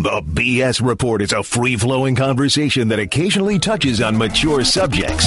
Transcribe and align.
The 0.00 0.22
BS 0.22 0.82
Report 0.82 1.20
is 1.20 1.34
a 1.34 1.42
free 1.42 1.76
flowing 1.76 2.14
conversation 2.14 2.88
that 2.88 2.98
occasionally 2.98 3.58
touches 3.58 4.00
on 4.00 4.16
mature 4.16 4.64
subjects. 4.64 5.26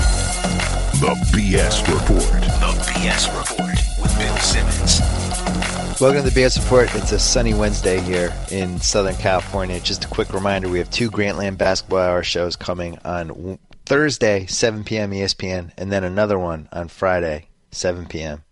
The 0.99 1.13
BS 1.31 1.85
Report. 1.93 2.41
The 2.41 2.73
BS 2.89 3.27
Report 3.37 3.77
with 4.01 4.17
Bill 4.17 4.35
Simmons. 4.37 6.01
Welcome 6.01 6.23
to 6.23 6.29
the 6.31 6.41
BS 6.41 6.59
Report. 6.63 6.89
It's 6.95 7.11
a 7.11 7.19
sunny 7.19 7.53
Wednesday 7.53 7.99
here 7.99 8.33
in 8.49 8.79
Southern 8.79 9.13
California. 9.17 9.79
Just 9.79 10.05
a 10.05 10.07
quick 10.07 10.33
reminder 10.33 10.67
we 10.67 10.79
have 10.79 10.89
two 10.89 11.11
Grantland 11.11 11.59
Basketball 11.59 11.99
Hour 11.99 12.23
shows 12.23 12.55
coming 12.55 12.97
on 13.05 13.59
Thursday, 13.85 14.47
7 14.47 14.83
p.m. 14.85 15.11
ESPN, 15.11 15.71
and 15.77 15.91
then 15.91 16.03
another 16.03 16.39
one 16.39 16.67
on 16.71 16.87
Friday, 16.87 17.45
7 17.69 18.07
p.m. 18.07 18.43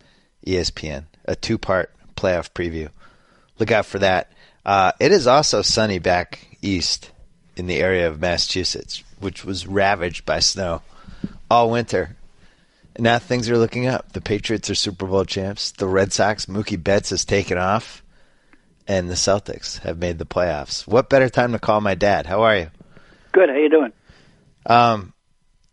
ESPN. 0.45 1.05
A 1.25 1.35
two 1.35 1.57
part 1.57 1.91
playoff 2.15 2.51
preview. 2.51 2.89
Look 3.57 3.71
out 3.71 3.87
for 3.87 3.97
that. 3.97 4.31
Uh, 4.65 4.91
it 4.99 5.11
is 5.11 5.27
also 5.27 5.61
sunny 5.61 5.99
back 5.99 6.57
east 6.61 7.11
in 7.55 7.67
the 7.67 7.79
area 7.79 8.07
of 8.07 8.19
Massachusetts, 8.19 9.03
which 9.19 9.43
was 9.43 9.67
ravaged 9.67 10.25
by 10.25 10.39
snow 10.39 10.81
all 11.49 11.69
winter. 11.69 12.15
And 12.95 13.03
now 13.03 13.19
things 13.19 13.49
are 13.49 13.57
looking 13.57 13.87
up. 13.87 14.13
The 14.13 14.21
Patriots 14.21 14.69
are 14.69 14.75
Super 14.75 15.05
Bowl 15.05 15.25
champs. 15.25 15.71
The 15.71 15.87
Red 15.87 16.13
Sox, 16.13 16.45
Mookie 16.45 16.81
Betts 16.81 17.09
has 17.09 17.25
taken 17.25 17.57
off. 17.57 18.03
And 18.87 19.09
the 19.09 19.15
Celtics 19.15 19.79
have 19.79 19.99
made 19.99 20.17
the 20.17 20.25
playoffs. 20.25 20.87
What 20.87 21.09
better 21.09 21.29
time 21.29 21.53
to 21.53 21.59
call 21.59 21.81
my 21.81 21.95
dad? 21.95 22.25
How 22.25 22.41
are 22.41 22.57
you? 22.57 22.71
Good. 23.31 23.49
How 23.49 23.55
you 23.55 23.69
doing? 23.69 23.93
Um, 24.65 25.13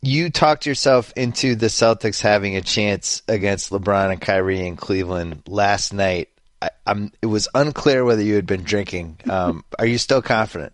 you 0.02 0.30
talked 0.30 0.66
yourself 0.66 1.12
into 1.16 1.54
the 1.56 1.66
Celtics 1.66 2.20
having 2.20 2.56
a 2.56 2.60
chance 2.60 3.22
against 3.26 3.70
LeBron 3.70 4.12
and 4.12 4.20
Kyrie 4.20 4.66
in 4.66 4.76
Cleveland 4.76 5.42
last 5.48 5.92
night. 5.92 6.28
I, 6.60 6.70
am 6.86 7.12
It 7.22 7.26
was 7.26 7.48
unclear 7.54 8.04
whether 8.04 8.22
you 8.22 8.34
had 8.34 8.46
been 8.46 8.62
drinking. 8.62 9.18
Um, 9.28 9.64
are 9.78 9.86
you 9.86 9.98
still 9.98 10.22
confident? 10.22 10.72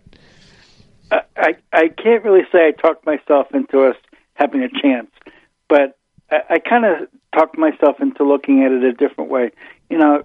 I, 1.11 1.20
I 1.37 1.55
I 1.73 1.88
can't 1.88 2.25
really 2.25 2.45
say 2.51 2.69
I 2.69 2.70
talked 2.70 3.05
myself 3.06 3.48
into 3.53 3.84
us 3.84 3.97
having 4.34 4.62
a 4.62 4.69
chance, 4.69 5.11
but 5.69 5.98
I, 6.31 6.41
I 6.50 6.59
kind 6.59 6.84
of 6.84 7.09
talked 7.34 7.59
myself 7.59 8.00
into 8.00 8.25
looking 8.25 8.62
at 8.62 8.72
it 8.72 8.83
a 8.84 8.92
different 8.92 9.31
way. 9.31 9.50
You 9.91 9.98
know, 9.98 10.25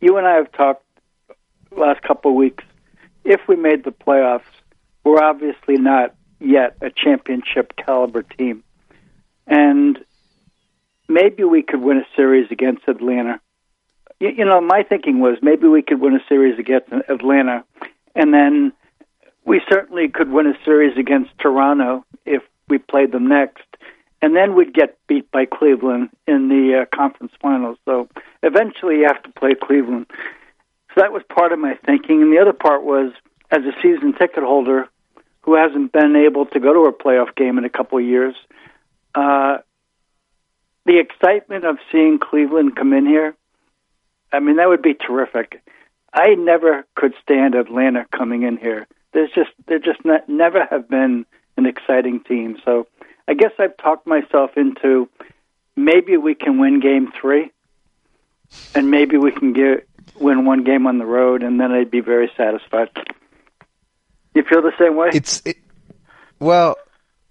you 0.00 0.16
and 0.16 0.26
I 0.26 0.34
have 0.34 0.52
talked 0.52 0.84
last 1.76 2.02
couple 2.02 2.30
of 2.30 2.36
weeks. 2.36 2.64
If 3.24 3.40
we 3.48 3.56
made 3.56 3.84
the 3.84 3.90
playoffs, 3.90 4.42
we're 5.04 5.22
obviously 5.22 5.76
not 5.76 6.14
yet 6.38 6.76
a 6.80 6.90
championship 6.90 7.74
caliber 7.76 8.22
team, 8.22 8.62
and 9.46 9.98
maybe 11.08 11.44
we 11.44 11.62
could 11.62 11.82
win 11.82 11.98
a 11.98 12.06
series 12.16 12.50
against 12.50 12.82
Atlanta 12.86 13.40
you, 14.20 14.30
you 14.38 14.44
know, 14.44 14.60
my 14.60 14.82
thinking 14.82 15.18
was 15.18 15.38
maybe 15.42 15.66
we 15.66 15.82
could 15.82 16.00
win 16.00 16.14
a 16.14 16.24
series 16.28 16.58
against 16.58 16.92
Atlanta, 17.08 17.64
and 18.14 18.32
then 18.32 18.72
we 19.44 19.60
certainly 19.68 20.08
could 20.08 20.30
win 20.30 20.46
a 20.46 20.54
series 20.64 20.96
against 20.96 21.30
Toronto 21.40 22.04
if 22.26 22.42
we 22.68 22.78
played 22.78 23.10
them 23.10 23.28
next, 23.28 23.64
and 24.22 24.36
then 24.36 24.54
we'd 24.54 24.74
get 24.74 24.98
beat 25.08 25.30
by 25.32 25.46
Cleveland 25.46 26.10
in 26.28 26.48
the 26.48 26.82
uh, 26.82 26.96
conference 26.96 27.32
finals. 27.40 27.78
So 27.86 28.08
eventually, 28.42 28.98
you 28.98 29.06
have 29.06 29.22
to 29.24 29.32
play 29.32 29.54
Cleveland. 29.60 30.06
So 30.94 31.00
that 31.00 31.12
was 31.12 31.22
part 31.28 31.52
of 31.52 31.58
my 31.58 31.74
thinking, 31.86 32.22
and 32.22 32.32
the 32.32 32.40
other 32.40 32.52
part 32.52 32.84
was 32.84 33.12
as 33.50 33.62
a 33.62 33.72
season 33.82 34.12
ticket 34.12 34.44
holder 34.44 34.86
who 35.42 35.54
hasn't 35.54 35.92
been 35.92 36.14
able 36.14 36.46
to 36.46 36.60
go 36.60 36.74
to 36.74 36.80
a 36.80 36.92
playoff 36.92 37.34
game 37.34 37.56
in 37.58 37.64
a 37.64 37.70
couple 37.70 37.98
of 37.98 38.04
years. 38.04 38.34
Uh, 39.14 39.58
the 40.84 40.98
excitement 40.98 41.64
of 41.64 41.78
seeing 41.90 42.18
Cleveland 42.18 42.76
come 42.76 42.92
in 42.92 43.06
here 43.06 43.34
I 44.32 44.40
mean, 44.40 44.56
that 44.56 44.68
would 44.68 44.82
be 44.82 44.94
terrific. 44.94 45.62
I 46.12 46.34
never 46.34 46.86
could 46.94 47.14
stand 47.22 47.54
Atlanta 47.54 48.06
coming 48.16 48.42
in 48.42 48.56
here. 48.56 48.86
There's 49.12 49.30
just 49.34 49.50
there 49.66 49.78
just 49.78 50.04
not, 50.04 50.28
never 50.28 50.64
have 50.64 50.88
been 50.88 51.26
an 51.56 51.66
exciting 51.66 52.20
team. 52.20 52.58
So 52.64 52.86
I 53.28 53.34
guess 53.34 53.52
I've 53.58 53.76
talked 53.76 54.06
myself 54.06 54.52
into 54.56 55.08
maybe 55.76 56.16
we 56.16 56.34
can 56.34 56.58
win 56.58 56.80
game 56.80 57.12
three, 57.20 57.50
and 58.74 58.90
maybe 58.90 59.16
we 59.16 59.32
can 59.32 59.52
get 59.52 59.88
win 60.18 60.44
one 60.44 60.64
game 60.64 60.86
on 60.86 60.98
the 60.98 61.06
road, 61.06 61.42
and 61.42 61.60
then 61.60 61.72
I'd 61.72 61.90
be 61.90 62.00
very 62.00 62.30
satisfied. 62.36 62.88
You 64.34 64.44
feel 64.44 64.62
the 64.62 64.72
same 64.78 64.96
way? 64.96 65.10
It's 65.12 65.42
it, 65.44 65.56
well, 66.38 66.76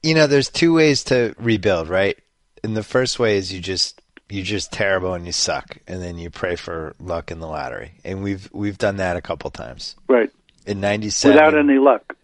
you 0.04 0.16
know, 0.16 0.28
there's 0.28 0.50
two 0.50 0.74
ways 0.74 1.04
to 1.06 1.34
rebuild, 1.38 1.90
right? 1.90 2.18
And 2.64 2.76
the 2.76 2.84
first 2.84 3.20
way 3.20 3.38
is 3.38 3.54
you 3.54 3.60
just 3.60 4.02
you're 4.30 4.46
just 4.46 4.72
terrible 4.72 5.14
and 5.14 5.26
you 5.26 5.32
suck, 5.32 5.78
and 5.88 6.02
then 6.02 6.18
you 6.18 6.30
pray 6.30 6.56
for 6.56 6.96
luck 7.00 7.32
in 7.32 7.40
the 7.40 7.48
lottery. 7.48 7.94
And 8.04 8.24
we've 8.24 8.50
we've 8.54 8.78
done 8.78 8.98
that 8.98 9.18
a 9.18 9.22
couple 9.22 9.50
times. 9.50 9.96
Right. 10.08 10.30
In 10.66 10.80
'97, 10.80 11.36
without 11.36 11.58
any 11.58 11.80
luck. 11.80 12.16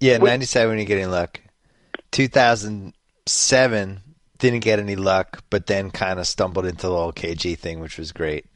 Yeah, 0.00 0.18
'97 0.18 0.68
when 0.70 0.78
you 0.78 0.84
get 0.84 0.98
any 0.98 1.06
luck. 1.06 1.40
2007 2.12 4.00
didn't 4.38 4.60
get 4.60 4.78
any 4.78 4.96
luck, 4.96 5.44
but 5.50 5.66
then 5.66 5.90
kind 5.90 6.18
of 6.18 6.26
stumbled 6.26 6.64
into 6.66 6.88
the 6.88 6.94
whole 6.94 7.12
KG 7.12 7.58
thing, 7.58 7.80
which 7.80 7.98
was 7.98 8.12
great. 8.12 8.46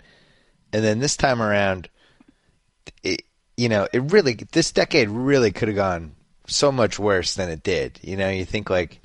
And 0.73 0.83
then 0.83 1.01
this 1.01 1.17
time 1.17 1.43
around, 1.43 1.89
it, 3.03 3.23
you 3.57 3.69
know, 3.69 3.87
it 3.93 4.13
really 4.13 4.35
this 4.53 4.73
decade 4.73 5.11
really 5.11 5.51
could 5.53 5.69
have 5.69 5.77
gone 5.77 6.15
so 6.47 6.73
much 6.73 6.99
worse 6.99 7.35
than 7.35 7.51
it 7.51 7.63
did. 7.63 8.01
You 8.03 8.17
know, 8.17 8.31
you 8.31 8.45
think 8.45 8.71
like 8.71 9.02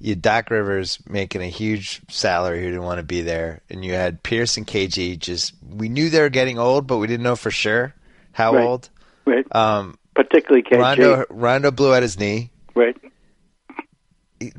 you 0.00 0.10
had 0.10 0.22
Doc 0.22 0.50
Rivers 0.50 0.98
making 1.08 1.42
a 1.42 1.48
huge 1.48 2.02
salary 2.08 2.60
who 2.60 2.66
didn't 2.66 2.84
want 2.84 2.98
to 2.98 3.04
be 3.04 3.22
there, 3.22 3.62
and 3.70 3.84
you 3.84 3.92
had 3.92 4.22
Pierce 4.22 4.56
and 4.56 4.66
KG. 4.66 5.18
Just 5.18 5.54
we 5.66 5.88
knew 5.88 6.10
they 6.10 6.20
were 6.20 6.28
getting 6.28 6.58
old, 6.58 6.86
but 6.86 6.98
we 6.98 7.06
didn't 7.06 7.24
know 7.24 7.36
for 7.36 7.50
sure 7.50 7.94
how 8.32 8.54
right. 8.54 8.64
old. 8.64 8.90
Right. 9.24 9.46
Um, 9.54 9.98
Particularly 10.14 10.62
KG. 10.62 10.78
Rondo, 10.78 11.24
Rondo 11.30 11.70
blew 11.70 11.94
out 11.94 12.02
his 12.02 12.18
knee. 12.18 12.50
Right. 12.74 12.96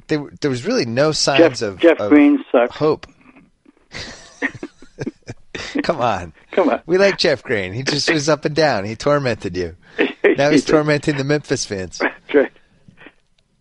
There, 0.07 0.31
there 0.41 0.49
was 0.49 0.65
really 0.65 0.85
no 0.85 1.11
signs 1.11 1.59
Jeff, 1.59 1.61
of 1.61 1.79
Jeff 1.79 1.99
of 1.99 2.09
Green 2.09 2.43
sucks. 2.51 2.75
hope. 2.75 3.05
Come 5.83 6.01
on, 6.01 6.33
come 6.51 6.69
on. 6.69 6.81
We 6.85 6.97
like 6.97 7.17
Jeff 7.17 7.43
Green. 7.43 7.73
He 7.73 7.83
just 7.83 8.11
was 8.11 8.29
up 8.29 8.45
and 8.45 8.55
down. 8.55 8.85
He 8.85 8.95
tormented 8.95 9.55
you. 9.57 9.75
Now 10.37 10.51
he's 10.51 10.65
tormenting 10.65 11.17
the 11.17 11.23
Memphis 11.23 11.65
fans. 11.65 11.97
That's 11.97 12.33
right. 12.33 12.51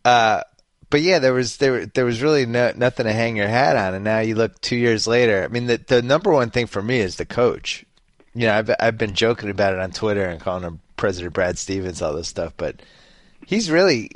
Uh, 0.04 0.42
but 0.90 1.02
yeah, 1.02 1.18
there 1.18 1.32
was 1.32 1.56
there 1.56 1.86
there 1.86 2.04
was 2.04 2.22
really 2.22 2.46
no, 2.46 2.72
nothing 2.76 3.06
to 3.06 3.12
hang 3.12 3.36
your 3.36 3.48
hat 3.48 3.76
on, 3.76 3.94
and 3.94 4.04
now 4.04 4.20
you 4.20 4.34
look 4.34 4.60
two 4.60 4.76
years 4.76 5.06
later. 5.06 5.42
I 5.42 5.48
mean, 5.48 5.66
the 5.66 5.78
the 5.78 6.02
number 6.02 6.30
one 6.30 6.50
thing 6.50 6.66
for 6.66 6.82
me 6.82 7.00
is 7.00 7.16
the 7.16 7.26
coach. 7.26 7.84
You 8.34 8.46
know, 8.46 8.54
I've 8.54 8.70
I've 8.78 8.98
been 8.98 9.14
joking 9.14 9.50
about 9.50 9.74
it 9.74 9.80
on 9.80 9.90
Twitter 9.90 10.24
and 10.24 10.40
calling 10.40 10.62
him 10.62 10.80
President 10.96 11.34
Brad 11.34 11.58
Stevens, 11.58 12.02
all 12.02 12.14
this 12.14 12.28
stuff, 12.28 12.52
but 12.56 12.80
he's 13.46 13.70
really 13.70 14.10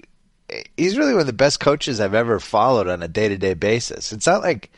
he's 0.76 0.97
really 0.97 1.12
one 1.12 1.22
of 1.22 1.26
the 1.26 1.32
best 1.32 1.60
coaches 1.60 2.00
I've 2.00 2.14
ever 2.14 2.38
followed 2.38 2.88
on 2.88 3.03
a 3.03 3.09
day 3.09 3.28
to 3.28 3.36
day 3.36 3.54
basis. 3.54 4.12
It's 4.12 4.26
not 4.26 4.42
like 4.42 4.70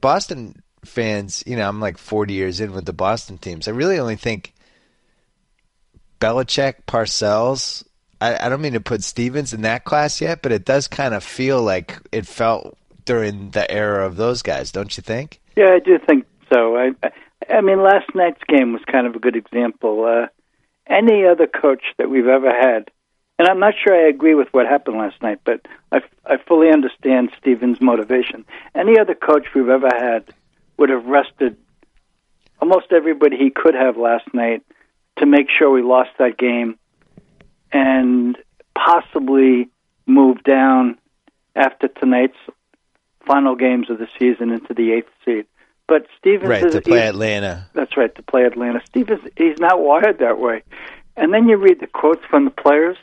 Boston 0.00 0.62
fans. 0.84 1.42
You 1.46 1.56
know, 1.56 1.68
I'm 1.68 1.80
like 1.80 1.98
40 1.98 2.34
years 2.34 2.60
in 2.60 2.72
with 2.72 2.84
the 2.84 2.92
Boston 2.92 3.38
teams. 3.38 3.66
I 3.66 3.70
really 3.70 3.98
only 3.98 4.16
think 4.16 4.52
Belichick, 6.20 6.84
Parcells, 6.86 7.84
I, 8.24 8.46
I 8.46 8.48
don't 8.48 8.62
mean 8.62 8.72
to 8.72 8.80
put 8.80 9.02
Stevens 9.02 9.52
in 9.52 9.62
that 9.62 9.84
class 9.84 10.20
yet, 10.20 10.40
but 10.40 10.50
it 10.50 10.64
does 10.64 10.88
kind 10.88 11.12
of 11.12 11.22
feel 11.22 11.62
like 11.62 11.98
it 12.10 12.26
felt 12.26 12.78
during 13.04 13.50
the 13.50 13.70
era 13.70 14.06
of 14.06 14.16
those 14.16 14.40
guys, 14.40 14.72
don't 14.72 14.96
you 14.96 15.02
think? 15.02 15.40
Yeah, 15.56 15.72
I 15.74 15.78
do 15.78 15.98
think 15.98 16.24
so. 16.50 16.74
I, 16.76 16.92
I 17.50 17.60
mean, 17.60 17.82
last 17.82 18.14
night's 18.14 18.42
game 18.48 18.72
was 18.72 18.80
kind 18.90 19.06
of 19.06 19.14
a 19.14 19.18
good 19.18 19.36
example. 19.36 20.06
Uh, 20.06 20.28
any 20.86 21.26
other 21.26 21.46
coach 21.46 21.82
that 21.98 22.08
we've 22.08 22.26
ever 22.26 22.50
had, 22.50 22.90
and 23.38 23.46
I'm 23.46 23.60
not 23.60 23.74
sure 23.82 23.94
I 23.94 24.08
agree 24.08 24.34
with 24.34 24.48
what 24.52 24.66
happened 24.66 24.96
last 24.96 25.20
night, 25.20 25.40
but 25.44 25.60
I, 25.92 26.00
I 26.24 26.38
fully 26.38 26.70
understand 26.70 27.30
Stevens' 27.38 27.80
motivation. 27.82 28.46
Any 28.74 28.98
other 28.98 29.14
coach 29.14 29.48
we've 29.54 29.68
ever 29.68 29.90
had 29.94 30.32
would 30.78 30.88
have 30.88 31.04
rested 31.04 31.58
almost 32.62 32.86
everybody 32.90 33.36
he 33.36 33.50
could 33.50 33.74
have 33.74 33.98
last 33.98 34.32
night 34.32 34.62
to 35.18 35.26
make 35.26 35.48
sure 35.50 35.70
we 35.70 35.82
lost 35.82 36.10
that 36.18 36.38
game 36.38 36.78
and 37.74 38.38
possibly 38.74 39.68
move 40.06 40.42
down 40.44 40.96
after 41.56 41.88
tonight's 41.88 42.38
final 43.26 43.56
games 43.56 43.90
of 43.90 43.98
the 43.98 44.08
season 44.18 44.50
into 44.50 44.72
the 44.72 44.92
eighth 44.92 45.10
seed. 45.24 45.46
But 45.86 46.06
Stevens 46.18 46.48
right 46.48 46.64
is, 46.64 46.74
to 46.74 46.80
play 46.80 47.06
Atlanta. 47.06 47.68
That's 47.74 47.96
right 47.96 48.14
to 48.14 48.22
play 48.22 48.44
Atlanta. 48.44 48.80
Stevens 48.86 49.20
he's 49.36 49.58
not 49.58 49.80
wired 49.80 50.18
that 50.20 50.38
way. 50.38 50.62
And 51.16 51.34
then 51.34 51.48
you 51.48 51.56
read 51.56 51.80
the 51.80 51.86
quotes 51.86 52.24
from 52.24 52.46
the 52.46 52.50
players. 52.50 52.96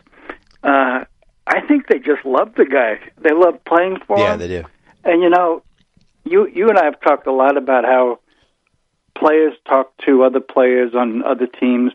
Uh, 0.63 1.05
I 1.45 1.61
think 1.67 1.87
they 1.87 1.99
just 1.99 2.25
love 2.25 2.55
the 2.55 2.65
guy. 2.65 2.99
They 3.19 3.33
love 3.33 3.63
playing 3.65 3.97
for 4.07 4.17
yeah, 4.17 4.33
him. 4.33 4.41
Yeah, 4.41 4.47
they 4.47 4.61
do. 4.61 4.67
And 5.03 5.21
you 5.21 5.29
know, 5.29 5.63
you 6.23 6.47
you 6.47 6.69
and 6.69 6.77
I 6.77 6.85
have 6.85 6.99
talked 7.01 7.27
a 7.27 7.31
lot 7.31 7.57
about 7.57 7.85
how 7.85 8.19
players 9.15 9.53
talk 9.67 9.95
to 10.05 10.23
other 10.23 10.39
players 10.39 10.95
on 10.95 11.23
other 11.23 11.47
teams, 11.47 11.91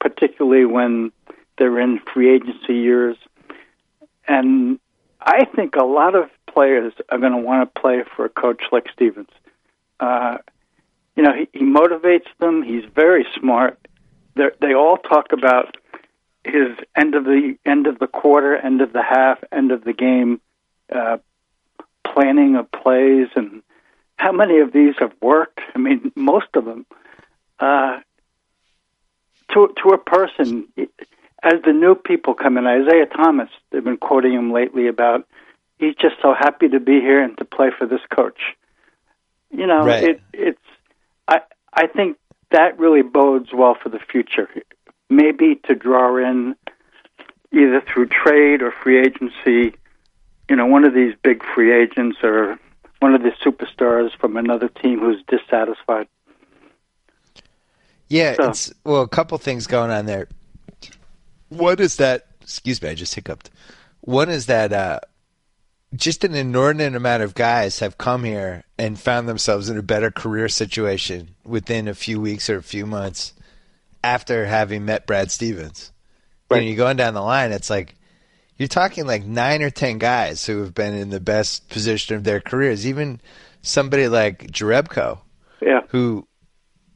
particularly 0.00 0.64
when 0.64 1.12
they're 1.58 1.78
in 1.78 2.00
free 2.12 2.34
agency 2.34 2.74
years. 2.74 3.16
And 4.26 4.78
I 5.20 5.44
think 5.44 5.76
a 5.76 5.84
lot 5.84 6.14
of 6.14 6.30
players 6.46 6.92
are 7.10 7.18
going 7.18 7.32
to 7.32 7.38
want 7.38 7.74
to 7.74 7.80
play 7.80 8.02
for 8.16 8.24
a 8.24 8.28
coach 8.28 8.62
like 8.72 8.86
Stevens. 8.92 9.28
Uh, 10.00 10.38
you 11.16 11.22
know, 11.22 11.32
he, 11.32 11.48
he 11.58 11.64
motivates 11.64 12.26
them. 12.40 12.62
He's 12.62 12.84
very 12.94 13.26
smart. 13.38 13.78
They're, 14.34 14.52
they 14.60 14.74
all 14.74 14.96
talk 14.96 15.32
about 15.32 15.76
his 16.44 16.76
end 16.96 17.14
of 17.14 17.24
the 17.24 17.56
end 17.64 17.86
of 17.86 17.98
the 17.98 18.06
quarter, 18.06 18.56
end 18.56 18.80
of 18.80 18.92
the 18.92 19.02
half, 19.02 19.38
end 19.50 19.72
of 19.72 19.84
the 19.84 19.92
game 19.92 20.40
uh, 20.92 21.18
planning 22.04 22.56
of 22.56 22.70
plays, 22.70 23.28
and 23.34 23.62
how 24.16 24.32
many 24.32 24.60
of 24.60 24.72
these 24.72 24.94
have 24.98 25.12
worked? 25.20 25.60
I 25.74 25.78
mean, 25.78 26.12
most 26.14 26.48
of 26.54 26.64
them. 26.64 26.86
Uh, 27.58 28.00
to 29.52 29.72
to 29.82 29.88
a 29.90 29.98
person, 29.98 30.68
as 31.44 31.62
the 31.64 31.72
new 31.72 31.94
people 31.94 32.34
come 32.34 32.56
in, 32.58 32.66
Isaiah 32.66 33.06
Thomas, 33.06 33.48
they've 33.70 33.84
been 33.84 33.96
quoting 33.96 34.32
him 34.32 34.52
lately 34.52 34.88
about 34.88 35.26
he's 35.78 35.94
just 35.94 36.16
so 36.22 36.34
happy 36.34 36.68
to 36.68 36.80
be 36.80 37.00
here 37.00 37.22
and 37.22 37.36
to 37.38 37.44
play 37.44 37.70
for 37.76 37.86
this 37.86 38.00
coach. 38.14 38.40
You 39.50 39.66
know, 39.66 39.84
Right. 39.86 40.02
it, 40.04 40.20
it's 40.32 40.58
I 41.28 41.40
I 41.72 41.86
think 41.86 42.16
that 42.50 42.78
really 42.78 43.02
bodes 43.02 43.50
well 43.52 43.74
for 43.80 43.88
the 43.88 43.98
future. 43.98 44.48
Maybe 45.10 45.56
to 45.66 45.74
draw 45.74 46.16
in 46.16 46.56
either 47.52 47.80
through 47.80 48.06
trade 48.06 48.62
or 48.62 48.72
free 48.72 48.98
agency, 49.00 49.76
you 50.48 50.56
know, 50.56 50.66
one 50.66 50.84
of 50.84 50.94
these 50.94 51.14
big 51.22 51.42
free 51.54 51.72
agents 51.72 52.18
or 52.22 52.58
one 53.00 53.14
of 53.14 53.22
the 53.22 53.30
superstars 53.44 54.10
from 54.18 54.36
another 54.36 54.68
team 54.68 54.98
who's 55.00 55.22
dissatisfied. 55.28 56.08
Yeah, 58.08 58.34
So- 58.34 58.48
it's 58.50 58.72
well, 58.84 59.02
a 59.02 59.08
couple 59.08 59.36
things 59.38 59.66
going 59.66 59.90
on 59.90 60.06
there. 60.06 60.28
One 61.54 61.78
is 61.80 61.96
that, 61.96 62.26
excuse 62.42 62.80
me, 62.82 62.88
I 62.88 62.94
just 62.94 63.14
hiccuped. 63.14 63.50
One 64.00 64.28
is 64.28 64.46
that 64.46 64.72
uh, 64.72 65.00
just 65.94 66.24
an 66.24 66.34
inordinate 66.34 66.94
amount 66.94 67.22
of 67.22 67.34
guys 67.34 67.78
have 67.78 67.96
come 67.98 68.24
here 68.24 68.64
and 68.78 68.98
found 68.98 69.28
themselves 69.28 69.68
in 69.68 69.78
a 69.78 69.82
better 69.82 70.10
career 70.10 70.48
situation 70.48 71.34
within 71.44 71.88
a 71.88 71.94
few 71.94 72.20
weeks 72.20 72.50
or 72.50 72.56
a 72.56 72.62
few 72.62 72.86
months 72.86 73.32
after 74.02 74.46
having 74.46 74.84
met 74.84 75.06
Brad 75.06 75.30
Stevens. 75.30 75.92
Right. 76.50 76.58
And 76.58 76.66
you're 76.68 76.76
going 76.76 76.96
down 76.96 77.14
the 77.14 77.22
line, 77.22 77.52
it's 77.52 77.70
like 77.70 77.94
you're 78.58 78.68
talking 78.68 79.06
like 79.06 79.24
nine 79.24 79.62
or 79.62 79.70
ten 79.70 79.98
guys 79.98 80.44
who 80.44 80.60
have 80.60 80.74
been 80.74 80.94
in 80.94 81.10
the 81.10 81.20
best 81.20 81.68
position 81.70 82.16
of 82.16 82.24
their 82.24 82.40
careers. 82.40 82.86
Even 82.86 83.20
somebody 83.62 84.08
like 84.08 84.48
Jerebko, 84.50 85.18
Yeah. 85.62 85.80
who 85.88 86.26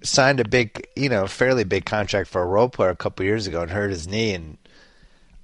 signed 0.03 0.41
a 0.41 0.45
big, 0.49 0.87
you 0.97 1.09
know, 1.09 1.27
fairly 1.27 1.65
big 1.65 1.85
contract 1.85 2.29
for 2.29 2.43
a 2.43 2.47
role 2.47 2.69
player 2.69 2.91
a 2.91 2.97
couple 2.97 3.25
years 3.25 3.47
ago 3.47 3.62
and 3.62 3.71
hurt 3.71 3.91
his 3.91 4.06
knee, 4.09 4.35
and 4.35 4.56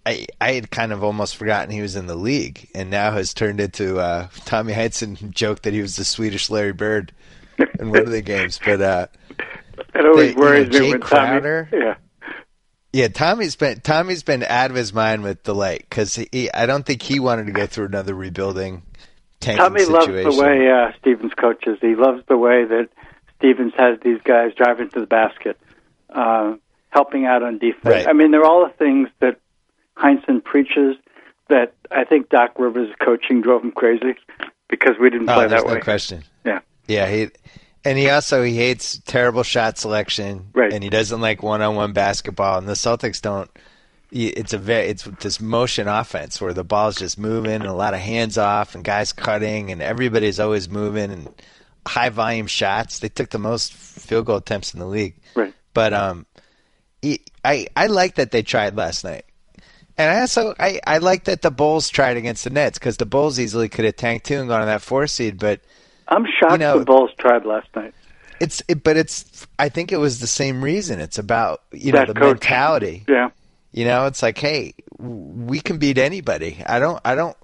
I 0.07 0.27
I 0.41 0.53
had 0.53 0.71
kind 0.71 0.93
of 0.93 1.03
almost 1.03 1.37
forgotten 1.37 1.71
he 1.71 1.81
was 1.83 1.97
in 1.97 2.07
the 2.07 2.15
league, 2.17 2.69
and 2.75 2.91
now 2.91 3.13
has 3.13 3.35
turned 3.35 3.61
into 3.61 3.99
uh, 3.99 4.29
Tommy 4.45 4.73
Heinsohn 4.73 5.31
joked 5.35 5.63
that 5.65 5.73
he 5.73 5.81
was 5.83 5.97
the 5.97 6.05
Swedish 6.05 6.51
Larry 6.51 6.73
Bird 6.73 7.13
in 7.79 7.91
one 7.91 8.01
of 8.01 8.11
the 8.11 8.23
games, 8.23 8.59
but 8.65 8.81
uh, 8.81 9.07
It 9.95 10.05
always 10.07 10.17
the- 10.17 10.27
you 10.29 10.35
know, 10.37 10.41
worries 10.41 10.71
me 10.81 10.91
when 10.93 11.01
Crowder- 11.01 11.69
Tommy. 11.71 11.83
Yeah. 11.85 11.95
yeah, 12.93 13.09
Tommy's 13.09 13.57
been 13.57 13.81
Tommy's 13.81 14.23
been 14.23 14.43
out 14.45 14.71
of 14.71 14.77
his 14.77 14.93
mind 14.93 15.23
with 15.25 15.43
the 15.45 15.55
lake 15.55 15.87
because 15.89 16.15
he 16.15 16.51
I 16.53 16.67
don't 16.67 16.85
think 16.87 17.03
he 17.03 17.19
wanted 17.19 17.47
to 17.47 17.53
go 17.53 17.67
through 17.67 17.87
another 17.87 18.15
rebuilding 18.15 18.83
Tommy 19.41 19.81
situation. 19.81 19.93
loves 20.25 20.37
the 20.37 20.43
way 20.43 20.71
uh, 20.71 20.93
Stevens 21.01 21.33
coaches. 21.35 21.79
He 21.81 21.95
loves 21.97 22.23
the 22.29 22.37
way 22.39 22.65
that 22.65 22.89
Stevens 23.45 23.75
has 23.77 23.99
these 24.03 24.21
guys 24.25 24.53
driving 24.57 24.89
to 24.91 25.01
the 25.01 25.07
basket, 25.07 25.59
uh, 26.09 26.55
helping 26.89 27.27
out 27.27 27.43
on 27.43 27.59
defense. 27.59 27.85
Right. 27.85 28.07
I 28.09 28.15
mean, 28.15 28.31
they're 28.31 28.45
all 28.45 28.67
the 28.67 28.73
things 28.73 29.11
that 29.21 29.39
Heinsohn 29.99 30.43
preaches 30.43 30.97
that 31.51 31.75
I 31.91 32.05
think 32.05 32.31
Doc 32.31 32.59
Rivers' 32.59 32.95
coaching 33.05 33.43
drove 33.43 33.63
him 33.63 33.73
crazy 33.73 34.15
because 34.71 34.95
we 34.99 35.11
didn't 35.11 35.29
oh, 35.29 35.35
play 35.35 35.49
that 35.49 35.67
no 35.67 35.75
way. 35.75 35.81
question. 35.81 36.25
Yeah. 36.47 36.61
Yeah, 36.87 37.07
he 37.11 37.29
and 37.85 37.99
he 37.99 38.09
also 38.09 38.43
he 38.43 38.57
hates 38.57 38.99
terrible 39.05 39.43
shot 39.43 39.77
selection, 39.77 40.47
Right. 40.55 40.73
and 40.73 40.83
he 40.83 40.89
doesn't 40.89 41.21
like 41.21 41.43
one-on-one 41.43 41.93
basketball. 41.93 42.59
And 42.59 42.67
the 42.67 42.73
Celtics 42.73 43.21
don't. 43.21 43.51
It's 44.11 44.53
a 44.55 44.59
very 44.59 44.87
it's 44.87 45.05
this 45.21 45.39
motion 45.39 45.87
offense 45.87 46.41
where 46.41 46.55
the 46.55 46.65
ball's 46.65 46.97
just 46.97 47.19
moving 47.19 47.53
and 47.53 47.67
a 47.67 47.73
lot 47.75 47.93
of 47.95 48.01
hands 48.01 48.39
off 48.39 48.75
and 48.75 48.85
guys 48.85 49.13
cutting 49.13 49.71
and 49.71 49.83
everybody's 49.83 50.41
always 50.41 50.69
moving 50.69 51.11
and 51.11 51.29
high 51.87 52.09
volume 52.11 52.47
shots. 52.47 52.99
They 53.01 53.09
took 53.09 53.31
the 53.31 53.39
most 53.39 53.73
field 53.73 54.27
goal 54.27 54.37
attempts 54.37 54.75
in 54.75 54.81
the 54.81 54.87
league. 54.87 55.15
Right. 55.35 55.53
But 55.73 55.93
um, 55.93 56.27
I 57.45 57.67
I 57.77 57.87
like 57.87 58.17
that 58.17 58.31
they 58.31 58.43
tried 58.43 58.77
last 58.77 59.05
night. 59.05 59.25
And 59.97 60.11
I 60.11 60.21
also 60.23 60.55
I, 60.59 60.81
I 60.87 60.99
like 60.99 61.25
that 61.25 61.43
the 61.43 61.51
Bulls 61.51 61.89
tried 61.89 62.17
against 62.17 62.45
the 62.45 62.51
Nets 62.51 62.79
because 62.79 62.97
the 62.97 63.07
Bulls 63.07 63.39
easily 63.39 63.69
could 63.69 63.85
have 63.85 63.97
tanked 63.97 64.27
too 64.27 64.39
and 64.41 64.49
gone 64.49 64.61
to 64.61 64.67
that 64.67 64.83
four 64.83 65.07
seed, 65.07 65.39
but 65.39 65.61
I'm 66.09 66.25
shocked 66.27 66.53
You 66.53 66.59
know- 66.59 66.79
the 66.81 66.85
Bulls 66.85 67.11
tried 67.19 67.45
last 67.45 67.69
night. 67.77 67.95
it's 68.41 68.63
it, 68.67 68.83
but 68.83 68.97
it's 68.97 69.47
I 69.59 69.69
think 69.69 69.93
it 69.93 69.99
was 69.99 70.19
the 70.21 70.27
same 70.27 70.63
reason. 70.65 71.01
It's 71.01 71.19
about 71.19 71.63
you 71.73 71.93
know 71.93 72.05
the 72.05 72.15
coach. 72.15 72.25
mentality. 72.41 73.05
Yeah. 73.09 73.31
You 73.73 73.85
know, 73.85 74.07
it's 74.07 74.23
like, 74.23 74.39
hey, 74.39 74.75
we 74.99 75.59
can 75.61 75.79
beat 75.79 75.99
anybody. 75.99 76.63
I 76.65 76.79
don't 76.79 77.01
I 77.05 77.15
don't 77.17 77.37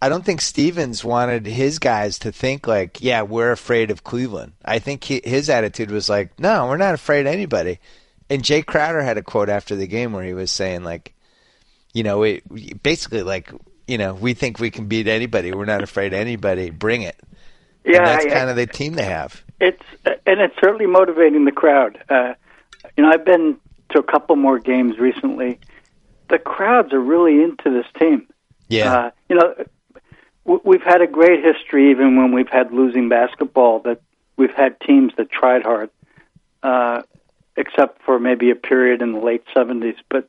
I 0.00 0.08
don't 0.08 0.24
think 0.24 0.40
Stevens 0.42 1.04
wanted 1.04 1.46
his 1.46 1.78
guys 1.78 2.18
to 2.20 2.32
think 2.32 2.66
like, 2.66 3.00
yeah, 3.02 3.22
we're 3.22 3.52
afraid 3.52 3.90
of 3.90 4.04
Cleveland. 4.04 4.52
I 4.64 4.78
think 4.78 5.04
he, 5.04 5.20
his 5.24 5.48
attitude 5.48 5.90
was 5.90 6.08
like, 6.08 6.38
no, 6.38 6.66
we're 6.66 6.76
not 6.76 6.94
afraid 6.94 7.20
of 7.26 7.32
anybody. 7.32 7.78
And 8.28 8.42
Jae 8.42 8.64
Crowder 8.66 9.02
had 9.02 9.16
a 9.16 9.22
quote 9.22 9.48
after 9.48 9.74
the 9.74 9.86
game 9.86 10.12
where 10.12 10.24
he 10.24 10.34
was 10.34 10.50
saying 10.50 10.84
like, 10.84 11.14
you 11.94 12.02
know, 12.02 12.18
we 12.18 12.42
basically 12.82 13.22
like, 13.22 13.50
you 13.86 13.96
know, 13.96 14.12
we 14.14 14.34
think 14.34 14.58
we 14.58 14.70
can 14.70 14.86
beat 14.86 15.06
anybody. 15.08 15.52
We're 15.52 15.64
not 15.64 15.82
afraid 15.82 16.12
of 16.12 16.18
anybody. 16.18 16.68
Bring 16.70 17.02
it. 17.02 17.16
Yeah. 17.84 17.98
and 17.98 18.06
that's 18.06 18.26
I- 18.26 18.30
kind 18.30 18.50
of 18.50 18.56
the 18.56 18.66
team 18.66 18.94
they 18.94 19.04
have. 19.04 19.42
It's 19.60 19.82
and 20.04 20.40
it's 20.40 20.54
certainly 20.60 20.86
motivating 20.86 21.46
the 21.46 21.52
crowd. 21.52 22.02
Uh, 22.10 22.34
you 22.96 23.02
know, 23.04 23.10
I've 23.10 23.24
been 23.24 23.56
to 23.92 23.98
a 23.98 24.02
couple 24.02 24.36
more 24.36 24.58
games 24.58 24.98
recently. 24.98 25.58
The 26.28 26.38
crowds 26.38 26.92
are 26.92 27.00
really 27.00 27.42
into 27.42 27.70
this 27.70 27.86
team. 27.98 28.26
Yeah. 28.68 28.92
Uh, 28.92 29.10
you 29.30 29.36
know, 29.36 29.54
we've 30.46 30.82
had 30.82 31.02
a 31.02 31.06
great 31.06 31.44
history, 31.44 31.90
even 31.90 32.16
when 32.16 32.32
we've 32.32 32.48
had 32.48 32.72
losing 32.72 33.08
basketball. 33.08 33.80
That 33.80 34.00
we've 34.36 34.54
had 34.54 34.80
teams 34.80 35.12
that 35.16 35.30
tried 35.30 35.62
hard, 35.62 35.90
uh, 36.62 37.02
except 37.56 38.02
for 38.02 38.18
maybe 38.18 38.50
a 38.50 38.54
period 38.56 39.02
in 39.02 39.12
the 39.12 39.20
late 39.20 39.44
'70s. 39.54 39.96
But 40.08 40.28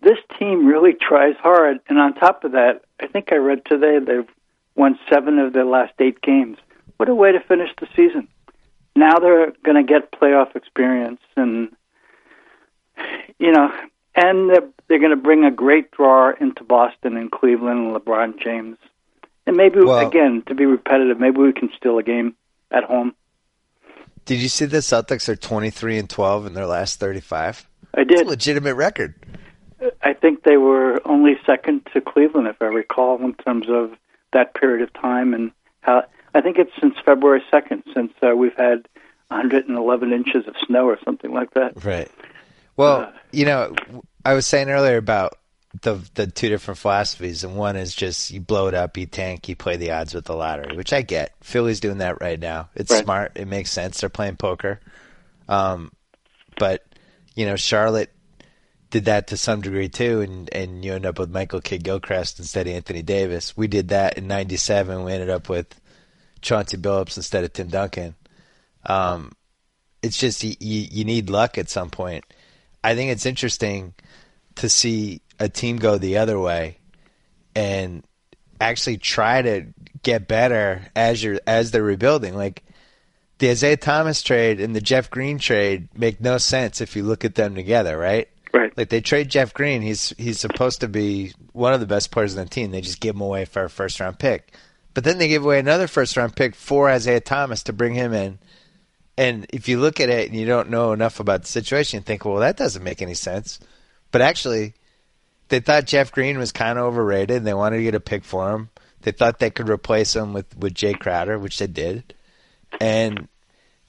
this 0.00 0.18
team 0.38 0.66
really 0.66 0.94
tries 0.94 1.36
hard, 1.36 1.80
and 1.88 1.98
on 1.98 2.14
top 2.14 2.44
of 2.44 2.52
that, 2.52 2.82
I 3.00 3.06
think 3.06 3.32
I 3.32 3.36
read 3.36 3.64
today 3.64 3.98
they've 3.98 4.28
won 4.74 4.98
seven 5.10 5.38
of 5.38 5.52
their 5.52 5.64
last 5.64 5.92
eight 5.98 6.20
games. 6.20 6.58
What 6.96 7.08
a 7.08 7.14
way 7.14 7.32
to 7.32 7.40
finish 7.40 7.70
the 7.80 7.88
season! 7.96 8.28
Now 8.94 9.18
they're 9.18 9.52
going 9.64 9.84
to 9.84 9.90
get 9.92 10.12
playoff 10.12 10.54
experience, 10.54 11.20
and 11.36 11.70
you 13.38 13.52
know, 13.52 13.72
and 14.14 14.50
they're, 14.50 14.68
they're 14.88 14.98
going 14.98 15.10
to 15.10 15.16
bring 15.16 15.44
a 15.44 15.50
great 15.50 15.90
draw 15.90 16.32
into 16.40 16.64
Boston 16.64 17.16
and 17.16 17.30
Cleveland 17.30 17.86
and 17.86 17.96
LeBron 17.96 18.38
James. 18.38 18.76
And 19.46 19.56
maybe 19.56 19.80
Well- 19.80 20.06
again 20.06 20.42
to 20.46 20.54
be 20.54 20.66
repetitive, 20.66 21.18
maybe 21.18 21.38
we 21.38 21.52
can 21.52 21.70
steal 21.76 21.98
a 21.98 22.02
game 22.02 22.34
at 22.70 22.84
home. 22.84 23.14
Did 24.24 24.38
you 24.38 24.48
see 24.48 24.66
the 24.66 24.78
Celtics 24.78 25.28
are 25.28 25.34
23 25.36 25.98
and 25.98 26.08
12 26.08 26.46
in 26.46 26.54
their 26.54 26.66
last 26.66 27.00
35? 27.00 27.66
I 27.94 28.02
It's 28.02 28.12
a 28.12 28.16
did. 28.18 28.26
legitimate 28.28 28.76
record. 28.76 29.14
I 30.00 30.12
think 30.12 30.44
they 30.44 30.56
were 30.58 31.00
only 31.04 31.36
second 31.44 31.86
to 31.92 32.00
Cleveland, 32.00 32.46
if 32.46 32.62
I 32.62 32.66
recall, 32.66 33.20
in 33.20 33.34
terms 33.34 33.66
of 33.68 33.90
that 34.32 34.54
period 34.54 34.82
of 34.82 34.92
time 34.92 35.34
and 35.34 35.50
how. 35.80 36.04
I 36.34 36.40
think 36.40 36.56
it's 36.58 36.70
since 36.80 36.94
February 37.04 37.42
second, 37.50 37.82
since 37.92 38.12
uh, 38.22 38.34
we've 38.36 38.56
had 38.56 38.86
111 39.30 40.12
inches 40.12 40.46
of 40.46 40.54
snow 40.66 40.86
or 40.86 40.98
something 41.04 41.32
like 41.32 41.50
that. 41.54 41.84
Right. 41.84 42.08
Well, 42.76 43.00
Uh, 43.00 43.12
you 43.32 43.44
know, 43.44 43.74
I 44.24 44.34
was 44.34 44.46
saying 44.46 44.70
earlier 44.70 44.96
about 44.96 45.34
the 45.80 45.98
the 46.14 46.26
two 46.26 46.48
different 46.48 46.78
philosophies, 46.78 47.44
and 47.44 47.56
one 47.56 47.76
is 47.76 47.94
just 47.94 48.30
you 48.30 48.40
blow 48.40 48.68
it 48.68 48.74
up, 48.74 48.96
you 48.96 49.06
tank, 49.06 49.48
you 49.48 49.56
play 49.56 49.76
the 49.76 49.90
odds 49.92 50.14
with 50.14 50.26
the 50.26 50.34
lottery, 50.34 50.76
which 50.76 50.92
I 50.92 51.02
get. 51.02 51.32
Philly's 51.42 51.80
doing 51.80 51.98
that 51.98 52.20
right 52.20 52.38
now. 52.38 52.68
It's 52.74 52.90
Right. 52.90 53.04
smart. 53.04 53.32
It 53.36 53.48
makes 53.48 53.70
sense. 53.70 54.00
They're 54.00 54.10
playing 54.10 54.36
poker. 54.36 54.80
Um, 55.48 55.90
but 56.58 56.84
you 57.34 57.46
know, 57.46 57.56
Charlotte 57.56 58.12
did 58.90 59.06
that 59.06 59.28
to 59.28 59.38
some 59.38 59.62
degree 59.62 59.88
too, 59.88 60.20
and 60.20 60.52
and 60.54 60.84
you 60.84 60.92
end 60.92 61.06
up 61.06 61.18
with 61.18 61.30
Michael 61.30 61.62
Kidd 61.62 61.82
Gilchrist 61.84 62.38
instead 62.38 62.66
of 62.66 62.74
Anthony 62.74 63.02
Davis. 63.02 63.56
We 63.56 63.66
did 63.66 63.88
that 63.88 64.18
in 64.18 64.26
'97. 64.26 65.04
We 65.04 65.12
ended 65.12 65.30
up 65.30 65.48
with 65.48 65.80
Chauncey 66.42 66.76
Billups 66.76 67.16
instead 67.16 67.44
of 67.44 67.52
Tim 67.54 67.68
Duncan. 67.68 68.14
Um, 68.84 69.32
it's 70.02 70.18
just 70.18 70.44
you, 70.44 70.54
you, 70.60 70.86
you 70.90 71.04
need 71.04 71.30
luck 71.30 71.56
at 71.56 71.70
some 71.70 71.88
point. 71.88 72.24
I 72.84 72.94
think 72.94 73.10
it's 73.12 73.24
interesting 73.26 73.94
to 74.56 74.68
see 74.68 75.22
a 75.42 75.48
team 75.48 75.76
go 75.76 75.98
the 75.98 76.18
other 76.18 76.38
way 76.38 76.78
and 77.56 78.04
actually 78.60 78.96
try 78.96 79.42
to 79.42 79.66
get 80.02 80.28
better 80.28 80.82
as 80.94 81.22
you're 81.22 81.40
as 81.46 81.72
they're 81.72 81.82
rebuilding. 81.82 82.34
Like 82.34 82.62
the 83.38 83.50
Isaiah 83.50 83.76
Thomas 83.76 84.22
trade 84.22 84.60
and 84.60 84.74
the 84.74 84.80
Jeff 84.80 85.10
Green 85.10 85.38
trade 85.38 85.88
make 85.98 86.20
no 86.20 86.38
sense 86.38 86.80
if 86.80 86.94
you 86.94 87.02
look 87.02 87.24
at 87.24 87.34
them 87.34 87.56
together, 87.56 87.98
right? 87.98 88.28
Right. 88.54 88.76
Like 88.76 88.88
they 88.88 89.00
trade 89.00 89.30
Jeff 89.30 89.52
Green, 89.52 89.82
he's 89.82 90.10
he's 90.16 90.38
supposed 90.38 90.80
to 90.80 90.88
be 90.88 91.32
one 91.52 91.72
of 91.72 91.80
the 91.80 91.86
best 91.86 92.12
players 92.12 92.36
on 92.36 92.44
the 92.44 92.50
team. 92.50 92.70
They 92.70 92.80
just 92.80 93.00
give 93.00 93.16
him 93.16 93.20
away 93.20 93.44
for 93.44 93.64
a 93.64 93.70
first 93.70 93.98
round 93.98 94.20
pick. 94.20 94.54
But 94.94 95.02
then 95.02 95.18
they 95.18 95.26
give 95.26 95.44
away 95.44 95.58
another 95.58 95.88
first 95.88 96.16
round 96.16 96.36
pick 96.36 96.54
for 96.54 96.88
Isaiah 96.88 97.20
Thomas 97.20 97.64
to 97.64 97.72
bring 97.72 97.94
him 97.94 98.12
in. 98.12 98.38
And 99.18 99.46
if 99.50 99.68
you 99.68 99.80
look 99.80 99.98
at 99.98 100.08
it 100.08 100.30
and 100.30 100.38
you 100.38 100.46
don't 100.46 100.70
know 100.70 100.92
enough 100.92 101.18
about 101.18 101.42
the 101.42 101.48
situation, 101.48 101.98
you 101.98 102.02
think, 102.02 102.24
well, 102.24 102.36
that 102.36 102.56
doesn't 102.56 102.84
make 102.84 103.02
any 103.02 103.14
sense. 103.14 103.58
But 104.10 104.20
actually, 104.20 104.74
they 105.52 105.60
thought 105.60 105.84
Jeff 105.84 106.12
Green 106.12 106.38
was 106.38 106.50
kind 106.50 106.78
of 106.78 106.86
overrated. 106.86 107.36
And 107.36 107.46
they 107.46 107.52
wanted 107.52 107.76
to 107.76 107.82
get 107.82 107.94
a 107.94 108.00
pick 108.00 108.24
for 108.24 108.50
him. 108.52 108.70
They 109.02 109.12
thought 109.12 109.38
they 109.38 109.50
could 109.50 109.68
replace 109.68 110.16
him 110.16 110.32
with 110.32 110.56
with 110.56 110.72
Jae 110.72 110.98
Crowder, 110.98 111.38
which 111.38 111.58
they 111.58 111.66
did. 111.66 112.14
And 112.80 113.28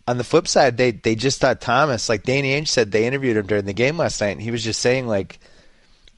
on 0.06 0.18
the 0.18 0.26
flip 0.26 0.46
side, 0.46 0.76
they 0.76 0.92
they 0.92 1.16
just 1.16 1.40
thought 1.40 1.62
Thomas, 1.62 2.10
like 2.10 2.24
Danny 2.24 2.60
Ainge 2.60 2.68
said, 2.68 2.92
they 2.92 3.08
interviewed 3.08 3.38
him 3.38 3.48
during 3.48 3.64
the 3.64 3.74
game 3.74 3.98
last 3.98 4.20
night, 4.20 4.32
and 4.32 4.42
he 4.42 4.52
was 4.52 4.64
just 4.64 4.82
saying 4.82 5.08
like 5.08 5.40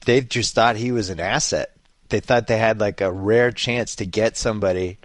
they 0.04 0.20
just 0.20 0.54
thought 0.54 0.74
he 0.74 0.90
was 0.90 1.10
an 1.10 1.20
asset. 1.20 1.76
They 2.08 2.18
thought 2.18 2.48
they 2.48 2.58
had 2.58 2.80
like 2.80 3.00
a 3.00 3.12
rare 3.12 3.52
chance 3.52 3.96
to 3.96 4.06
get 4.06 4.36
somebody 4.36 4.98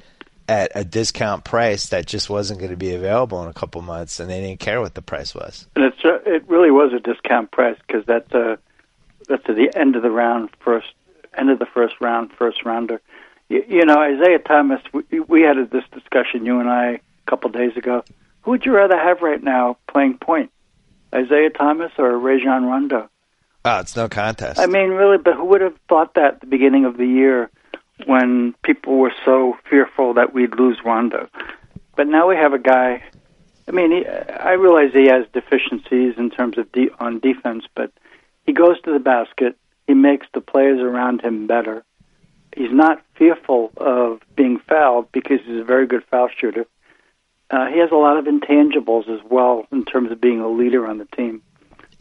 at 0.50 0.72
a 0.74 0.84
discount 0.84 1.44
price 1.44 1.90
that 1.90 2.08
just 2.08 2.32
wasn't 2.32 2.60
going 2.60 2.72
to 2.72 2.78
be 2.78 2.96
available 2.96 3.44
in 3.44 3.50
a 3.50 3.54
couple 3.54 3.82
months, 3.84 4.20
and 4.20 4.28
they 4.28 4.42
didn't 4.42 4.60
care 4.60 4.82
what 4.82 4.96
the 4.96 5.04
price 5.04 5.36
was. 5.36 5.68
And 5.76 5.86
it's 5.86 5.98
it 6.04 6.50
really 6.50 6.72
was 6.72 6.94
a 6.94 7.00
discount 7.00 7.52
price 7.52 7.78
because 7.86 8.06
that's 8.08 8.34
a 8.34 8.58
that's 9.32 9.50
at 9.50 9.56
the 9.56 9.72
end 9.76 9.96
of 9.96 10.04
the 10.04 10.12
round, 10.12 10.50
first 10.60 10.88
end 11.38 11.50
of 11.50 11.60
the 11.60 11.66
first 11.66 11.96
round, 12.02 12.32
first 12.38 12.66
rounder. 12.66 13.02
You, 13.50 13.64
you 13.68 13.86
know, 13.86 13.98
Isaiah 13.98 14.40
Thomas. 14.40 14.82
We, 14.94 15.22
we 15.22 15.42
had 15.42 15.58
this 15.72 15.84
discussion, 15.94 16.46
you 16.46 16.60
and 16.60 16.70
I, 16.70 16.86
a 16.86 17.00
couple 17.26 17.50
of 17.50 17.56
days 17.56 17.76
ago. 17.78 18.04
Who 18.42 18.52
would 18.52 18.66
you 18.66 18.74
rather 18.74 18.98
have 18.98 19.22
right 19.22 19.42
now 19.42 19.78
playing 19.88 20.18
point, 20.18 20.52
Isaiah 21.14 21.50
Thomas 21.50 21.92
or 21.98 22.18
Rajon 22.18 22.66
Rondo? 22.66 23.10
Oh, 23.64 23.80
it's 23.80 23.96
no 23.96 24.10
contest. 24.10 24.60
I 24.60 24.66
mean, 24.66 24.90
really, 24.90 25.18
but 25.18 25.36
who 25.36 25.46
would 25.46 25.62
have 25.62 25.78
thought 25.88 26.16
that 26.16 26.36
at 26.36 26.42
the 26.42 26.48
beginning 26.48 26.86
of 26.86 26.98
the 26.98 27.06
year 27.06 27.50
when 28.06 28.54
people 28.64 28.98
were 28.98 29.14
so 29.24 29.58
fearful 29.70 30.16
that 30.16 30.34
we'd 30.34 30.56
lose 30.56 30.80
Rondo? 30.84 31.30
But 31.96 32.08
now 32.08 32.28
we 32.28 32.36
have 32.36 32.54
a 32.54 32.60
guy. 32.60 33.04
I 33.68 33.72
mean, 33.72 33.92
he, 33.92 34.08
I 34.08 34.54
realize 34.54 34.92
he 34.94 35.08
has 35.08 35.28
deficiencies 35.34 36.16
in 36.18 36.32
terms 36.32 36.58
of 36.58 36.72
de- 36.72 36.90
on 37.00 37.20
defense, 37.20 37.66
but 37.76 37.92
he 38.52 38.54
goes 38.54 38.82
to 38.82 38.92
the 38.92 39.00
basket. 39.00 39.56
He 39.88 39.94
makes 39.94 40.28
the 40.34 40.42
players 40.42 40.82
around 40.82 41.22
him 41.22 41.48
better. 41.48 41.86
He's 42.54 42.72
not 42.74 43.02
fearful 43.16 43.72
of 43.78 44.20
being 44.36 44.60
fouled 44.68 45.10
because 45.14 45.40
he's 45.46 45.62
a 45.62 45.64
very 45.64 45.88
good 45.88 46.04
foul 46.12 46.28
shooter. 46.38 46.66
Uh, 47.50 47.68
he 47.68 47.80
has 47.80 47.92
a 47.92 47.96
lot 47.96 48.18
of 48.18 48.26
intangibles 48.26 49.08
as 49.08 49.22
well 49.30 49.66
in 49.72 49.86
terms 49.86 50.12
of 50.12 50.20
being 50.20 50.42
a 50.42 50.50
leader 50.50 50.86
on 50.86 50.98
the 50.98 51.06
team. 51.16 51.42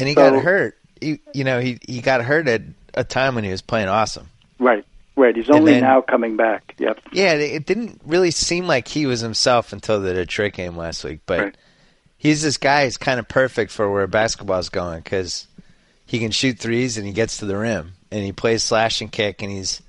And 0.01 0.09
he 0.09 0.15
So- 0.15 0.29
got 0.31 0.43
hurt. 0.43 0.77
He, 1.01 1.21
you 1.33 1.45
know, 1.45 1.61
he 1.61 1.79
he 1.87 2.01
got 2.01 2.21
hurt 2.23 2.49
at 2.49 2.63
a 2.95 3.05
time 3.05 3.37
when 3.37 3.45
he 3.45 3.51
was 3.53 3.63
playing 3.63 3.89
awesome. 3.89 4.27
Right, 4.59 4.85
right. 5.17 5.35
He's 5.37 5.49
only 5.51 5.75
then- 5.75 5.83
now 5.83 6.01
coming 6.01 6.37
back. 6.37 6.75
Yep. 6.79 6.99
Yeah, 7.13 7.35
it 7.35 7.65
didn't 7.65 8.01
really 8.05 8.33
seem 8.33 8.67
like 8.67 8.89
he 8.89 9.07
was 9.07 9.21
himself 9.21 9.73
until 9.73 10.01
the 10.01 10.13
Detroit 10.15 10.53
game 10.55 10.77
last 10.77 11.05
week. 11.05 11.21
But 11.27 11.39
Right. 11.41 11.57
he's 12.19 12.43
this 12.43 12.59
guy 12.59 12.85
who's 12.85 12.97
kind 12.99 13.19
of 13.21 13.29
perfect 13.29 13.71
for 13.71 13.91
where 13.91 14.07
basketball's 14.09 14.69
going 14.69 15.01
because 15.01 15.47
he 16.11 16.19
can 16.19 16.33
shoot 16.33 16.59
threes 16.59 16.99
and 16.99 17.07
he 17.07 17.13
gets 17.13 17.37
to 17.37 17.47
the 17.47 17.57
rim 17.57 17.93
and 18.11 18.25
he 18.25 18.33
plays 18.33 18.65
slash 18.65 19.01
and 19.01 19.13
kick 19.13 19.43
and 19.43 19.53
he's. 19.53 19.81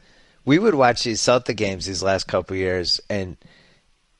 We 0.45 0.59
would 0.59 0.75
watch 0.75 1.03
these 1.03 1.19
Celtic 1.19 1.57
games 1.57 1.87
these 1.87 2.03
last 2.03 2.27
couple 2.27 2.55
years 2.55 3.01
and 3.09 3.37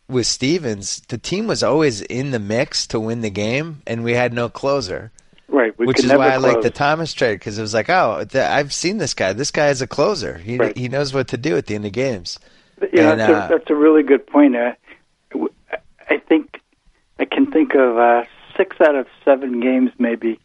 with 0.10 0.25
Stevens, 0.25 1.01
the 1.10 1.20
team 1.20 1.46
was 1.46 1.62
always 1.62 2.01
in 2.01 2.31
the 2.31 2.39
mix 2.39 2.88
to 2.88 3.00
win 3.00 3.22
the 3.22 3.29
game 3.29 3.84
and 3.86 4.03
we 4.03 4.13
had 4.13 4.34
no 4.34 4.50
closer. 4.50 5.12
Right. 5.48 5.77
Which 5.77 6.03
is 6.03 6.12
why 6.12 6.29
I 6.29 6.38
like 6.38 6.62
the 6.62 6.72
Thomas 6.72 7.13
trade 7.13 7.36
because 7.36 7.60
it 7.60 7.62
was 7.62 7.75
like, 7.75 7.91
oh, 7.91 8.25
th- 8.27 8.46
I've 8.46 8.74
seen 8.74 8.98
this 8.98 9.13
guy. 9.13 9.34
This 9.34 9.51
guy 9.51 9.67
is 9.70 9.84
a 9.84 9.88
closer. 9.88 10.39
He 10.39 10.58
Right. 10.58 10.75
he 10.75 10.89
knows 10.89 11.13
what 11.13 11.27
to 11.27 11.38
do 11.38 11.55
at 11.55 11.67
the 11.67 11.75
end 11.75 11.86
of 11.86 11.91
games. 11.91 12.39
Know, 12.81 13.12
And, 13.12 13.20
that's, 13.20 13.31
uh, 13.31 13.46
a, 13.46 13.60
that's 13.60 13.70
a 13.70 13.75
really 13.75 14.01
good 14.01 14.25
point. 14.25 14.55
Uh, 14.55 14.72
I 16.10 16.17
think 16.17 16.62
I 17.20 17.25
can 17.25 17.51
think 17.51 17.75
of 17.75 18.00
uh, 18.00 18.24
six 18.58 18.81
out 18.81 18.96
of 18.96 19.05
seven 19.24 19.60
games 19.60 19.91
maybe 20.00 20.39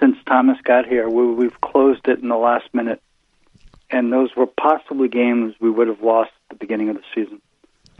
since 0.00 0.16
Thomas 0.26 0.58
got 0.64 0.86
here 0.86 1.08
where 1.08 1.26
we've 1.26 1.60
closed 1.60 2.08
it 2.08 2.18
in 2.20 2.28
the 2.28 2.36
last 2.36 2.72
minute, 2.72 3.00
and 3.90 4.12
those 4.12 4.34
were 4.36 4.46
possibly 4.46 5.08
games 5.08 5.54
we 5.60 5.70
would 5.70 5.88
have 5.88 6.02
lost 6.02 6.30
at 6.50 6.58
the 6.58 6.64
beginning 6.64 6.88
of 6.88 6.96
the 6.96 7.02
season. 7.14 7.40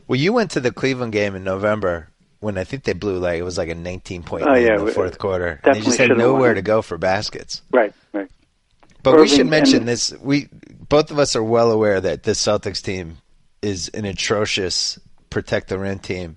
Well, 0.08 0.18
you 0.18 0.32
went 0.32 0.50
to 0.52 0.60
the 0.60 0.72
Cleveland 0.72 1.12
game 1.12 1.34
in 1.36 1.44
November 1.44 2.08
when 2.40 2.56
I 2.58 2.64
think 2.64 2.84
they 2.84 2.94
blew 2.94 3.18
like 3.18 3.38
it 3.38 3.42
was 3.42 3.58
like 3.58 3.68
a 3.68 3.74
19 3.74 4.22
point 4.22 4.46
Oh, 4.46 4.52
lead 4.52 4.64
yeah, 4.66 4.76
in 4.78 4.86
the 4.86 4.92
fourth 4.92 5.18
quarter. 5.18 5.60
And 5.62 5.74
they 5.76 5.80
just 5.82 5.98
had 5.98 6.16
nowhere 6.16 6.50
won. 6.50 6.54
to 6.56 6.62
go 6.62 6.82
for 6.82 6.96
baskets. 6.98 7.62
Right. 7.70 7.92
Right. 8.12 8.28
But 9.02 9.20
we 9.20 9.28
should 9.28 9.46
mention 9.46 9.80
and- 9.80 9.88
this. 9.88 10.12
We 10.20 10.48
both 10.88 11.10
of 11.10 11.18
us 11.18 11.36
are 11.36 11.42
well 11.44 11.70
aware 11.70 12.00
that 12.00 12.22
this 12.24 12.42
Celtics 12.44 12.82
team 12.82 13.18
is 13.62 13.88
an 13.90 14.04
atrocious 14.04 14.98
protect 15.28 15.68
the 15.68 15.78
rim 15.78 15.98
team, 16.00 16.36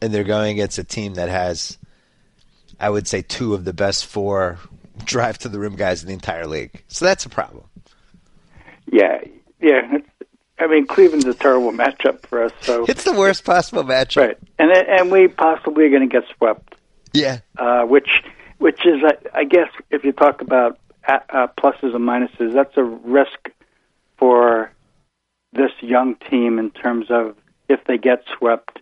and 0.00 0.12
they're 0.12 0.22
going 0.24 0.52
against 0.52 0.78
a 0.78 0.84
team 0.84 1.14
that 1.14 1.28
has, 1.28 1.76
I 2.78 2.88
would 2.90 3.08
say, 3.08 3.22
two 3.22 3.54
of 3.54 3.64
the 3.64 3.72
best 3.72 4.06
four 4.06 4.58
drive 5.04 5.38
to 5.38 5.48
the 5.48 5.58
rim 5.58 5.76
guys 5.76 6.02
in 6.02 6.08
the 6.08 6.14
entire 6.14 6.46
league. 6.46 6.82
So 6.88 7.04
that's 7.04 7.24
a 7.26 7.28
problem. 7.28 7.64
Yeah. 8.90 9.20
Yeah. 9.60 9.98
I 10.58 10.66
mean, 10.66 10.86
Cleveland's 10.86 11.24
a 11.26 11.34
terrible 11.34 11.72
matchup 11.72 12.26
for 12.26 12.42
us. 12.44 12.52
So 12.62 12.84
It's 12.88 13.04
the 13.04 13.12
worst 13.12 13.44
possible 13.44 13.84
matchup. 13.84 14.16
right, 14.16 14.38
and 14.58 14.70
and 14.72 15.10
we 15.10 15.28
possibly 15.28 15.84
are 15.84 15.90
going 15.90 16.08
to 16.08 16.12
get 16.20 16.24
swept. 16.36 16.74
Yeah. 17.12 17.38
uh, 17.58 17.82
which 17.82 18.08
which 18.58 18.80
is, 18.84 19.02
I, 19.04 19.40
I 19.40 19.44
guess, 19.44 19.68
if 19.90 20.02
you 20.04 20.12
talk 20.12 20.40
about 20.42 20.78
uh, 21.06 21.18
uh, 21.30 21.46
pluses 21.58 21.94
and 21.94 22.04
minuses, 22.06 22.52
that's 22.52 22.76
a 22.76 22.82
risk 22.82 23.50
for 24.18 24.72
this 25.52 25.70
young 25.80 26.16
team 26.28 26.58
in 26.58 26.70
terms 26.72 27.06
of 27.08 27.36
if 27.68 27.84
they 27.84 27.98
get 27.98 28.24
swept, 28.36 28.80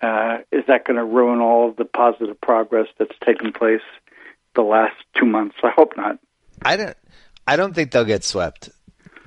uh, 0.00 0.38
is 0.50 0.64
that 0.66 0.84
going 0.84 0.96
to 0.96 1.04
ruin 1.04 1.40
all 1.40 1.68
of 1.68 1.76
the 1.76 1.84
positive 1.84 2.40
progress 2.40 2.88
that's 2.98 3.14
taken 3.24 3.52
place 3.52 3.80
the 4.54 4.62
last 4.62 4.96
two 5.18 5.26
months? 5.26 5.56
I 5.62 5.70
hope 5.74 5.96
not. 5.96 6.18
I 6.62 6.76
don't. 6.76 6.96
I 7.46 7.56
don't 7.56 7.74
think 7.74 7.90
they'll 7.90 8.04
get 8.04 8.24
swept. 8.24 8.70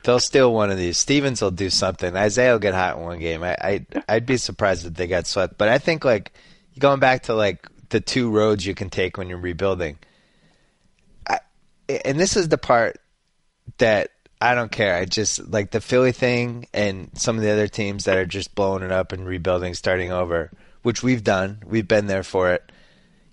They'll 0.03 0.19
steal 0.19 0.53
one 0.53 0.71
of 0.71 0.77
these. 0.77 0.97
Stevens 0.97 1.41
will 1.41 1.51
do 1.51 1.69
something. 1.69 2.15
Isaiah 2.15 2.53
will 2.53 2.59
get 2.59 2.73
hot 2.73 2.97
in 2.97 3.03
one 3.03 3.19
game. 3.19 3.43
I, 3.43 3.55
I 3.59 3.85
I'd 4.07 4.25
be 4.25 4.37
surprised 4.37 4.85
if 4.85 4.93
they 4.93 5.07
got 5.07 5.27
swept. 5.27 5.57
But 5.57 5.69
I 5.69 5.79
think 5.79 6.05
like 6.05 6.31
going 6.77 6.99
back 6.99 7.23
to 7.23 7.33
like 7.33 7.67
the 7.89 7.99
two 7.99 8.29
roads 8.29 8.65
you 8.65 8.75
can 8.75 8.89
take 8.89 9.17
when 9.17 9.29
you're 9.29 9.37
rebuilding. 9.37 9.97
I, 11.27 11.39
and 12.05 12.19
this 12.19 12.37
is 12.37 12.49
the 12.49 12.57
part 12.57 12.99
that 13.79 14.11
I 14.39 14.53
don't 14.53 14.71
care. 14.71 14.95
I 14.95 15.05
just 15.05 15.47
like 15.49 15.71
the 15.71 15.81
Philly 15.81 16.11
thing 16.11 16.67
and 16.73 17.09
some 17.15 17.37
of 17.37 17.41
the 17.41 17.51
other 17.51 17.67
teams 17.67 18.05
that 18.05 18.17
are 18.17 18.25
just 18.25 18.53
blowing 18.53 18.83
it 18.83 18.91
up 18.91 19.11
and 19.11 19.25
rebuilding, 19.25 19.73
starting 19.73 20.11
over, 20.11 20.51
which 20.83 21.01
we've 21.03 21.23
done. 21.23 21.63
We've 21.65 21.87
been 21.87 22.07
there 22.07 22.23
for 22.23 22.53
it. 22.53 22.71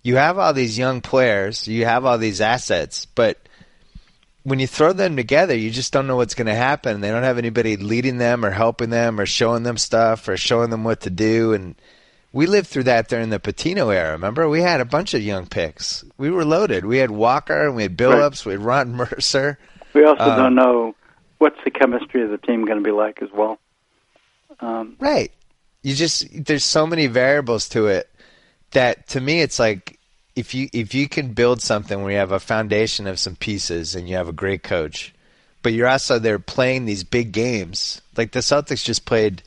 You 0.02 0.16
have 0.16 0.38
all 0.38 0.52
these 0.52 0.76
young 0.78 1.00
players, 1.00 1.68
you 1.68 1.84
have 1.84 2.04
all 2.04 2.18
these 2.18 2.40
assets, 2.40 3.06
but 3.06 3.38
when 4.44 4.58
you 4.58 4.66
throw 4.66 4.92
them 4.92 5.14
together, 5.16 5.54
you 5.54 5.70
just 5.70 5.92
don't 5.92 6.08
know 6.08 6.16
what's 6.16 6.34
going 6.34 6.48
to 6.48 6.54
happen. 6.54 7.00
They 7.00 7.10
don't 7.10 7.22
have 7.22 7.38
anybody 7.38 7.76
leading 7.76 8.18
them 8.18 8.44
or 8.44 8.50
helping 8.50 8.90
them 8.90 9.20
or 9.20 9.26
showing 9.26 9.62
them 9.62 9.76
stuff 9.76 10.26
or 10.26 10.36
showing 10.36 10.70
them 10.70 10.82
what 10.82 11.02
to 11.02 11.10
do. 11.10 11.52
And 11.52 11.76
we 12.32 12.46
lived 12.46 12.66
through 12.66 12.82
that 12.84 13.06
during 13.08 13.30
the 13.30 13.38
Pitino 13.38 13.94
era. 13.94 14.12
Remember, 14.12 14.48
we 14.48 14.60
had 14.60 14.80
a 14.80 14.84
bunch 14.84 15.14
of 15.14 15.22
young 15.22 15.46
picks. 15.46 16.04
We 16.18 16.28
were 16.30 16.44
loaded. 16.44 16.84
We 16.84 16.98
had 16.98 17.12
Walker 17.12 17.66
and 17.68 17.76
we 17.76 17.84
had 17.84 17.96
Billups. 17.96 18.44
We 18.44 18.52
had 18.54 18.62
Ron 18.62 18.94
Mercer. 18.96 19.58
We 19.94 20.04
also 20.04 20.24
Um, 20.24 20.36
don't 20.36 20.54
know 20.56 20.96
what's 21.38 21.62
the 21.64 21.70
chemistry 21.70 22.22
of 22.24 22.30
the 22.30 22.38
team 22.38 22.64
going 22.64 22.78
to 22.78 22.84
be 22.84 22.90
like 22.90 23.22
as 23.22 23.28
well. 23.32 23.60
Um, 24.58 24.96
Right. 24.98 25.30
You 25.82 25.94
just 25.94 26.26
there's 26.46 26.64
so 26.64 26.86
many 26.86 27.06
variables 27.08 27.68
to 27.70 27.88
it 27.88 28.08
that 28.72 29.08
to 29.08 29.20
me 29.20 29.40
it's 29.40 29.58
like 29.58 29.98
if 30.34 30.54
you 30.54 30.68
if 30.72 30.94
you 30.94 31.08
can 31.08 31.32
build 31.32 31.60
something 31.60 32.02
where 32.02 32.12
you 32.12 32.18
have 32.18 32.32
a 32.32 32.40
foundation 32.40 33.06
of 33.06 33.18
some 33.18 33.36
pieces 33.36 33.94
and 33.94 34.08
you 34.08 34.16
have 34.16 34.28
a 34.28 34.32
great 34.32 34.62
coach, 34.62 35.14
but 35.62 35.72
you're 35.72 35.88
also 35.88 36.18
there 36.18 36.38
playing 36.38 36.84
these 36.84 37.04
big 37.04 37.32
games. 37.32 38.00
Like 38.16 38.32
the 38.32 38.40
Celtics 38.40 38.84
just 38.84 39.04
played 39.04 39.42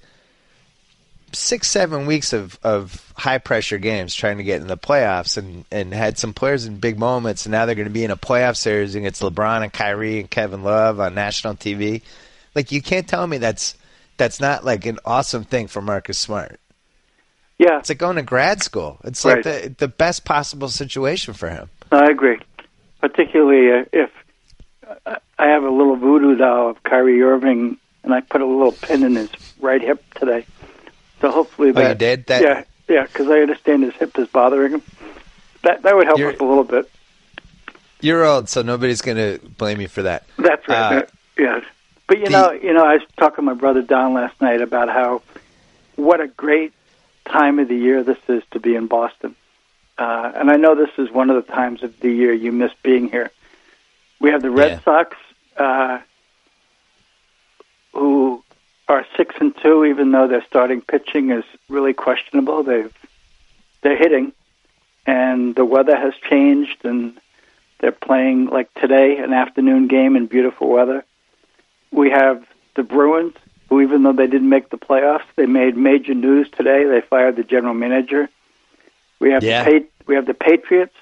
six, 1.33 1.67
seven 1.67 2.05
weeks 2.05 2.33
of, 2.33 2.57
of 2.63 3.13
high 3.17 3.39
pressure 3.39 3.77
games 3.77 4.15
trying 4.15 4.37
to 4.37 4.43
get 4.43 4.61
in 4.61 4.67
the 4.67 4.77
playoffs 4.77 5.37
and, 5.37 5.65
and 5.69 5.93
had 5.93 6.17
some 6.17 6.33
players 6.33 6.65
in 6.65 6.77
big 6.77 6.97
moments 6.97 7.45
and 7.45 7.51
now 7.51 7.65
they're 7.65 7.75
gonna 7.75 7.89
be 7.89 8.05
in 8.05 8.11
a 8.11 8.17
playoff 8.17 8.55
series 8.55 8.95
against 8.95 9.21
LeBron 9.21 9.63
and 9.63 9.73
Kyrie 9.73 10.19
and 10.19 10.29
Kevin 10.29 10.63
Love 10.63 10.99
on 10.99 11.15
national 11.15 11.55
TV. 11.55 12.03
Like 12.53 12.71
you 12.71 12.81
can't 12.81 13.07
tell 13.07 13.25
me 13.25 13.37
that's 13.39 13.75
that's 14.17 14.39
not 14.39 14.63
like 14.63 14.85
an 14.85 14.99
awesome 15.03 15.43
thing 15.43 15.67
for 15.67 15.81
Marcus 15.81 16.17
Smart. 16.17 16.59
Yeah, 17.57 17.79
It's 17.79 17.89
like 17.89 17.97
going 17.97 18.17
to 18.17 18.21
grad 18.23 18.61
school. 18.63 18.97
It's 19.03 19.23
like 19.25 19.45
Right. 19.45 19.63
the 19.63 19.75
the 19.77 19.87
best 19.87 20.25
possible 20.25 20.67
situation 20.69 21.33
for 21.33 21.49
him. 21.49 21.69
I 21.91 22.09
agree. 22.09 22.39
Particularly 23.01 23.71
uh, 23.81 23.85
if 23.93 24.09
uh, 25.05 25.15
I 25.39 25.47
have 25.47 25.63
a 25.63 25.69
little 25.69 25.95
voodoo 25.95 26.35
doll 26.35 26.69
of 26.69 26.83
Kyrie 26.83 27.21
Irving, 27.21 27.77
and 28.03 28.13
I 28.13 28.21
put 28.21 28.41
a 28.41 28.45
little 28.45 28.71
pin 28.71 29.03
in 29.03 29.15
his 29.15 29.29
right 29.59 29.81
hip 29.81 30.03
today. 30.15 30.45
So 31.21 31.31
hopefully 31.31 31.69
Oh, 31.69 31.73
that. 31.73 31.89
you 31.89 31.95
did? 31.95 32.25
That- 32.27 32.41
yeah, 32.41 32.63
yeah, 32.87 33.03
because 33.03 33.29
I 33.29 33.39
understand 33.39 33.83
his 33.83 33.93
hip 33.95 34.17
is 34.19 34.27
bothering 34.27 34.73
him. 34.73 34.81
That 35.63 35.83
that 35.83 35.95
would 35.95 36.05
help 36.07 36.19
us 36.19 36.39
a 36.39 36.43
little 36.43 36.63
bit. 36.63 36.89
You're 38.01 38.23
old, 38.25 38.49
so 38.49 38.61
nobody's 38.61 39.01
going 39.01 39.17
to 39.17 39.39
blame 39.57 39.81
you 39.81 39.87
for 39.87 40.03
that. 40.03 40.25
That's 40.37 40.67
right. 40.67 41.03
Uh, 41.03 41.05
yeah, 41.39 41.61
but 42.07 42.19
you 42.19 42.25
the- 42.25 42.31
know, 42.31 42.51
you 42.51 42.73
know, 42.73 42.83
I 42.83 42.95
was 42.95 43.01
talking 43.17 43.37
to 43.37 43.41
my 43.41 43.53
brother 43.53 43.81
Don 43.81 44.13
last 44.13 44.39
night 44.41 44.61
about 44.61 44.89
how 44.89 45.21
what 45.95 46.19
a 46.21 46.27
great 46.27 46.73
time 47.25 47.59
of 47.59 47.67
the 47.67 47.75
year 47.75 48.03
this 48.03 48.17
is 48.27 48.43
to 48.51 48.59
be 48.59 48.75
in 48.75 48.87
Boston. 48.87 49.35
Uh, 49.97 50.31
and 50.35 50.51
I 50.51 50.55
know 50.57 50.75
this 50.75 50.89
is 50.97 51.09
one 51.11 51.29
of 51.29 51.45
the 51.45 51.51
times 51.51 51.83
of 51.83 51.99
the 51.99 52.11
year 52.11 52.33
you 52.33 52.51
miss 52.51 52.71
being 52.83 53.09
here. 53.09 53.31
We 54.19 54.31
have 54.31 54.41
the 54.41 54.51
Red 54.51 54.71
Yeah. 54.71 54.79
Sox, 54.81 55.17
uh, 55.57 55.99
who 57.93 58.43
are 58.87 59.05
six 59.15 59.35
and 59.39 59.55
two, 59.57 59.85
even 59.85 60.11
though 60.11 60.27
their 60.27 60.43
starting 60.45 60.81
pitching 60.81 61.31
is 61.31 61.43
really 61.69 61.93
questionable. 61.93 62.63
They've 62.63 62.93
they're 63.81 63.97
hitting, 63.97 64.33
and 65.05 65.55
the 65.55 65.65
weather 65.65 65.95
has 65.95 66.13
changed, 66.29 66.83
and 66.85 67.17
they're 67.79 67.91
playing 67.91 68.47
like 68.47 68.73
today, 68.73 69.17
an 69.17 69.31
afternoon 69.33 69.87
game 69.87 70.15
in 70.15 70.25
beautiful 70.27 70.67
weather. 70.69 71.05
We 71.91 72.09
have 72.09 72.45
the 72.75 72.83
Bruins, 72.83 73.35
who 73.69 73.81
even 73.81 74.03
though 74.03 74.13
they 74.13 74.27
didn't 74.27 74.49
make 74.49 74.69
the 74.69 74.77
playoffs, 74.77 75.23
they 75.35 75.45
made 75.45 75.75
major 75.75 76.13
news 76.13 76.47
today. 76.51 76.85
They 76.85 77.01
fired 77.01 77.35
the 77.35 77.43
general 77.43 77.73
manager. 77.73 78.29
We 79.19 79.31
have 79.31 79.43
Yeah. 79.43 79.63
the 79.63 79.71
Pat- 79.71 79.89
we 80.07 80.15
have 80.15 80.25
the 80.27 80.33
Patriots, 80.35 80.93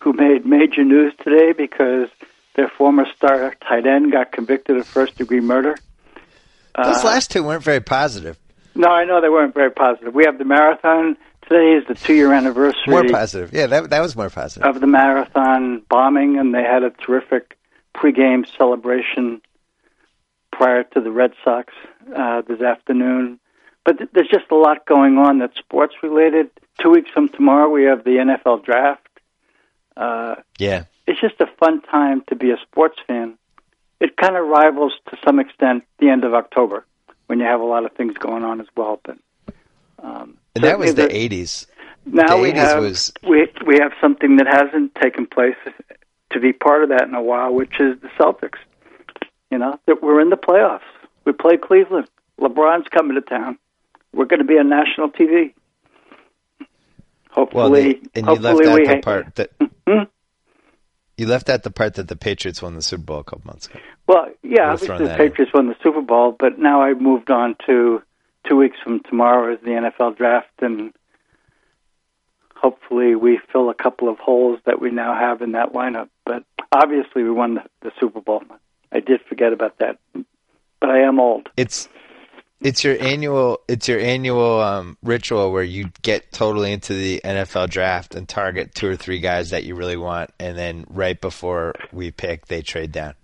who 0.00 0.12
made 0.12 0.44
major 0.44 0.84
news 0.84 1.14
today 1.22 1.52
because 1.52 2.08
their 2.54 2.68
former 2.68 3.06
star 3.16 3.54
tight 3.66 3.86
end 3.86 4.12
got 4.12 4.32
convicted 4.32 4.76
of 4.76 4.86
first 4.86 5.16
degree 5.16 5.40
murder. 5.40 5.76
Those 6.76 7.02
Uh, 7.04 7.06
last 7.08 7.30
two 7.30 7.42
weren't 7.42 7.62
very 7.62 7.80
positive. 7.80 8.36
no, 8.74 8.88
I 8.88 9.04
know 9.04 9.20
they 9.20 9.28
weren't 9.30 9.54
very 9.54 9.70
positive. 9.70 10.14
We 10.14 10.24
have 10.24 10.38
the 10.38 10.44
marathon. 10.44 11.16
Today 11.48 11.72
is 11.72 11.84
the 11.88 11.94
two 11.94 12.14
year 12.14 12.32
anniversary 12.32 12.82
More 12.86 13.04
positive. 13.08 13.50
Yeah, 13.52 13.66
that 13.66 13.90
that 13.90 14.00
was 14.00 14.14
more 14.14 14.30
positive. 14.30 14.68
of 14.68 14.80
the 14.80 14.86
marathon 14.86 15.82
bombing, 15.88 16.38
and 16.38 16.54
they 16.54 16.62
had 16.62 16.82
a 16.84 16.90
terrific 16.90 17.56
pregame 17.94 18.46
celebration 18.56 19.40
prior 20.52 20.84
to 20.84 21.00
the 21.00 21.10
Red 21.10 21.32
Sox 21.42 21.72
uh, 22.14 22.42
this 22.42 22.60
afternoon. 22.60 23.38
But 23.84 23.98
th- 23.98 24.10
there's 24.12 24.28
just 24.28 24.50
a 24.50 24.54
lot 24.56 24.84
going 24.86 25.16
on 25.18 25.38
that's 25.38 25.56
sports 25.58 25.94
related. 26.02 26.50
Two 26.80 26.90
weeks 26.90 27.10
from 27.10 27.28
tomorrow, 27.28 27.68
we 27.68 27.84
have 27.84 28.04
the 28.04 28.16
NFL 28.18 28.64
draft. 28.64 29.06
Uh, 29.96 30.36
Yeah. 30.58 30.84
it's 31.06 31.20
just 31.20 31.40
a 31.40 31.46
fun 31.58 31.80
time 31.82 32.22
to 32.28 32.34
be 32.36 32.50
a 32.50 32.58
sports 32.58 32.98
fan. 33.06 33.36
It 34.00 34.16
kind 34.16 34.36
of 34.36 34.46
rivals, 34.46 34.92
to 35.10 35.18
some 35.24 35.38
extent, 35.38 35.84
the 35.98 36.08
end 36.08 36.24
of 36.24 36.32
October 36.34 36.84
when 37.26 37.38
you 37.38 37.44
have 37.46 37.60
a 37.60 37.64
lot 37.64 37.84
of 37.84 37.92
things 37.92 38.14
going 38.18 38.44
on 38.44 38.60
as 38.60 38.66
well. 38.76 39.00
But 39.04 39.18
um, 40.02 40.36
And 40.54 40.64
that 40.64 40.78
was 40.78 40.94
the 40.94 41.02
certainly 41.02 41.28
80s. 41.28 41.66
now 42.06 42.36
The 42.36 42.42
we 42.42 42.50
80s 42.52 42.54
have 42.56 42.82
was- 42.82 43.12
we 43.28 43.48
we 43.66 43.78
have 43.78 43.92
something 44.00 44.36
that 44.36 44.46
hasn't 44.46 44.94
taken 44.94 45.26
place 45.26 45.56
to 46.30 46.40
be 46.40 46.52
part 46.52 46.82
of 46.82 46.88
that 46.90 47.02
in 47.02 47.14
a 47.14 47.22
while, 47.22 47.52
which 47.52 47.78
is 47.80 48.00
the 48.00 48.08
Celtics. 48.18 48.58
You 49.50 49.58
know 49.58 49.78
that 49.86 50.02
we're 50.02 50.20
in 50.20 50.30
the 50.30 50.36
playoffs. 50.36 50.80
We 51.24 51.32
play 51.32 51.56
Cleveland. 51.56 52.08
LeBron's 52.40 52.88
coming 52.88 53.14
to 53.14 53.20
town. 53.20 53.58
We're 54.12 54.24
going 54.24 54.40
to 54.40 54.44
be 54.46 54.58
on 54.58 54.68
national 54.68 55.10
TV. 55.10 55.52
Well, 56.60 56.66
Hopefully, 57.46 58.00
the, 58.02 58.10
and 58.20 58.26
you 58.26 58.36
hopefully 58.36 58.66
left 58.66 58.88
out 58.88 58.96
the 58.96 59.02
part 59.02 59.34
that 59.36 59.50
Hmm? 59.86 60.02
you 61.16 61.26
left 61.26 61.48
out 61.48 61.62
the 61.62 61.70
part 61.70 61.94
that 61.94 62.08
the 62.08 62.16
Patriots 62.16 62.60
won 62.62 62.74
the 62.74 62.82
Super 62.82 63.02
Bowl 63.04 63.20
a 63.20 63.24
couple 63.24 63.46
months 63.46 63.66
ago. 63.66 63.78
Well, 64.08 64.28
yeah, 64.42 64.72
obviously 64.72 64.98
the 64.98 65.04
that 65.04 65.20
in. 65.20 65.28
Patriots 65.28 65.52
won 65.54 65.68
the 65.68 65.76
Super 65.82 66.00
Bowl, 66.02 66.34
but 66.36 66.58
now 66.58 66.82
I've 66.82 67.00
moved 67.00 67.30
on 67.30 67.54
to 67.66 68.02
two 68.48 68.56
weeks 68.56 68.78
from 68.82 69.00
tomorrow 69.00 69.52
is 69.54 69.60
the 69.60 69.70
NFL 69.70 70.16
draft, 70.16 70.48
and 70.60 70.92
hopefully 72.56 73.14
we 73.14 73.38
fill 73.52 73.70
a 73.70 73.74
couple 73.74 74.08
of 74.08 74.18
holes 74.18 74.58
that 74.66 74.80
we 74.80 74.90
now 74.90 75.14
have 75.14 75.40
in 75.42 75.52
that 75.52 75.72
lineup. 75.72 76.08
But 76.24 76.44
obviously 76.72 77.22
we 77.22 77.30
won 77.30 77.54
the, 77.54 77.62
the 77.82 77.92
Super 78.00 78.20
Bowl. 78.20 78.42
I 78.92 78.98
did 79.00 79.20
forget 79.28 79.52
about 79.52 79.78
that, 79.78 79.98
but 80.80 80.90
I 80.90 81.00
am 81.00 81.20
old. 81.20 81.48
It's 81.56 81.88
it's 82.60 82.84
your 82.84 83.00
annual 83.00 83.60
it's 83.68 83.88
your 83.88 84.00
annual 84.00 84.60
um, 84.60 84.96
ritual 85.02 85.52
where 85.52 85.62
you 85.62 85.90
get 86.02 86.30
totally 86.32 86.72
into 86.72 86.94
the 86.94 87.20
NFL 87.24 87.70
draft 87.70 88.14
and 88.14 88.28
target 88.28 88.74
two 88.74 88.88
or 88.88 88.96
three 88.96 89.20
guys 89.20 89.50
that 89.50 89.64
you 89.64 89.74
really 89.74 89.96
want, 89.96 90.30
and 90.38 90.56
then 90.56 90.84
right 90.88 91.20
before 91.20 91.74
we 91.92 92.10
pick, 92.10 92.46
they 92.46 92.62
trade 92.62 92.92
down. 92.92 93.14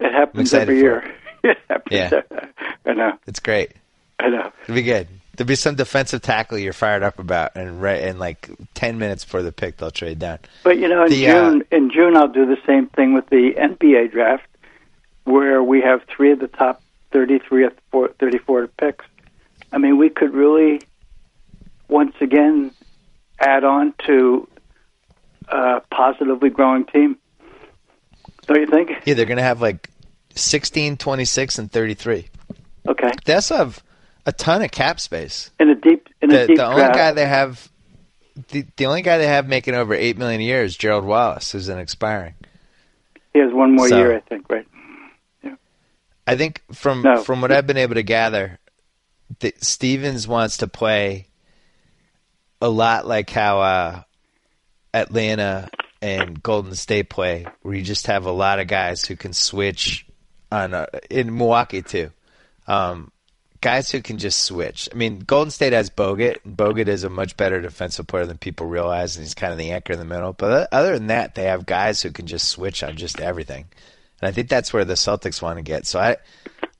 It 0.00 0.12
happens 0.12 0.54
every 0.54 0.78
year. 0.78 1.12
It 1.44 1.58
happens. 1.70 1.92
Yeah. 1.92 2.46
I 2.86 2.92
know. 2.94 3.12
It's 3.28 3.38
great. 3.38 3.74
I 4.18 4.30
know. 4.30 4.50
It'll 4.64 4.74
be 4.74 4.82
good. 4.82 5.06
There'll 5.36 5.46
be 5.46 5.54
some 5.54 5.76
defensive 5.76 6.22
tackle 6.22 6.58
you're 6.58 6.72
fired 6.72 7.04
up 7.04 7.20
about, 7.20 7.52
and 7.54 7.80
right 7.80 8.00
in 8.00 8.18
like 8.18 8.50
ten 8.74 8.98
minutes 8.98 9.24
before 9.24 9.42
the 9.42 9.52
pick, 9.52 9.76
they'll 9.76 9.92
trade 9.92 10.18
down. 10.18 10.40
But 10.64 10.78
you 10.78 10.88
know, 10.88 11.04
in 11.04 11.10
The, 11.10 11.28
uh, 11.28 11.32
June, 11.32 11.64
in 11.70 11.90
June, 11.92 12.16
I'll 12.16 12.26
do 12.26 12.46
the 12.46 12.56
same 12.66 12.88
thing 12.88 13.14
with 13.14 13.28
the 13.28 13.52
NBA 13.56 14.10
draft, 14.10 14.48
where 15.22 15.62
we 15.62 15.82
have 15.82 16.00
three 16.04 16.32
of 16.32 16.40
the 16.40 16.48
top 16.48 16.82
33 17.20 17.64
or 17.64 17.72
four- 17.90 18.10
34 18.20 18.66
picks. 18.78 19.04
I 19.72 19.78
mean, 19.78 19.96
we 19.96 20.10
could 20.10 20.34
really, 20.34 20.82
once 21.88 22.14
again, 22.20 22.72
add 23.40 23.64
on 23.64 23.94
to 24.06 24.46
a 25.48 25.80
positively 25.90 26.50
growing 26.50 26.84
team. 26.84 27.16
Don't 28.46 28.60
you 28.60 28.66
think? 28.66 28.90
Yeah, 29.06 29.14
they're 29.14 29.24
gonna 29.24 29.42
have 29.42 29.62
like 29.62 29.88
16, 30.34 30.98
26, 30.98 31.58
and 31.58 31.72
33. 31.72 32.28
Okay. 32.86 33.10
Also 33.32 33.56
have 33.56 33.82
a 34.26 34.32
ton 34.32 34.60
of 34.62 34.70
cap 34.70 35.00
space. 35.00 35.50
In 35.58 35.70
a 35.70 35.74
deep, 35.74 36.08
in 36.20 36.30
a 36.30 36.46
deep 36.46 36.58
the 36.58 36.66
only 36.66 36.82
guy 36.82 37.12
they 37.12 37.24
have, 37.26 37.70
the, 38.50 38.66
the 38.76 38.84
only 38.86 39.00
guy 39.00 39.16
they 39.16 39.26
have 39.26 39.48
making 39.48 39.74
over 39.74 39.94
eight 39.94 40.18
million 40.18 40.42
a 40.42 40.44
year 40.44 40.62
is 40.62 40.76
Gerald 40.76 41.04
Wallace, 41.06 41.50
who's 41.52 41.68
an 41.70 41.78
expiring. 41.78 42.34
he 43.32 43.38
has 43.40 43.52
one 43.54 43.74
more 43.74 43.88
So- 43.88 43.96
year, 43.98 44.14
I 44.14 44.20
think. 44.20 44.44
Right. 44.50 44.66
I 46.26 46.36
think 46.36 46.62
from 46.72 47.02
No. 47.02 47.22
from 47.22 47.40
what 47.40 47.52
I've 47.52 47.66
been 47.66 47.76
able 47.76 47.94
to 47.94 48.02
gather, 48.02 48.58
that 49.40 49.62
Stevens 49.64 50.26
wants 50.26 50.58
to 50.58 50.68
play 50.68 51.28
a 52.60 52.68
lot 52.68 53.06
like 53.06 53.30
how 53.30 53.60
uh, 53.60 54.02
Atlanta 54.94 55.68
and 56.02 56.42
Golden 56.42 56.74
State 56.74 57.10
play, 57.10 57.46
where 57.62 57.74
you 57.74 57.82
just 57.82 58.06
have 58.06 58.26
a 58.26 58.32
lot 58.32 58.60
of 58.60 58.66
guys 58.66 59.04
who 59.04 59.16
can 59.16 59.32
switch 59.32 60.06
on 60.50 60.74
a, 60.74 60.86
in 61.10 61.36
Milwaukee 61.36 61.82
too. 61.82 62.10
Um, 62.66 63.12
guys 63.60 63.90
who 63.90 64.00
can 64.02 64.18
just 64.18 64.42
switch. 64.42 64.88
I 64.92 64.96
mean, 64.96 65.20
Golden 65.20 65.50
State 65.50 65.72
has 65.72 65.90
Bogut. 65.90 66.38
Bogut 66.46 66.88
is 66.88 67.04
a 67.04 67.08
much 67.10 67.36
better 67.36 67.60
defensive 67.60 68.06
player 68.06 68.26
than 68.26 68.38
people 68.38 68.66
realize, 68.66 69.16
and 69.16 69.24
he's 69.24 69.34
kind 69.34 69.52
of 69.52 69.58
the 69.58 69.70
anchor 69.72 69.92
in 69.92 69.98
the 69.98 70.04
middle. 70.04 70.32
But 70.32 70.68
other 70.72 70.92
than 70.94 71.08
that, 71.08 71.34
they 71.34 71.44
have 71.44 71.66
guys 71.66 72.02
who 72.02 72.10
can 72.10 72.26
just 72.26 72.48
switch 72.48 72.82
on 72.82 72.96
just 72.96 73.20
everything. 73.20 73.66
And 74.20 74.28
I 74.28 74.32
think 74.32 74.48
that's 74.48 74.72
where 74.72 74.84
the 74.84 74.94
Celtics 74.94 75.42
want 75.42 75.58
to 75.58 75.62
get. 75.62 75.86
So 75.86 75.98
I, 76.00 76.16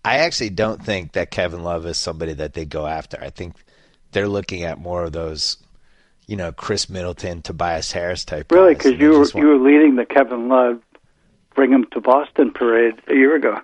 I 0.05 0.18
actually 0.18 0.51
don't 0.51 0.83
think 0.83 1.12
that 1.12 1.31
Kevin 1.31 1.62
Love 1.62 1.87
is 1.87 1.99
somebody 1.99 2.33
that 2.35 2.55
they 2.55 2.64
go 2.64 2.87
after. 2.87 3.18
I 3.20 3.31
think 3.31 3.57
they're 4.12 4.29
looking 4.29 4.62
at 4.62 4.79
more 4.79 5.05
of 5.05 5.12
those, 5.12 5.59
you 6.27 6.37
know, 6.37 6.53
Khris 6.53 6.88
Middleton, 6.88 7.42
Tobias 7.42 7.92
Harris 7.92 8.25
type. 8.25 8.51
Really, 8.51 8.75
because 8.75 8.92
you 8.99 9.11
were 9.11 9.18
want- 9.18 9.35
you 9.35 9.46
were 9.46 9.59
leading 9.59 9.96
the 9.96 10.07
Kevin 10.07 10.49
Love 10.49 10.81
bring 11.55 11.72
him 11.72 11.87
to 11.90 12.01
Boston 12.01 12.53
parade 12.53 12.94
a 13.09 13.14
year 13.14 13.35
ago. 13.35 13.59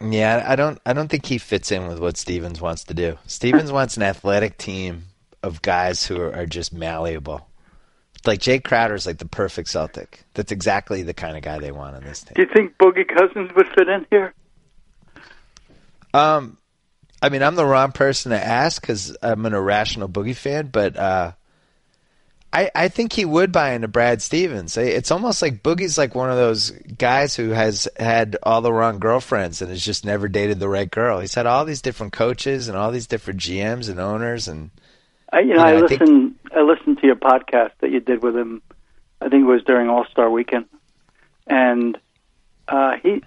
Yeah, 0.00 0.44
I 0.46 0.54
don't. 0.54 0.78
I 0.86 0.92
don't 0.92 1.08
think 1.08 1.26
he 1.26 1.38
fits 1.38 1.72
in 1.72 1.88
with 1.88 1.98
what 1.98 2.16
Stevens 2.16 2.60
wants 2.60 2.84
to 2.84 2.94
do. 2.94 3.18
Stevens 3.26 3.72
wants 3.78 3.96
an 3.96 4.04
athletic 4.04 4.58
team 4.58 5.06
of 5.42 5.60
guys 5.60 6.06
who 6.06 6.20
are, 6.20 6.32
are 6.32 6.46
just 6.46 6.72
malleable. 6.72 7.47
Like 8.28 8.40
Jae 8.40 8.62
Crowder's 8.62 9.06
like 9.06 9.18
the 9.18 9.26
perfect 9.26 9.68
Celtic. 9.68 10.22
That's 10.34 10.52
exactly 10.52 11.02
the 11.02 11.14
kind 11.14 11.36
of 11.36 11.42
guy 11.42 11.58
they 11.58 11.72
want 11.72 11.96
on 11.96 12.04
this 12.04 12.22
team. 12.22 12.34
Do 12.36 12.42
you 12.42 12.48
think 12.52 12.76
Boogie 12.78 13.08
Cousins 13.08 13.50
would 13.56 13.66
fit 13.68 13.88
in 13.88 14.06
here? 14.10 14.34
Um, 16.14 16.58
I 17.20 17.28
mean, 17.28 17.42
I'm 17.42 17.54
the 17.56 17.66
wrong 17.66 17.92
person 17.92 18.30
to 18.30 18.42
ask 18.42 18.80
because 18.80 19.16
I'm 19.22 19.44
an 19.46 19.54
irrational 19.54 20.08
Boogie 20.08 20.36
fan, 20.36 20.68
but 20.72 20.96
uh, 20.96 21.32
I 22.52 22.70
I 22.74 22.88
think 22.88 23.12
he 23.12 23.24
would 23.24 23.52
buy 23.52 23.72
into 23.72 23.88
Brad 23.88 24.22
Stevens. 24.22 24.76
It's 24.76 25.10
almost 25.10 25.42
like 25.42 25.62
Boogie's 25.62 25.98
like 25.98 26.14
one 26.14 26.30
of 26.30 26.36
those 26.36 26.70
guys 26.70 27.34
who 27.34 27.50
has 27.50 27.88
had 27.98 28.36
all 28.42 28.60
the 28.62 28.72
wrong 28.72 28.98
girlfriends 28.98 29.60
and 29.60 29.70
has 29.70 29.84
just 29.84 30.04
never 30.04 30.28
dated 30.28 30.60
the 30.60 30.68
right 30.68 30.90
girl. 30.90 31.20
He's 31.20 31.34
had 31.34 31.46
all 31.46 31.64
these 31.64 31.82
different 31.82 32.12
coaches 32.12 32.68
and 32.68 32.76
all 32.76 32.90
these 32.90 33.06
different 33.06 33.40
GMs 33.40 33.90
and 33.90 33.98
owners, 34.00 34.48
and 34.48 34.70
I, 35.32 35.40
you 35.40 35.48
know, 35.48 35.52
You 35.54 35.56
know, 35.56 35.62
I 35.62 35.84
I 35.84 35.86
think- 35.88 36.00
listened. 36.00 36.34
I 36.56 36.62
listened 36.98 37.00
to 37.00 37.06
your 37.06 37.16
podcast 37.16 37.70
that 37.80 37.90
you 37.90 38.00
did 38.00 38.22
with 38.22 38.36
him. 38.36 38.62
I 39.20 39.28
think 39.28 39.42
it 39.42 39.46
was 39.46 39.62
during 39.64 39.88
All 39.88 40.06
Star 40.10 40.30
Weekend, 40.30 40.66
and 41.46 41.98
uh, 42.68 42.92
he. 43.02 43.22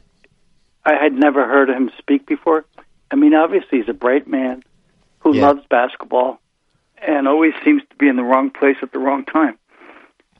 I 0.83 0.95
had 0.95 1.13
never 1.13 1.45
heard 1.45 1.69
him 1.69 1.91
speak 1.99 2.25
before. 2.25 2.65
I 3.11 3.15
mean, 3.15 3.35
obviously, 3.35 3.79
he's 3.79 3.89
a 3.89 3.93
bright 3.93 4.27
man 4.27 4.63
who 5.19 5.35
Yeah. 5.35 5.47
loves 5.47 5.61
basketball, 5.69 6.39
and 6.97 7.27
always 7.27 7.53
seems 7.63 7.83
to 7.89 7.95
be 7.97 8.07
in 8.07 8.15
the 8.15 8.23
wrong 8.23 8.49
place 8.49 8.77
at 8.81 8.91
the 8.91 8.97
wrong 8.99 9.23
time. 9.25 9.57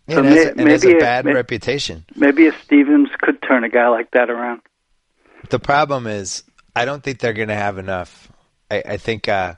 So 0.10 0.17
and, 0.20 0.26
has, 0.28 0.36
may- 0.36 0.52
and 0.52 0.70
has 0.70 0.84
maybe 0.84 0.98
a 0.98 1.00
bad 1.00 1.26
may- 1.26 1.34
reputation. 1.34 2.06
Maybe 2.15 2.48
if 2.48 2.60
Stevens 2.63 3.10
could 3.20 3.41
turn 3.44 3.63
a 3.63 3.70
guy 3.70 3.88
like 3.89 4.10
that 4.12 4.30
around. 4.32 4.62
The 5.50 5.60
problem 5.60 6.08
is, 6.08 6.44
I 6.76 6.86
don't 6.86 7.04
think 7.04 7.20
they're 7.20 7.34
going 7.34 7.50
to 7.50 7.56
have 7.56 7.78
enough. 7.78 8.32
I, 8.72 8.82
I 8.88 8.98
think 8.98 9.28
uh, 9.28 9.56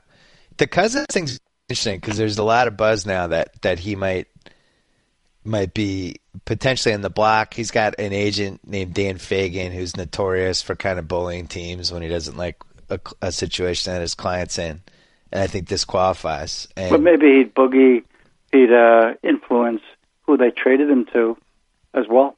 the 0.58 0.66
Cousins 0.66 1.06
thing's 1.10 1.40
interesting 1.68 1.98
because 1.98 2.16
there's 2.16 2.38
a 2.38 2.44
lot 2.44 2.68
of 2.68 2.76
buzz 2.76 3.06
now 3.06 3.26
that 3.28 3.60
that 3.62 3.78
he 3.78 3.96
might 3.96 4.28
might 5.44 5.74
be 5.74 6.16
potentially 6.44 6.94
in 6.94 7.02
the 7.02 7.10
block. 7.10 7.54
He's 7.54 7.70
got 7.70 7.98
an 7.98 8.12
agent 8.12 8.66
named 8.66 8.94
Dan 8.94 9.16
Fegan 9.16 9.72
who's 9.72 9.96
notorious 9.96 10.62
for 10.62 10.74
kind 10.74 10.98
of 10.98 11.06
bullying 11.06 11.46
teams 11.46 11.92
when 11.92 12.02
he 12.02 12.08
doesn't 12.08 12.36
like 12.36 12.56
a, 12.90 12.98
a 13.20 13.32
situation 13.32 13.92
that 13.92 14.00
his 14.00 14.14
client's 14.14 14.58
in, 14.58 14.82
and 15.32 15.42
I 15.42 15.46
think 15.46 15.68
this 15.68 15.84
qualifies. 15.84 16.68
And 16.76 16.90
But 16.90 17.02
maybe 17.02 17.26
he'd 17.38 17.54
boogie, 17.54 18.04
he'd 18.52 18.72
uh, 18.72 19.14
influence 19.22 19.82
who 20.22 20.36
they 20.36 20.50
traded 20.50 20.88
him 20.88 21.06
to, 21.12 21.36
as 21.92 22.06
well. 22.08 22.36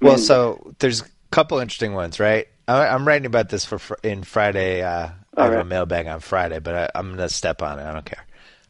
Well, 0.00 0.14
mean, 0.14 0.22
so 0.22 0.72
there's 0.78 1.02
a 1.02 1.06
couple 1.30 1.58
interesting 1.58 1.94
ones, 1.94 2.20
right? 2.20 2.46
I, 2.68 2.86
I'm 2.86 3.06
writing 3.06 3.26
about 3.26 3.48
this 3.48 3.64
for 3.64 3.78
fr- 3.78 3.94
in 4.02 4.22
Friday. 4.22 4.82
Uh, 4.82 5.10
I 5.36 5.44
have 5.44 5.52
a 5.54 5.64
mailbag 5.64 6.06
on 6.06 6.20
Friday, 6.20 6.58
but 6.58 6.74
I, 6.74 6.90
I'm 6.98 7.08
going 7.08 7.18
to 7.18 7.28
step 7.28 7.62
on 7.62 7.78
it. 7.78 7.84
I 7.84 7.92
don't 7.92 8.04
care. 8.04 8.26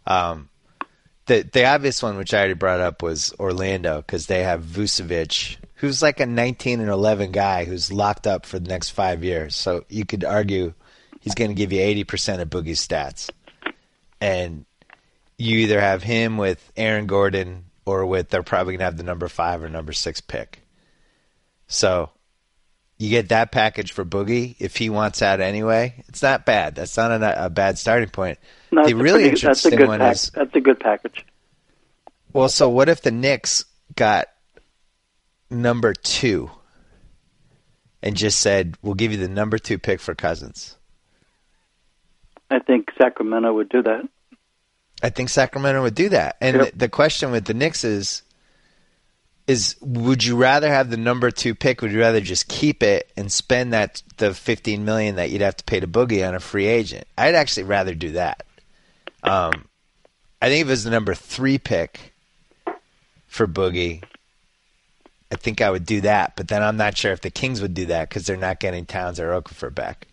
Um, 0.07 0.49
the 1.27 1.49
the 1.53 1.64
obvious 1.64 2.03
one, 2.03 2.16
which 2.16 2.35
I 2.35 2.38
already 2.38 2.55
brought 2.55 2.81
up, 2.81 3.03
was 3.03 3.33
Orlando 3.38 3.99
because 3.99 4.27
they 4.27 4.42
have 4.42 4.62
Vucevic, 4.62 5.57
who's 5.75 6.03
like 6.03 6.20
a 6.20 6.27
19 6.27 6.81
and 6.81 6.90
11 6.90 7.31
guy 7.33 7.64
who's 7.64 7.92
locked 7.92 8.27
up 8.27 8.44
for 8.44 8.59
the 8.59 8.68
next 8.68 8.90
five 8.90 9.23
years. 9.25 9.55
So 9.55 9.85
you 9.88 10.05
could 10.05 10.25
argue 10.25 10.75
he's 11.20 11.35
going 11.35 11.51
to 11.51 11.55
give 11.55 11.73
you 11.73 11.81
80% 11.81 12.40
of 12.40 12.51
Boogie's 12.51 12.87
stats, 12.87 13.31
and 14.20 14.64
you 15.38 15.59
either 15.59 15.81
have 15.81 16.03
him 16.03 16.37
with 16.37 16.73
Aaron 16.77 17.07
Gordon 17.07 17.64
or 17.87 18.05
with 18.07 18.29
they're 18.29 18.42
probably 18.42 18.73
going 18.73 18.81
to 18.81 18.85
have 18.85 18.96
the 18.96 19.03
number 19.03 19.29
five 19.29 19.62
or 19.62 19.68
number 19.68 19.92
six 19.92 20.20
pick. 20.20 20.61
So 21.66 22.11
you 23.01 23.09
get 23.09 23.31
that 23.31 23.51
package 23.51 23.93
for 23.93 24.05
Boogie 24.05 24.57
if 24.59 24.77
he 24.77 24.91
wants 24.91 25.23
out 25.23 25.41
anyway. 25.41 26.05
It's 26.09 26.21
not 26.23 26.45
bad. 26.45 26.75
That's 26.75 26.97
not 26.99 27.11
a, 27.11 27.47
a 27.47 27.49
bad 27.51 27.79
starting 27.79 28.11
point. 28.11 28.39
no, 28.71 28.85
the 28.87 28.95
really 28.95 29.31
pretty- 29.31 29.41
that's 29.41 29.43
a 29.43 29.47
interesting 29.69 29.77
good 29.79 29.89
one 29.89 29.99
pack- 30.01 30.13
is 30.15 30.31
that's 30.35 30.55
a 30.55 30.61
good 30.61 30.79
package. 30.79 31.25
well, 32.35 32.51
so 32.51 32.69
what 32.69 32.91
if 32.91 33.01
the 33.01 33.11
Knicks 33.11 33.65
got 33.97 34.27
number 35.49 35.95
two 35.95 36.51
and 38.03 38.17
just 38.17 38.39
said, 38.41 38.77
"We'll 38.83 38.95
give 38.95 39.13
you 39.13 39.19
the 39.19 39.29
number 39.29 39.57
two 39.59 39.79
pick 39.79 39.99
for 40.01 40.15
Cousins"? 40.15 40.77
I 42.51 42.59
think 42.59 42.91
Sacramento 42.99 43.53
would 43.55 43.69
do 43.71 43.83
that. 43.83 44.09
I 45.03 45.09
think 45.09 45.31
Sacramento 45.31 45.81
would 45.83 45.95
do 45.95 46.11
that. 46.11 46.37
And 46.43 46.57
Yep. 46.59 46.73
the, 46.73 46.79
the 46.79 46.89
question 46.91 47.31
with 47.31 47.47
the 47.47 47.55
Knicks 47.55 47.85
is, 47.85 48.23
is 49.51 49.75
would 49.81 50.23
you 50.23 50.37
rather 50.37 50.69
have 50.69 50.91
the 50.91 50.97
number 50.97 51.33
two 51.33 51.57
pick? 51.57 51.83
Would 51.83 51.91
you 51.91 51.99
rather 51.99 52.21
just 52.21 52.47
keep 52.47 52.85
it 52.85 53.11
and 53.17 53.33
spend 53.33 53.73
that 53.73 54.01
the 54.19 54.33
fifteen 54.33 54.85
million 54.85 55.17
that 55.17 55.31
you'd 55.31 55.41
have 55.41 55.57
to 55.57 55.65
pay 55.65 55.81
to 55.81 55.89
Boogie 55.89 56.27
on 56.27 56.37
a 56.37 56.41
free 56.41 56.67
agent? 56.67 57.05
I'd 57.19 57.35
actually 57.35 57.65
rather 57.65 57.93
do 57.93 58.13
that. 58.13 58.47
Um, 59.25 59.65
I 60.41 60.49
think 60.49 60.63
if 60.63 60.69
it 60.69 60.71
was 60.71 60.85
the 60.85 60.91
number 60.91 61.15
three 61.15 61.59
pick 61.59 62.15
for 63.27 63.49
Boogie, 63.49 64.05
I 65.33 65.35
think 65.35 65.61
I 65.61 65.71
would 65.71 65.85
do 65.85 66.01
that. 66.03 66.37
But 66.37 66.47
then 66.47 66.63
I'm 66.63 66.77
not 66.77 66.97
sure 66.97 67.11
if 67.11 67.21
the 67.21 67.31
Kings 67.31 67.61
would 67.61 67.75
do 67.75 67.87
that 67.87 68.09
because 68.09 68.27
they're 68.27 68.37
not 68.37 68.61
getting 68.61 68.87
Towns 68.87 69.19
or 69.19 69.31
Okafor 69.33 69.75
back. 69.75 70.07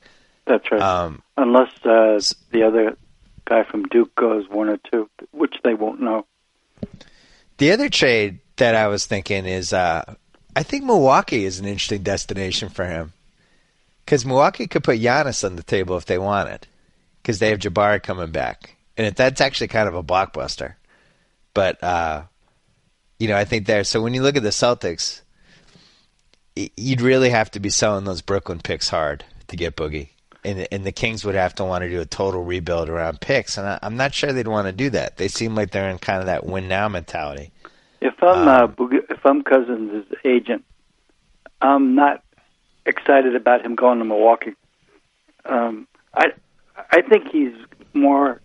That's 0.46 0.72
right. 0.72 0.82
Um, 0.82 1.22
Unless 1.38 1.86
uh, 1.86 2.20
the 2.52 2.64
other 2.64 2.98
guy 3.46 3.64
from 3.66 3.84
Duke 3.84 4.16
goes 4.16 4.50
one 4.50 4.70
or 4.70 4.78
two, 4.92 5.12
which 5.30 5.58
they 5.64 5.76
won't 5.76 6.02
know. 6.02 6.26
The 7.60 7.72
other 7.72 7.90
trade 7.90 8.40
that 8.58 8.76
I 8.76 8.88
was 8.88 9.06
thinking 9.06 9.46
is 9.46 9.74
uh, 9.74 10.16
I 10.56 10.64
think 10.64 10.84
Milwaukee 10.84 11.46
is 11.46 11.60
an 11.60 11.66
interesting 11.66 12.04
destination 12.04 12.70
for 12.70 12.86
him 12.86 13.14
because 14.06 14.26
Milwaukee 14.26 14.68
could 14.68 14.84
put 14.84 15.00
Giannis 15.00 15.44
on 15.44 15.56
the 15.56 15.64
table 15.64 15.98
if 15.98 16.06
they 16.06 16.18
wanted 16.18 16.68
because 17.22 17.40
they 17.40 17.50
have 17.50 17.60
Jabari 17.60 18.02
coming 18.02 18.32
back, 18.32 18.76
and 18.96 19.14
that's 19.16 19.42
actually 19.42 19.68
kind 19.68 19.88
of 19.88 19.96
a 19.96 20.04
blockbuster. 20.04 20.76
But 21.54 21.84
uh, 21.84 22.24
you 23.20 23.28
know, 23.28 23.38
I 23.38 23.46
think 23.46 23.66
there. 23.66 23.84
So 23.84 24.02
when 24.02 24.14
you 24.14 24.22
look 24.22 24.38
at 24.38 24.44
the 24.44 24.50
Celtics, 24.50 25.22
you'd 26.56 27.02
really 27.02 27.30
have 27.30 27.52
to 27.52 27.60
be 27.60 27.70
selling 27.70 28.06
those 28.06 28.22
Brooklyn 28.22 28.60
picks 28.60 28.90
hard 28.90 29.24
to 29.48 29.56
get 29.56 29.76
Boogie. 29.76 30.10
And, 30.44 30.68
and 30.72 30.86
the 30.86 30.92
Kings 30.92 31.26
would 31.26 31.36
have 31.36 31.56
to 31.56 31.66
want 31.66 31.82
to 31.82 31.90
do 31.90 32.00
a 32.00 32.06
total 32.06 32.44
rebuild 32.44 32.90
around 32.90 33.20
picks, 33.20 33.58
and 33.58 33.68
I, 33.68 33.80
I'm 33.82 33.98
not 33.98 34.14
sure 34.14 34.32
they'd 34.32 34.48
want 34.48 34.68
to 34.68 34.72
do 34.72 34.90
that. 34.92 35.18
They 35.18 35.28
seem 35.28 35.56
like 35.56 35.72
they're 35.72 35.90
in 35.90 35.98
kind 35.98 36.20
of 36.20 36.28
that 36.28 36.46
win 36.46 36.68
now 36.68 36.88
mentality. 36.88 37.52
If 38.02 38.22
I'm 38.22 38.48
uh, 38.48 38.64
Um, 38.64 38.74
Boogie- 38.74 39.10
if 39.10 39.26
I'm 39.26 39.44
Cousins' 39.44 40.06
agent, 40.24 40.64
I'm 41.62 41.96
not 41.96 42.24
excited 42.86 43.36
about 43.36 43.66
him 43.66 43.76
going 43.76 44.00
to 44.00 44.06
Milwaukee. 44.06 44.54
Um, 45.46 45.88
I 46.14 46.32
I 46.92 47.02
think 47.02 47.30
he's 47.30 47.54
more 47.94 48.42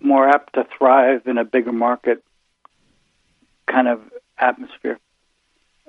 more 0.00 0.28
apt 0.28 0.54
to 0.54 0.66
thrive 0.76 1.26
in 1.26 1.38
a 1.38 1.44
bigger 1.44 1.72
market 1.72 2.22
kind 3.66 3.88
of 3.88 4.00
atmosphere. 4.38 4.98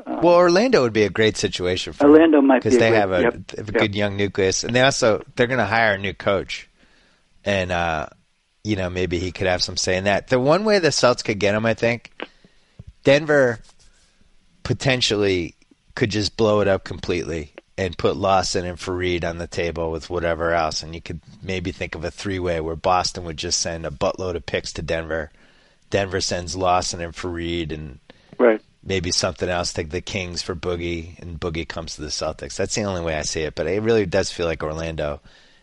Well, 0.05 0.35
Orlando 0.35 0.81
would 0.81 0.93
be 0.93 1.03
a 1.03 1.09
great 1.09 1.37
situation 1.37 1.93
for 1.93 2.05
Orlando 2.07 2.41
might 2.41 2.61
be 2.61 2.69
because 2.69 2.75
a 2.75 2.79
they 2.79 2.91
have 2.91 3.11
a, 3.11 3.21
yep, 3.21 3.33
they 3.47 3.57
have 3.57 3.69
a 3.69 3.71
yep. 3.71 3.81
good 3.81 3.95
young 3.95 4.17
nucleus, 4.17 4.63
and 4.63 4.75
they 4.75 4.81
also 4.81 5.23
they're 5.35 5.47
going 5.47 5.59
to 5.59 5.65
hire 5.65 5.93
a 5.93 5.97
new 5.97 6.13
coach, 6.13 6.69
and 7.45 7.71
uh, 7.71 8.07
you 8.63 8.75
know 8.75 8.89
maybe 8.89 9.19
he 9.19 9.31
could 9.31 9.47
have 9.47 9.63
some 9.63 9.77
say 9.77 9.97
in 9.97 10.03
that. 10.03 10.27
The 10.27 10.39
one 10.39 10.65
way 10.65 10.79
the 10.79 10.89
Celtics 10.89 11.23
could 11.23 11.39
get 11.39 11.55
him, 11.55 11.65
I 11.65 11.73
think, 11.73 12.11
Denver 13.05 13.59
potentially 14.63 15.55
could 15.93 16.09
just 16.09 16.35
blow 16.35 16.59
it 16.59 16.67
up 16.67 16.83
completely 16.83 17.53
and 17.77 17.97
put 17.97 18.17
Lawson 18.17 18.65
and 18.65 18.77
Faried 18.77 19.23
on 19.23 19.37
the 19.37 19.47
table 19.47 19.91
with 19.91 20.09
whatever 20.09 20.51
else, 20.51 20.81
and 20.81 20.95
you 20.95 21.01
could 21.01 21.21
maybe 21.41 21.71
think 21.71 21.95
of 21.95 22.03
a 22.03 22.11
three 22.11 22.39
way 22.39 22.59
where 22.59 22.75
Boston 22.75 23.23
would 23.25 23.37
just 23.37 23.61
send 23.61 23.85
a 23.85 23.91
buttload 23.91 24.35
of 24.35 24.45
picks 24.45 24.73
to 24.73 24.81
Denver. 24.81 25.31
Denver 25.89 26.19
sends 26.19 26.55
Lawson 26.55 26.99
and 26.99 27.13
Faried 27.13 27.71
and 27.71 27.99
Right. 28.37 28.61
maybe 28.83 29.11
something 29.11 29.47
else 29.47 29.77
like 29.77 29.91
the 29.91 30.01
Kings 30.01 30.41
for 30.41 30.55
Boogie, 30.55 31.19
and 31.19 31.39
Boogie 31.39 31.67
comes 31.67 31.95
to 31.95 32.01
the 32.01 32.07
Celtics. 32.07 32.55
That's 32.55 32.75
the 32.75 32.83
only 32.83 33.01
way 33.01 33.15
I 33.15 33.21
see 33.21 33.41
it. 33.41 33.55
But 33.55 33.67
it 33.67 33.81
really 33.81 34.05
does 34.05 34.31
feel 34.31 34.47
like 34.47 34.63
Orlando, 34.63 35.21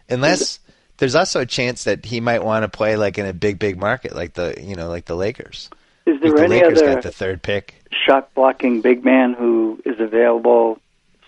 unless 0.09 0.61
there's 0.99 1.17
also 1.17 1.41
a 1.41 1.47
chance 1.47 1.85
that 1.85 2.05
he 2.05 2.21
might 2.21 2.45
want 2.45 2.63
to 2.63 2.69
play 2.69 2.97
like 2.97 3.19
in 3.19 3.27
a 3.27 3.33
big, 3.33 3.59
big 3.59 3.79
market, 3.79 4.15
like 4.15 4.35
the 4.35 4.55
you 4.61 4.77
know 4.77 4.89
like 4.89 5.07
the 5.07 5.17
Lakers. 5.17 5.69
Is 6.07 6.21
there 6.21 6.33
the 6.33 6.43
any 6.43 6.61
Lakers 6.61 6.83
other 6.83 6.95
got 6.95 7.03
the 7.03 7.13
third 7.13 7.43
pick. 7.43 7.75
shot 7.93 8.35
blocking 8.35 8.81
big 8.81 9.05
man 9.05 9.35
who 9.35 9.81
is 9.85 10.01
available 10.01 10.81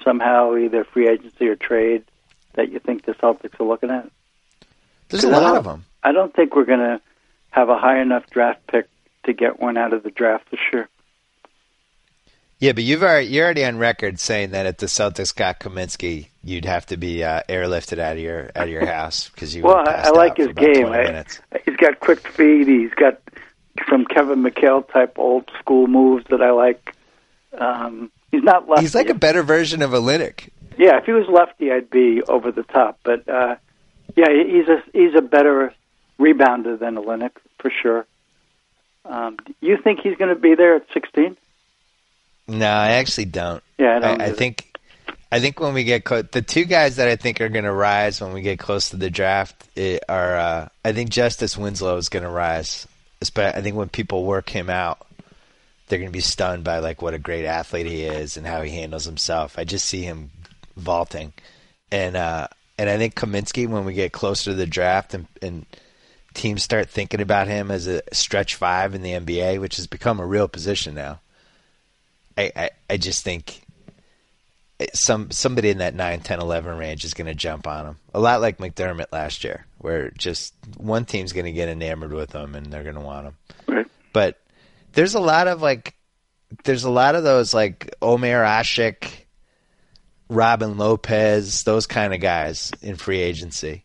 somehow, 0.03 0.57
either 0.57 0.85
free 0.85 1.09
agency 1.09 1.49
or 1.49 1.57
trade, 1.57 2.05
that 2.55 2.71
you 2.73 2.79
think 2.79 3.05
the 3.05 3.13
Celtics 3.13 3.59
are 3.61 3.65
looking 3.65 3.91
at? 3.91 4.11
There's 5.09 5.25
a 5.25 5.31
lot 5.31 5.57
of 5.57 5.65
them. 5.65 5.85
I 6.03 6.13
don't 6.13 6.35
think 6.35 6.57
we're 6.57 6.65
going 6.65 6.81
to 6.81 7.01
have 7.51 7.69
a 7.69 7.79
high 7.79 8.01
enough 8.01 8.29
draft 8.31 8.67
pick 8.67 8.89
to 9.25 9.33
get 9.33 9.61
one 9.61 9.77
out 9.77 9.93
of 9.93 10.03
the 10.03 10.11
draft 10.11 10.51
this 10.51 10.61
year. 10.73 10.89
Yeah, 12.59 12.73
but 12.73 12.85
you've 12.85 13.03
already 13.03 13.27
you're 13.29 13.45
already 13.45 13.65
on 13.65 13.79
record 13.79 14.19
saying 14.19 14.53
that 14.53 14.67
if 14.67 14.79
the 14.79 14.87
Celtics 14.87 15.35
got 15.35 15.61
Kaminsky, 15.61 16.29
you'd 16.43 16.65
have 16.65 16.87
to 16.87 16.97
be 16.97 17.23
uh, 17.23 17.43
airlifted 17.49 17.99
out 17.99 18.13
of 18.17 18.23
your 18.23 18.51
out 18.55 18.65
of 18.65 18.71
your 18.71 18.87
house 18.87 19.29
because 19.29 19.55
you. 19.55 19.65
Well, 19.65 19.77
I, 19.87 20.05
I 20.05 20.11
like 20.11 20.37
his 20.37 20.49
game. 20.49 20.87
I, 20.87 21.25
he's 21.65 21.77
got 21.77 22.01
quick 22.01 22.27
feet. 22.29 22.67
He's 22.67 22.95
got 22.95 23.21
some 23.91 24.05
Kevin 24.05 24.43
McHale 24.43 24.87
type 24.89 25.19
old 25.19 25.51
school 25.59 25.87
moves 25.87 26.25
that 26.31 26.43
I 26.43 26.51
like. 26.51 26.95
Um, 27.57 28.11
he's 28.31 28.43
not 28.43 28.69
lefty. 28.69 28.83
He's 28.83 28.95
like 28.95 29.09
a 29.09 29.15
better 29.15 29.43
version 29.43 29.83
of 29.83 29.91
Olynyk. 29.93 30.49
yeah. 30.77 30.99
If 30.99 31.05
he 31.05 31.13
was 31.13 31.27
lefty, 31.29 31.71
I'd 31.73 31.91
be 31.91 32.23
over 32.23 32.51
the 32.53 32.63
top. 32.65 32.99
But 33.05 33.29
uh, 33.29 33.57
yeah, 34.17 34.27
he's 34.31 34.69
a 34.69 34.83
he's 34.93 35.15
a 35.17 35.23
better 35.23 35.73
rebounder 36.19 36.79
than 36.79 36.97
Olynyk 36.97 37.33
for 37.59 37.71
sure. 37.83 38.07
Um, 39.05 39.37
you 39.61 39.77
think 39.77 40.01
he's 40.01 40.17
going 40.17 40.35
to 40.35 40.41
be 40.41 40.55
there 40.55 40.77
at 40.77 40.87
16? 40.95 41.37
No, 42.49 42.67
I 42.67 42.93
actually 42.93 43.27
don't. 43.27 43.63
Yeah, 43.79 43.97
I 43.97 43.99
don't. 43.99 44.21
I, 44.23 44.27
I 44.27 44.33
think 44.33 44.75
I 45.33 45.41
think 45.41 45.61
when 45.61 45.75
we 45.75 45.85
get 45.85 46.05
close, 46.05 46.27
the 46.31 46.43
two 46.43 46.65
guys 46.65 46.97
that 46.97 47.09
I 47.09 47.17
think 47.17 47.41
are 47.41 47.49
going 47.49 47.65
to 47.65 47.73
rise 47.73 48.21
when 48.21 48.33
we 48.33 48.41
get 48.41 48.59
close 48.59 48.91
to 48.91 48.97
the 48.97 49.11
draft 49.11 49.67
are 50.09 50.37
uh, 50.37 50.69
I 50.85 50.93
think 50.93 51.11
Justice 51.11 51.57
Winslow 51.59 51.97
is 51.97 52.09
going 52.09 52.23
to 52.23 52.31
rise. 52.31 52.87
I 53.37 53.61
think 53.61 53.77
when 53.77 53.89
people 53.89 54.25
work 54.25 54.49
him 54.49 54.71
out, 54.71 55.07
they're 55.89 55.99
going 55.99 56.11
to 56.11 56.13
be 56.13 56.21
stunned 56.21 56.65
by 56.65 56.79
like 56.79 57.03
what 57.03 57.15
a 57.15 57.19
great 57.19 57.45
athlete 57.45 57.87
he 57.87 58.05
is 58.05 58.37
and 58.37 58.47
how 58.47 58.63
he 58.63 58.71
handles 58.71 59.05
himself. 59.05 59.59
I 59.59 59.65
just 59.65 59.87
see 59.87 60.03
him 60.03 60.31
vaulting, 60.77 61.33
and 61.91 62.17
uh, 62.17 62.49
and 62.79 62.89
I 62.89 62.97
think 62.97 63.15
Kaminsky 63.15 63.69
when 63.69 63.85
we 63.85 63.95
get 63.95 64.13
closer 64.13 64.51
to 64.51 64.57
the 64.57 64.67
draft 64.67 65.15
and, 65.15 65.27
and 65.43 65.67
teams 66.35 66.63
start 66.63 66.89
thinking 66.91 67.21
about 67.21 67.49
him 67.49 67.71
as 67.71 67.87
a 67.87 68.03
stretch 68.13 68.57
five 68.57 68.95
in 68.95 69.03
the 69.03 69.13
NBA, 69.13 69.61
which 69.61 69.77
has 69.77 69.87
become 69.87 70.21
a 70.21 70.27
real 70.27 70.49
position 70.49 70.95
now. 70.95 71.21
I, 72.37 72.51
I, 72.57 72.71
I 72.91 72.97
just 72.97 73.23
think 73.23 73.63
some 74.93 75.31
somebody 75.31 75.71
in 75.71 75.79
that 75.79 75.95
9, 75.95 76.21
10, 76.21 76.41
11 76.41 76.77
range 76.77 77.05
is 77.05 77.15
going 77.15 77.27
to 77.27 77.35
jump 77.35 77.67
on 77.67 77.87
him. 77.87 77.97
A 78.13 78.21
lot 78.21 78.41
like 78.41 78.59
McDermott 78.59 79.13
last 79.13 79.45
year, 79.45 79.67
where 79.79 80.11
just 80.11 80.55
one 80.77 81.05
team's 81.05 81.33
going 81.33 81.47
to 81.47 81.53
get 81.53 81.69
enamored 81.69 82.13
with 82.13 82.33
him 82.33 82.55
and 82.55 82.67
they're 82.67 82.83
going 82.83 82.97
to 82.97 83.01
want 83.01 83.27
him. 83.27 83.37
Right. 83.69 83.87
But 84.13 84.41
there's 84.93 85.15
a 85.15 85.21
lot 85.21 85.49
of 85.49 85.63
like, 85.63 85.95
there's 86.65 86.85
a 86.85 86.91
lot 86.91 87.15
of 87.15 87.25
those 87.25 87.55
like 87.55 87.95
Omer 88.03 88.45
Asik, 88.45 89.09
Robin 90.29 90.77
Lopez, 90.77 91.63
those 91.63 91.87
kind 91.87 92.15
of 92.15 92.21
guys 92.21 92.73
in 92.83 92.97
free 92.97 93.21
agency. 93.21 93.85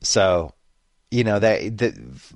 So, 0.00 0.52
you 1.10 1.22
know 1.22 1.38
that 1.38 1.78
the, 1.78 1.94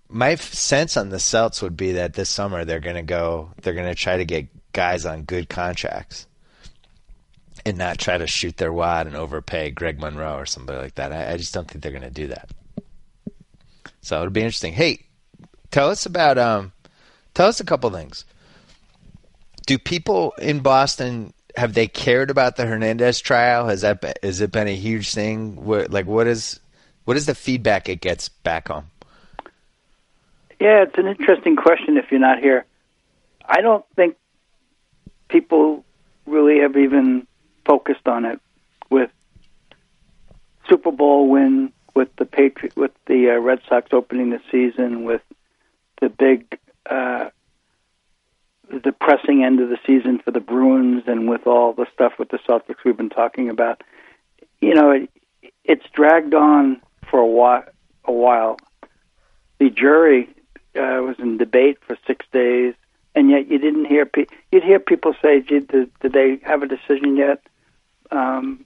my 0.09 0.37
sense 0.37 0.97
on 0.97 1.09
the 1.09 1.19
Celts 1.19 1.61
would 1.63 1.77
be 1.77 1.93
that 1.93 2.15
this 2.15 2.29
summer 2.29 2.65
they're 2.65 2.79
going 2.79 2.97
to 2.97 3.03
go, 3.03 3.51
they're 3.61 3.75
going 3.75 3.89
to 3.89 3.95
try 3.95 4.17
to 4.19 4.25
get 4.25 4.49
guys 4.73 5.05
on 5.05 5.25
good 5.25 5.49
contracts, 5.49 6.27
and 7.69 7.79
not 7.79 7.99
try 7.99 8.19
to 8.19 8.27
shoot 8.27 8.57
their 8.57 8.73
wad 8.73 9.07
and 9.07 9.15
overpay 9.15 9.71
Greg 9.71 10.01
Monroe 10.01 10.37
or 10.37 10.47
somebody 10.47 10.79
like 10.79 10.97
that. 10.97 11.13
I, 11.13 11.33
I 11.33 11.37
just 11.37 11.55
don't 11.55 11.69
think 11.69 11.83
they're 11.83 11.93
going 11.93 12.03
to 12.03 12.11
do 12.11 12.29
that. 12.29 12.51
So 14.01 14.17
it'll 14.17 14.31
be 14.31 14.41
interesting. 14.41 14.73
Hey, 14.73 15.05
tell 15.71 15.91
us 15.91 16.07
about 16.07 16.39
um, 16.39 16.73
tell 17.35 17.47
us 17.47 17.61
a 17.61 17.65
couple 17.65 17.91
things. 17.91 18.25
Do 19.67 19.79
people 19.79 20.33
in 20.39 20.61
Boston 20.61 21.35
have 21.57 21.75
they 21.75 21.89
cared 21.89 22.31
about 22.31 22.57
the 22.57 22.65
Hernandez 22.65 23.21
trial? 23.21 23.69
Has 23.69 23.83
that 23.83 24.01
been, 24.01 24.15
has 24.23 24.41
it 24.41 24.51
been 24.51 24.67
a 24.67 24.75
huge 24.75 25.13
thing? 25.13 25.65
What, 25.65 25.91
like 25.91 26.07
what 26.07 26.27
is 26.27 26.59
what 27.05 27.17
is 27.17 27.27
the 27.27 27.35
feedback 27.35 27.89
it 27.89 28.01
gets 28.01 28.29
back 28.29 28.69
home? 28.69 28.87
Yeah, 30.61 30.83
it's 30.83 30.99
an 30.99 31.07
interesting 31.07 31.55
question. 31.55 31.97
If 31.97 32.11
you're 32.11 32.19
not 32.19 32.39
here, 32.39 32.65
I 33.47 33.61
don't 33.61 33.85
think 33.95 34.17
people 35.29 35.85
really 36.27 36.61
have 36.61 36.77
even 36.77 37.28
focused 37.69 38.09
on 38.09 38.25
it 38.25 38.41
with 38.91 39.11
Super 40.69 40.91
Bowl 40.91 41.29
win, 41.29 41.73
with 41.95 42.09
the 42.17 42.25
Patri- 42.25 42.73
with 42.75 42.93
the 43.07 43.31
uh, 43.31 43.39
Red 43.39 43.61
Sox 43.69 43.91
opening 43.93 44.31
the 44.31 44.41
season, 44.51 45.05
with 45.05 45.23
the 46.01 46.09
big 46.09 46.59
uh, 46.87 47.29
the 48.71 48.81
depressing 48.81 49.45
end 49.45 49.61
of 49.61 49.69
the 49.69 49.79
season 49.87 50.19
for 50.19 50.31
the 50.31 50.41
Bruins, 50.41 51.05
and 51.07 51.29
with 51.29 51.47
all 51.47 51.73
the 51.73 51.87
stuff 51.93 52.15
with 52.19 52.31
the 52.31 52.39
Celtics 52.39 52.85
we've 52.85 52.97
been 52.97 53.11
talking 53.11 53.49
about. 53.51 53.83
You 54.61 54.75
know, 54.75 54.91
it, 54.91 55.11
it's 55.65 55.85
dragged 55.93 56.35
on 56.35 56.81
for 57.11 57.21
a 57.21 57.27
while. 57.27 57.65
A 58.05 58.13
while. 58.13 58.57
The 59.59 59.69
jury 59.69 60.29
uh, 60.75 61.03
was 61.03 61.17
in 61.19 61.37
debate 61.37 61.79
for 61.87 61.97
six 62.07 62.25
days, 62.33 62.75
and 63.15 63.31
yet 63.31 63.51
you 63.51 63.59
didn't 63.59 63.85
hear 63.85 64.07
pe- 64.07 64.27
you'd 64.51 64.65
hear 64.65 64.79
people 64.79 65.15
say, 65.21 65.41
"Gee, 65.41 65.61
did, 65.61 65.91
did 66.01 66.13
they 66.13 66.39
have 66.43 66.63
a 66.63 66.67
decision 66.67 67.17
yet?" 67.17 67.43
Um, 68.11 68.64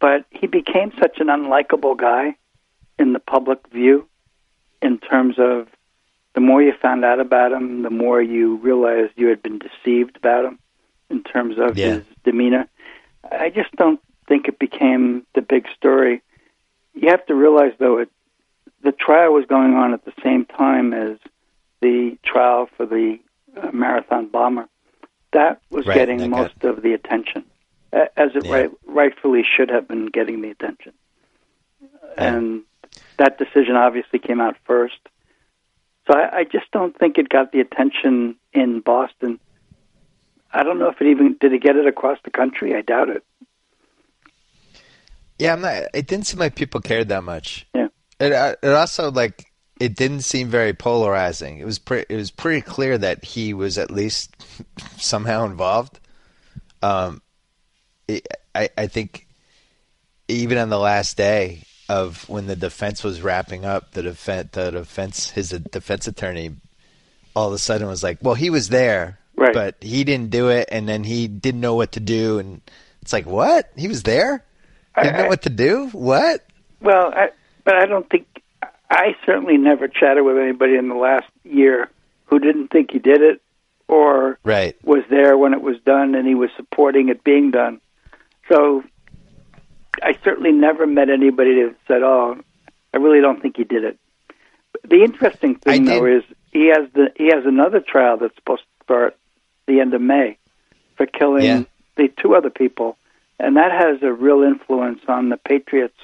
but 0.00 0.24
he 0.30 0.46
became 0.46 0.92
such 1.00 1.18
an 1.20 1.28
unlikable 1.28 1.96
guy 1.96 2.36
in 2.98 3.12
the 3.12 3.18
public 3.18 3.58
view, 3.72 4.06
in 4.82 4.98
terms 4.98 5.36
of 5.38 5.68
the 6.34 6.40
more 6.40 6.62
you 6.62 6.72
found 6.80 7.04
out 7.04 7.18
about 7.20 7.52
him, 7.52 7.82
the 7.82 7.90
more 7.90 8.20
you 8.20 8.56
realized 8.56 9.12
you 9.16 9.28
had 9.28 9.42
been 9.42 9.58
deceived 9.58 10.16
about 10.16 10.44
him, 10.44 10.58
in 11.10 11.22
terms 11.22 11.58
of 11.58 11.78
Yeah. 11.78 11.96
his 11.96 12.04
demeanor. 12.24 12.68
I 13.30 13.50
just 13.50 13.72
don't 13.76 14.00
think 14.28 14.48
it 14.48 14.58
became 14.58 15.26
the 15.34 15.42
big 15.42 15.66
story. 15.76 16.22
You 16.94 17.08
have 17.08 17.24
to 17.26 17.34
realize, 17.34 17.72
though, 17.78 17.98
it 17.98 18.10
the 18.82 18.92
trial 18.92 19.32
was 19.32 19.46
going 19.46 19.74
on 19.74 19.92
at 19.94 20.04
the 20.04 20.12
same 20.22 20.44
time 20.44 20.92
as 20.92 21.18
the 21.80 22.16
trial 22.24 22.68
for 22.76 22.86
the 22.86 23.18
uh, 23.56 23.70
marathon 23.72 24.28
bomber. 24.28 24.68
That 25.32 25.60
was 25.70 25.86
Right, 25.86 25.94
getting 25.94 26.18
that 26.18 26.28
most 26.28 26.62
of 26.62 26.82
the 26.82 26.92
attention, 26.92 27.44
as 28.16 28.30
it 28.34 28.44
Yeah. 28.44 28.52
right, 28.52 28.70
rightfully 28.86 29.42
should 29.44 29.70
have 29.70 29.88
been 29.88 30.06
getting 30.06 30.42
the 30.42 30.50
attention. 30.50 30.92
And 32.16 32.62
that 33.18 33.38
decision 33.38 33.76
obviously 33.76 34.18
came 34.18 34.40
out 34.40 34.56
first. 34.64 34.98
So 36.06 36.16
I, 36.16 36.38
I 36.38 36.44
just 36.44 36.70
don't 36.72 36.96
think 36.98 37.18
it 37.18 37.28
got 37.28 37.52
the 37.52 37.60
attention 37.60 38.36
in 38.52 38.80
Boston. 38.80 39.38
I 40.52 40.62
don't 40.62 40.78
know 40.78 40.88
if 40.88 41.00
it 41.00 41.08
even 41.08 41.36
did 41.40 41.52
it 41.52 41.62
get 41.62 41.76
it 41.76 41.86
across 41.86 42.18
the 42.24 42.30
country. 42.30 42.74
I 42.74 42.80
doubt 42.82 43.08
it. 43.10 43.24
Yeah, 45.38 45.52
I'm 45.52 45.60
not. 45.60 45.84
It 45.92 46.06
didn't 46.06 46.26
seem 46.26 46.40
like 46.40 46.54
people 46.54 46.80
cared 46.80 47.08
that 47.08 47.24
much. 47.24 47.66
Yeah. 47.74 47.88
It 48.18 48.32
uh, 48.32 48.56
it 48.62 48.70
also 48.70 49.10
like 49.10 49.44
it 49.78 49.94
didn't 49.94 50.22
seem 50.22 50.48
very 50.48 50.72
polarizing. 50.72 51.58
It 51.58 51.66
was 51.66 51.78
pretty. 51.78 52.06
It 52.08 52.16
was 52.16 52.30
pretty 52.30 52.62
clear 52.62 52.96
that 52.96 53.24
he 53.24 53.52
was 53.52 53.76
at 53.76 53.90
least 53.90 54.34
somehow 54.96 55.44
involved. 55.44 56.00
Um, 56.82 57.20
I 58.08 58.68
I 58.76 58.86
think 58.86 59.26
even 60.28 60.58
on 60.58 60.70
the 60.70 60.78
last 60.78 61.16
day 61.16 61.62
of 61.88 62.28
when 62.28 62.46
the 62.46 62.56
defense 62.56 63.04
was 63.04 63.22
wrapping 63.22 63.64
up, 63.64 63.92
the 63.92 64.02
defense 64.02 64.50
the 64.52 64.70
defense 64.70 65.30
his 65.30 65.50
defense 65.50 66.06
attorney 66.06 66.56
all 67.34 67.48
of 67.48 67.54
a 67.54 67.58
sudden 67.58 67.86
was 67.86 68.02
like, 68.02 68.18
"Well, 68.22 68.34
he 68.34 68.50
was 68.50 68.68
there, 68.70 69.18
Right. 69.36 69.52
but 69.52 69.76
he 69.80 70.04
didn't 70.04 70.30
do 70.30 70.48
it, 70.48 70.68
and 70.72 70.88
then 70.88 71.04
he 71.04 71.28
didn't 71.28 71.60
know 71.60 71.74
what 71.74 71.92
to 71.92 72.00
do." 72.00 72.38
And 72.38 72.60
it's 73.02 73.12
like, 73.12 73.26
"What? 73.26 73.70
He 73.76 73.88
was 73.88 74.02
there? 74.04 74.44
He 74.96 75.02
didn't 75.02 75.18
know 75.18 75.28
what 75.28 75.42
to 75.42 75.50
do? 75.50 75.88
What?" 75.92 76.44
Well, 76.80 77.12
I, 77.14 77.30
but 77.64 77.74
I 77.76 77.86
don't 77.86 78.08
think 78.08 78.26
I 78.90 79.16
certainly 79.26 79.58
never 79.58 79.88
chatted 79.88 80.24
with 80.24 80.38
anybody 80.38 80.76
in 80.76 80.88
the 80.88 80.94
last 80.94 81.26
year 81.44 81.90
who 82.26 82.38
didn't 82.38 82.68
think 82.68 82.90
he 82.92 82.98
did 82.98 83.20
it 83.20 83.40
or 83.88 84.38
Right. 84.44 84.76
was 84.84 85.04
there 85.10 85.36
when 85.36 85.52
it 85.52 85.60
was 85.60 85.78
done 85.80 86.14
and 86.14 86.26
he 86.26 86.34
was 86.34 86.50
supporting 86.56 87.08
it 87.08 87.22
being 87.22 87.50
done. 87.50 87.80
So 88.48 88.84
I 90.02 90.16
certainly 90.24 90.52
never 90.52 90.86
met 90.86 91.08
anybody 91.10 91.54
that 91.62 91.74
said, 91.88 92.02
"Oh, 92.02 92.38
I 92.94 92.96
really 92.98 93.20
don't 93.20 93.40
think 93.40 93.56
he 93.56 93.64
did 93.64 93.84
it." 93.84 93.98
The 94.84 95.02
interesting 95.02 95.56
thing, 95.56 95.84
though, 95.84 96.04
is 96.04 96.22
he 96.52 96.66
has 96.66 96.88
the 96.92 97.12
he 97.16 97.26
has 97.26 97.44
another 97.46 97.80
trial 97.80 98.16
that's 98.18 98.34
supposed 98.36 98.62
to 98.62 98.84
start 98.84 99.16
the 99.66 99.80
end 99.80 99.94
of 99.94 100.00
May 100.00 100.38
for 100.96 101.06
killing 101.06 101.44
Yeah. 101.44 101.62
the 101.96 102.08
two 102.08 102.34
other 102.34 102.50
people, 102.50 102.96
and 103.40 103.56
that 103.56 103.72
has 103.72 104.02
a 104.02 104.12
real 104.12 104.42
influence 104.42 105.00
on 105.08 105.28
the 105.30 105.36
Patriots 105.36 105.98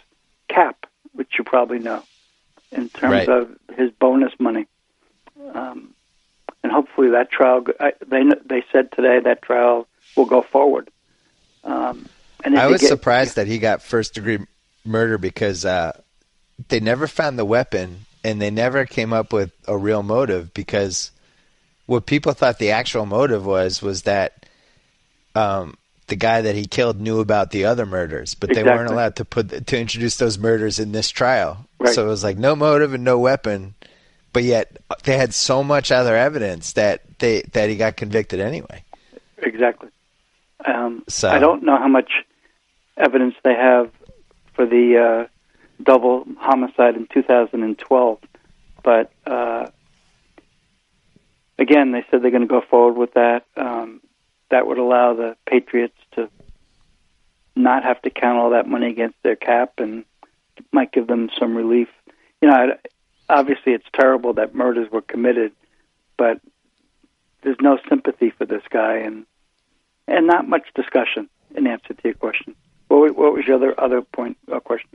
cap, 0.49 0.87
which 1.13 1.39
you 1.39 1.45
probably 1.45 1.79
know, 1.79 2.03
in 2.73 2.89
terms 2.89 3.13
Right. 3.13 3.29
of 3.29 3.57
his 3.77 3.91
bonus 3.93 4.33
money. 4.41 4.67
Um, 5.55 5.95
and 6.63 6.73
hopefully 6.73 7.11
that 7.11 7.31
trial, 7.31 7.65
I, 7.79 7.93
they 8.07 8.23
they 8.45 8.65
said 8.73 8.91
today 8.93 9.21
that 9.21 9.43
trial 9.43 9.87
will 10.17 10.27
go 10.27 10.43
forward. 10.43 10.91
Um, 11.65 12.07
and 12.45 12.59
I 12.59 12.67
was 12.67 12.81
get- 12.81 12.89
surprised 12.89 13.37
that 13.37 13.47
he 13.47 13.59
got 13.59 13.83
first 13.83 14.15
degree 14.15 14.39
murder 14.85 15.19
because 15.19 15.65
uh, 15.65 15.93
they 16.69 16.81
never 16.81 17.07
found 17.07 17.39
the 17.39 17.45
weapon 17.45 18.07
and 18.25 18.41
they 18.41 18.51
never 18.51 18.85
came 18.85 19.13
up 19.13 19.33
with 19.33 19.53
a 19.67 19.77
real 19.77 20.03
motive 20.03 20.53
because 20.55 21.11
what 21.87 22.07
people 22.07 22.33
thought 22.33 22.59
the 22.59 22.71
actual 22.71 23.07
motive 23.07 23.45
was 23.45 23.83
was 23.83 24.03
that 24.03 24.47
um, 25.35 25.77
the 26.09 26.17
guy 26.17 26.43
that 26.43 26.55
he 26.55 26.67
killed 26.67 27.01
knew 27.01 27.21
about 27.21 27.51
the 27.51 27.65
other 27.65 27.87
murders, 27.87 28.35
but 28.35 28.53
they 28.55 28.63
weren't 28.63 28.91
allowed 28.91 29.17
to 29.17 29.25
put 29.25 29.67
to 29.67 29.79
introduce 29.79 30.17
those 30.17 30.39
murders 30.39 30.79
in 30.79 30.93
this 30.93 31.11
trial. 31.11 31.67
Right. 31.79 31.95
So 31.95 32.05
it 32.05 32.09
was 32.09 32.23
like 32.23 32.39
no 32.39 32.55
motive 32.55 32.93
and 32.95 33.03
no 33.05 33.19
weapon, 33.19 33.75
but 34.33 34.43
yet 34.43 34.77
they 35.05 35.17
had 35.17 35.33
so 35.35 35.63
much 35.65 35.91
other 35.91 36.17
evidence 36.17 36.73
that 36.75 37.01
they 37.19 37.43
that 37.53 37.69
he 37.71 37.77
got 37.77 37.97
convicted 37.97 38.41
anyway. 38.41 38.85
Exactly. 39.39 39.89
Um, 40.65 41.03
So- 41.09 41.29
I 41.31 41.39
don't 41.39 41.63
know 41.65 41.77
how 41.77 41.89
much 41.89 42.11
evidence 42.97 43.35
they 43.45 43.55
have 43.55 43.91
for 44.55 44.67
the 44.67 44.99
uh, 44.99 45.83
double 45.83 46.25
homicide 46.39 46.97
in 46.97 47.07
2012, 47.13 48.19
but 48.83 49.13
uh, 49.27 49.67
again, 51.59 51.93
they 51.93 52.05
said 52.11 52.23
they're 52.23 52.31
going 52.31 52.43
to 52.43 52.49
go 52.49 52.63
forward 52.69 52.97
with 52.97 53.15
that. 53.15 53.45
Um, 53.57 54.01
that 54.51 54.67
would 54.67 54.79
allow 54.79 55.15
the 55.15 55.37
Patriots 55.47 55.97
to 56.13 56.29
not 57.57 57.85
have 57.85 58.01
to 58.03 58.11
count 58.11 58.39
all 58.39 58.51
that 58.51 58.69
money 58.69 58.91
against 58.91 59.17
their 59.23 59.37
cap, 59.37 59.75
and 59.79 60.05
might 60.73 60.93
give 60.93 61.07
them 61.07 61.31
some 61.39 61.57
relief. 61.57 61.89
You 62.41 62.49
know, 62.49 62.77
obviously, 63.29 63.73
it's 63.73 63.87
terrible 63.93 64.35
that 64.35 64.55
murders 64.55 64.91
were 64.91 65.03
committed, 65.03 65.53
but 66.17 66.41
there's 67.43 67.57
no 67.61 67.79
sympathy 67.89 68.31
for 68.31 68.45
this 68.45 68.63
guy, 68.71 68.97
and 68.99 69.27
and 70.09 70.27
not 70.27 70.49
much 70.49 70.67
discussion 70.75 71.29
in 71.55 71.67
answer 71.67 71.95
to 71.95 72.03
your 72.05 72.15
question. 72.15 72.55
What, 73.01 73.17
what 73.17 73.33
was 73.33 73.47
your 73.47 73.57
other 73.57 73.81
other 73.81 74.03
point 74.03 74.37
uh, 74.53 74.61
question? 74.61 74.91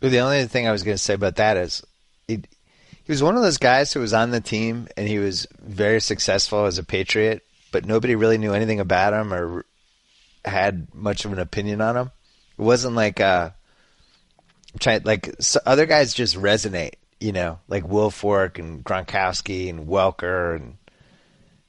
Well, 0.00 0.10
The 0.10 0.20
only 0.20 0.46
thing 0.46 0.66
I 0.66 0.72
was 0.72 0.82
going 0.82 0.96
to 0.96 1.02
say 1.02 1.14
about 1.14 1.36
that 1.36 1.56
is 1.56 1.82
he, 2.26 2.42
he 3.04 3.12
was 3.12 3.22
one 3.22 3.36
of 3.36 3.42
those 3.42 3.58
guys 3.58 3.92
who 3.92 4.00
was 4.00 4.14
on 4.14 4.30
the 4.30 4.40
team 4.40 4.88
and 4.96 5.06
he 5.06 5.18
was 5.18 5.46
very 5.60 6.00
successful 6.00 6.64
as 6.64 6.78
a 6.78 6.84
Patriot, 6.84 7.44
but 7.70 7.84
nobody 7.84 8.14
really 8.14 8.38
knew 8.38 8.54
anything 8.54 8.80
about 8.80 9.12
him 9.12 9.32
or 9.34 9.66
had 10.44 10.94
much 10.94 11.24
of 11.24 11.32
an 11.32 11.38
opinion 11.38 11.82
on 11.82 11.96
him. 11.96 12.10
It 12.58 12.62
wasn't 12.62 12.94
like 12.94 13.20
uh, 13.20 13.50
trying 14.78 15.02
like 15.04 15.34
so 15.38 15.60
other 15.66 15.84
guys 15.84 16.14
just 16.14 16.36
resonate, 16.36 16.94
you 17.20 17.32
know, 17.32 17.58
like 17.68 17.84
Wilfork 17.84 18.58
and 18.58 18.82
Gronkowski 18.82 19.68
and 19.68 19.86
Welker 19.86 20.56
and 20.56 20.78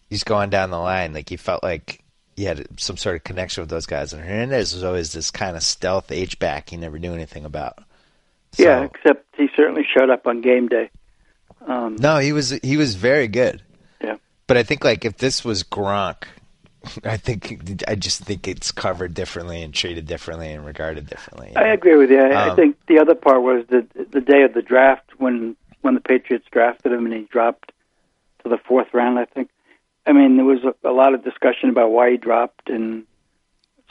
he's 0.10 0.24
going 0.24 0.50
down 0.50 0.71
the 0.71 0.80
line. 0.80 1.13
Like 1.13 1.32
you 1.32 1.38
felt 1.38 1.63
like 1.63 2.01
you 2.41 2.47
had 2.47 2.65
some 2.80 2.97
sort 2.97 3.15
of 3.15 3.23
connection 3.23 3.62
with 3.62 3.69
those 3.69 3.86
guys. 3.86 4.13
And 4.13 4.23
Hernandez 4.23 4.73
was 4.73 4.84
always 4.84 5.13
this 5.13 5.30
kind 5.32 5.56
of 5.56 5.63
stealth 5.63 6.12
H 6.12 6.39
back 6.39 6.69
he 6.71 6.77
never 6.77 6.97
knew 6.99 7.13
anything 7.13 7.45
about. 7.45 7.77
So- 8.54 8.63
yeah, 8.63 8.84
except 8.84 9.25
he 9.38 9.47
certainly 9.56 9.86
showed 9.95 10.10
up 10.10 10.25
on 10.27 10.41
game 10.41 10.67
day. 10.67 10.89
Um, 11.67 11.95
No, 11.99 12.17
he 12.17 12.34
was 12.34 12.49
he 12.49 12.75
was 12.77 12.95
very 12.95 13.27
good. 13.27 13.62
Yeah. 14.04 14.15
But 14.47 14.58
I 14.58 14.63
think 14.63 14.84
like 14.84 15.06
if 15.06 15.17
this 15.17 15.45
was 15.45 15.63
Gronk, 15.63 16.23
I 17.06 17.17
think 17.17 17.84
I 17.88 17.93
just 17.95 18.23
think 18.23 18.47
it's 18.47 18.71
covered 18.71 19.13
differently 19.13 19.62
and 19.62 19.71
treated 19.73 20.08
differently 20.08 20.51
and 20.51 20.65
regarded 20.65 21.08
differently. 21.08 21.54
I 21.56 21.67
agree 21.67 21.95
with 21.97 22.10
you. 22.10 22.19
I, 22.19 22.30
I 22.32 22.49
Um, 22.49 22.56
think 22.56 22.77
the 22.88 22.99
other 22.99 23.13
part 23.15 23.43
was 23.43 23.65
the 23.69 23.86
the 24.12 24.21
day 24.21 24.41
of 24.41 24.54
the 24.56 24.63
draft 24.63 25.04
when 25.19 25.56
when 25.82 25.93
the 25.93 26.01
Patriots 26.01 26.45
drafted 26.51 26.91
him 26.91 27.06
and 27.06 27.13
he 27.13 27.21
dropped 27.32 27.71
to 28.43 28.49
the 28.49 28.58
fourth 28.58 28.91
round. 28.93 29.19
I 29.19 29.25
think. 29.25 29.49
I 30.06 30.14
mean, 30.14 30.36
there 30.36 30.46
was 30.46 30.60
a, 30.64 30.88
a 30.88 30.92
lot 30.92 31.14
of 31.14 31.24
discussion 31.24 31.70
about 31.70 31.92
why 31.92 32.12
he 32.12 32.18
dropped, 32.18 32.70
and 32.70 33.06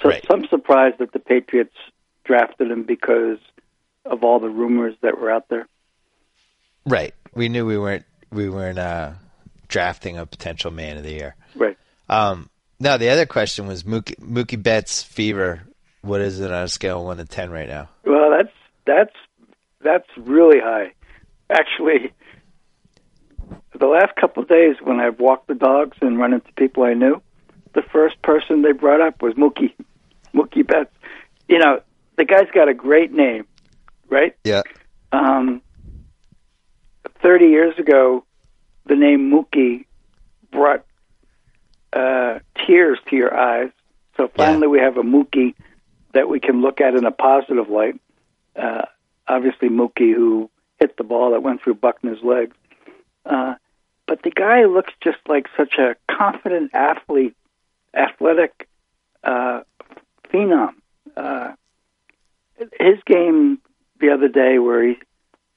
so 0.03 0.09
Right. 0.09 0.25
some 0.31 0.46
surprise 0.46 0.94
that 0.99 1.12
the 1.12 1.18
Patriots 1.18 1.77
drafted 2.25 2.70
him 2.70 2.83
because 2.85 3.38
of 4.05 4.25
all 4.25 4.40
the 4.40 4.49
rumors 4.49 4.94
that 5.03 5.18
were 5.18 5.31
out 5.31 5.49
there. 5.49 5.66
Right. 6.87 7.14
We 7.35 7.49
knew 7.49 7.66
we 7.66 7.79
weren't 7.79 8.05
we 8.33 8.49
weren't 8.49 8.79
uh, 8.79 9.12
drafting 9.68 10.16
a 10.18 10.27
potential 10.27 10.70
man 10.70 10.96
of 10.96 11.03
the 11.03 11.12
year. 11.12 11.37
Right. 11.55 11.77
Um, 12.09 12.49
No, 12.81 12.96
the 12.96 13.11
other 13.11 13.27
question 13.27 13.66
was 13.66 13.83
Mookie, 13.85 14.16
Mookie 14.16 14.61
Betts 14.61 15.03
fever. 15.03 15.61
What 16.03 16.20
is 16.23 16.40
it 16.40 16.51
on 16.51 16.64
a 16.64 16.68
scale 16.68 17.01
of 17.01 17.07
one 17.07 17.18
to 17.18 17.25
ten 17.25 17.51
right 17.51 17.68
now? 17.68 17.88
Well, 18.05 18.31
that's 18.31 18.55
that's 18.87 19.14
that's 19.83 20.09
really 20.16 20.59
high. 20.61 20.92
Actually, 21.51 22.12
the 23.80 23.86
last 23.86 24.14
couple 24.16 24.42
of 24.42 24.48
days 24.48 24.76
when 24.82 25.00
I've 25.00 25.18
walked 25.18 25.48
the 25.48 25.54
dogs 25.54 25.96
and 26.00 26.18
run 26.18 26.34
into 26.34 26.52
people 26.52 26.84
I 26.84 26.94
knew, 26.94 27.20
the 27.74 27.82
first 27.82 28.20
person 28.22 28.62
they 28.62 28.72
brought 28.72 29.00
up 29.00 29.22
was 29.22 29.34
Mookie, 29.34 29.72
Mookie 30.34 30.66
Betts. 30.66 30.94
You 31.48 31.58
know, 31.58 31.80
the 32.16 32.24
guy's 32.24 32.50
got 32.54 32.68
a 32.68 32.74
great 32.74 33.12
name, 33.12 33.46
right? 34.08 34.36
Yeah. 34.44 34.62
Um, 35.10 35.62
Thirty 37.22 37.48
years 37.48 37.78
ago, 37.78 38.24
the 38.86 38.96
name 38.96 39.30
Mookie 39.30 39.84
brought 40.50 40.84
uh, 41.92 42.38
tears 42.66 42.98
to 43.08 43.16
your 43.16 43.36
eyes. 43.36 43.70
So 44.16 44.30
finally, 44.34 44.68
we 44.68 44.78
have 44.78 44.96
a 44.96 45.02
Mookie 45.02 45.54
that 46.14 46.28
we 46.28 46.40
can 46.40 46.62
look 46.62 46.80
at 46.80 46.94
in 46.94 47.04
a 47.04 47.10
positive 47.10 47.68
light. 47.68 48.00
Uh, 48.56 48.82
obviously, 49.28 49.68
Mookie 49.68 50.14
who 50.14 50.50
hit 50.78 50.96
the 50.96 51.04
ball 51.04 51.32
that 51.32 51.42
went 51.42 51.62
through 51.62 51.74
Buckner's 51.74 52.22
legs. 52.22 52.56
Uh, 53.26 53.54
but 54.11 54.25
the 54.25 54.31
guy 54.33 54.64
looks 54.64 54.92
just 55.01 55.18
like 55.29 55.46
such 55.57 55.75
a 55.79 55.94
confident 56.11 56.73
athlete, 56.75 57.37
athletic 57.94 58.68
uh, 59.23 59.61
phenom. 60.29 60.75
Uh, 61.16 61.53
his 62.81 62.99
game 63.07 63.61
the 64.01 64.11
other 64.11 64.27
day, 64.27 64.59
where 64.59 64.85
he 64.85 64.99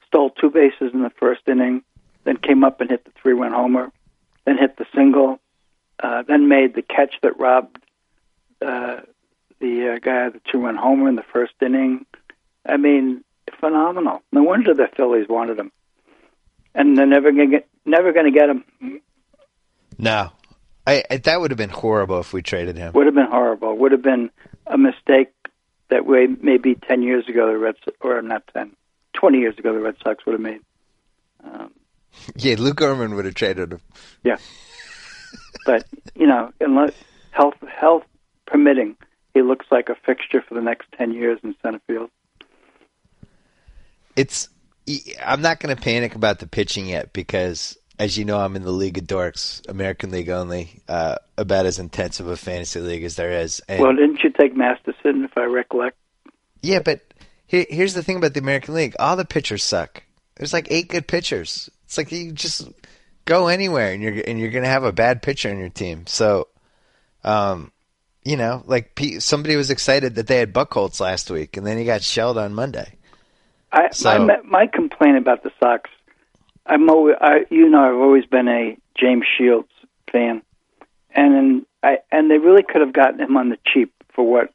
stole 0.06 0.30
two 0.30 0.50
bases 0.50 0.92
in 0.94 1.02
the 1.02 1.10
first 1.18 1.40
inning, 1.48 1.82
then 2.22 2.36
came 2.36 2.62
up 2.62 2.80
and 2.80 2.90
hit 2.90 3.04
the 3.04 3.10
three-run 3.20 3.52
homer, 3.52 3.90
then 4.44 4.56
hit 4.56 4.76
the 4.76 4.86
single, 4.94 5.40
uh, 6.00 6.22
then 6.22 6.46
made 6.46 6.76
the 6.76 6.82
catch 6.82 7.16
that 7.24 7.36
robbed 7.40 7.76
uh, 8.64 9.00
the 9.58 9.94
uh, 9.94 9.98
guy 9.98 10.28
the 10.28 10.40
two-run 10.52 10.76
homer 10.76 11.08
in 11.08 11.16
the 11.16 11.24
first 11.32 11.54
inning. 11.60 12.06
I 12.64 12.76
mean, 12.76 13.24
phenomenal. 13.58 14.22
No 14.30 14.44
wonder 14.44 14.74
the 14.74 14.86
Phillies 14.96 15.28
wanted 15.28 15.58
him, 15.58 15.72
and 16.72 16.96
they're 16.96 17.04
never 17.04 17.32
going 17.32 17.50
to 17.50 17.56
get 17.56 17.68
never 17.84 18.12
going 18.12 18.32
to 18.32 18.38
get 18.38 18.48
him. 18.48 19.00
No, 19.98 20.30
I, 20.86 21.04
I 21.10 21.16
that 21.18 21.40
would 21.40 21.50
have 21.50 21.58
been 21.58 21.70
horrible 21.70 22.20
if 22.20 22.32
we 22.32 22.42
traded 22.42 22.76
him. 22.76 22.92
Would 22.94 23.06
have 23.06 23.14
been 23.14 23.30
horrible. 23.30 23.76
Would 23.78 23.92
have 23.92 24.02
been 24.02 24.30
a 24.66 24.78
mistake 24.78 25.32
that 25.90 26.06
way 26.06 26.26
maybe 26.26 26.74
ten 26.74 27.02
years 27.02 27.28
ago 27.28 27.46
the 27.46 27.58
Reds 27.58 27.78
or 28.00 28.20
not 28.22 28.42
ten, 28.52 28.72
twenty 29.12 29.38
years 29.38 29.56
ago 29.58 29.72
the 29.72 29.80
Red 29.80 29.96
Sox 30.02 30.24
would 30.26 30.32
have 30.32 30.40
made. 30.40 30.60
Um, 31.44 31.70
yeah, 32.36 32.56
Lou 32.58 32.74
Gorman 32.74 33.14
would 33.14 33.24
have 33.24 33.34
traded 33.34 33.72
him. 33.72 33.80
Yeah, 34.22 34.36
but 35.66 35.86
you 36.14 36.26
know, 36.26 36.52
unless 36.60 36.92
health 37.30 37.56
health 37.68 38.04
permitting, 38.46 38.96
he 39.32 39.42
looks 39.42 39.66
like 39.70 39.88
a 39.88 39.94
fixture 39.94 40.42
for 40.46 40.54
the 40.54 40.62
next 40.62 40.86
ten 40.96 41.12
years 41.12 41.38
in 41.42 41.54
center 41.62 41.80
field. 41.86 42.10
It's 44.16 44.48
I'm 45.24 45.40
not 45.40 45.60
going 45.60 45.74
to 45.74 45.80
panic 45.80 46.14
about 46.14 46.38
the 46.38 46.46
pitching 46.46 46.86
yet 46.86 47.12
because, 47.12 47.78
as 47.98 48.18
you 48.18 48.24
know, 48.24 48.38
I'm 48.38 48.56
in 48.56 48.62
the 48.62 48.70
League 48.70 48.98
of 48.98 49.04
Dorks, 49.04 49.66
American 49.68 50.10
League 50.10 50.28
only, 50.28 50.82
uh, 50.88 51.16
about 51.38 51.66
as 51.66 51.78
intense 51.78 52.20
of 52.20 52.28
a 52.28 52.36
fantasy 52.36 52.80
league 52.80 53.04
as 53.04 53.16
there 53.16 53.32
is. 53.32 53.60
And 53.68 53.80
well, 53.80 53.94
didn't 53.94 54.22
you 54.22 54.30
take 54.30 54.54
Masterson, 54.54 55.24
if 55.24 55.36
I 55.36 55.44
recollect? 55.44 55.96
Yeah, 56.60 56.80
but 56.80 57.00
here, 57.46 57.66
here's 57.68 57.94
the 57.94 58.02
thing 58.02 58.16
about 58.16 58.34
the 58.34 58.40
American 58.40 58.74
League: 58.74 58.94
all 58.98 59.16
the 59.16 59.24
pitchers 59.24 59.64
suck. 59.64 60.02
There's 60.36 60.52
like 60.52 60.68
eight 60.70 60.88
good 60.88 61.06
pitchers. 61.06 61.70
It's 61.84 61.96
like 61.96 62.10
you 62.10 62.32
just 62.32 62.68
go 63.24 63.48
anywhere 63.48 63.92
and 63.92 64.02
you're 64.02 64.22
and 64.26 64.38
you're 64.38 64.50
going 64.50 64.64
to 64.64 64.70
have 64.70 64.84
a 64.84 64.92
bad 64.92 65.22
pitcher 65.22 65.48
in 65.48 65.58
your 65.58 65.68
team. 65.68 66.06
So, 66.06 66.48
um, 67.22 67.72
you 68.24 68.36
know, 68.36 68.62
like 68.66 68.98
somebody 69.18 69.56
was 69.56 69.70
excited 69.70 70.16
that 70.16 70.26
they 70.26 70.38
had 70.38 70.52
Buchholz 70.52 71.00
last 71.00 71.30
week, 71.30 71.56
and 71.56 71.66
then 71.66 71.78
he 71.78 71.84
got 71.84 72.02
shelled 72.02 72.38
on 72.38 72.54
Monday. 72.54 72.96
I, 73.74 73.90
so, 73.90 74.24
my, 74.24 74.38
my 74.44 74.66
complaint 74.68 75.18
about 75.18 75.42
the 75.42 75.50
Sox, 75.58 75.90
I'm 76.64 76.88
always, 76.88 77.16
I, 77.20 77.44
you 77.50 77.68
know, 77.68 77.82
I've 77.82 78.00
always 78.00 78.24
been 78.24 78.46
a 78.46 78.78
James 78.96 79.26
Shields 79.36 79.68
fan, 80.12 80.42
and 81.10 81.66
I 81.82 81.98
and 82.12 82.30
they 82.30 82.38
really 82.38 82.62
could 82.62 82.82
have 82.82 82.92
gotten 82.92 83.20
him 83.20 83.36
on 83.36 83.48
the 83.48 83.58
cheap 83.66 83.92
for 84.14 84.24
what 84.24 84.54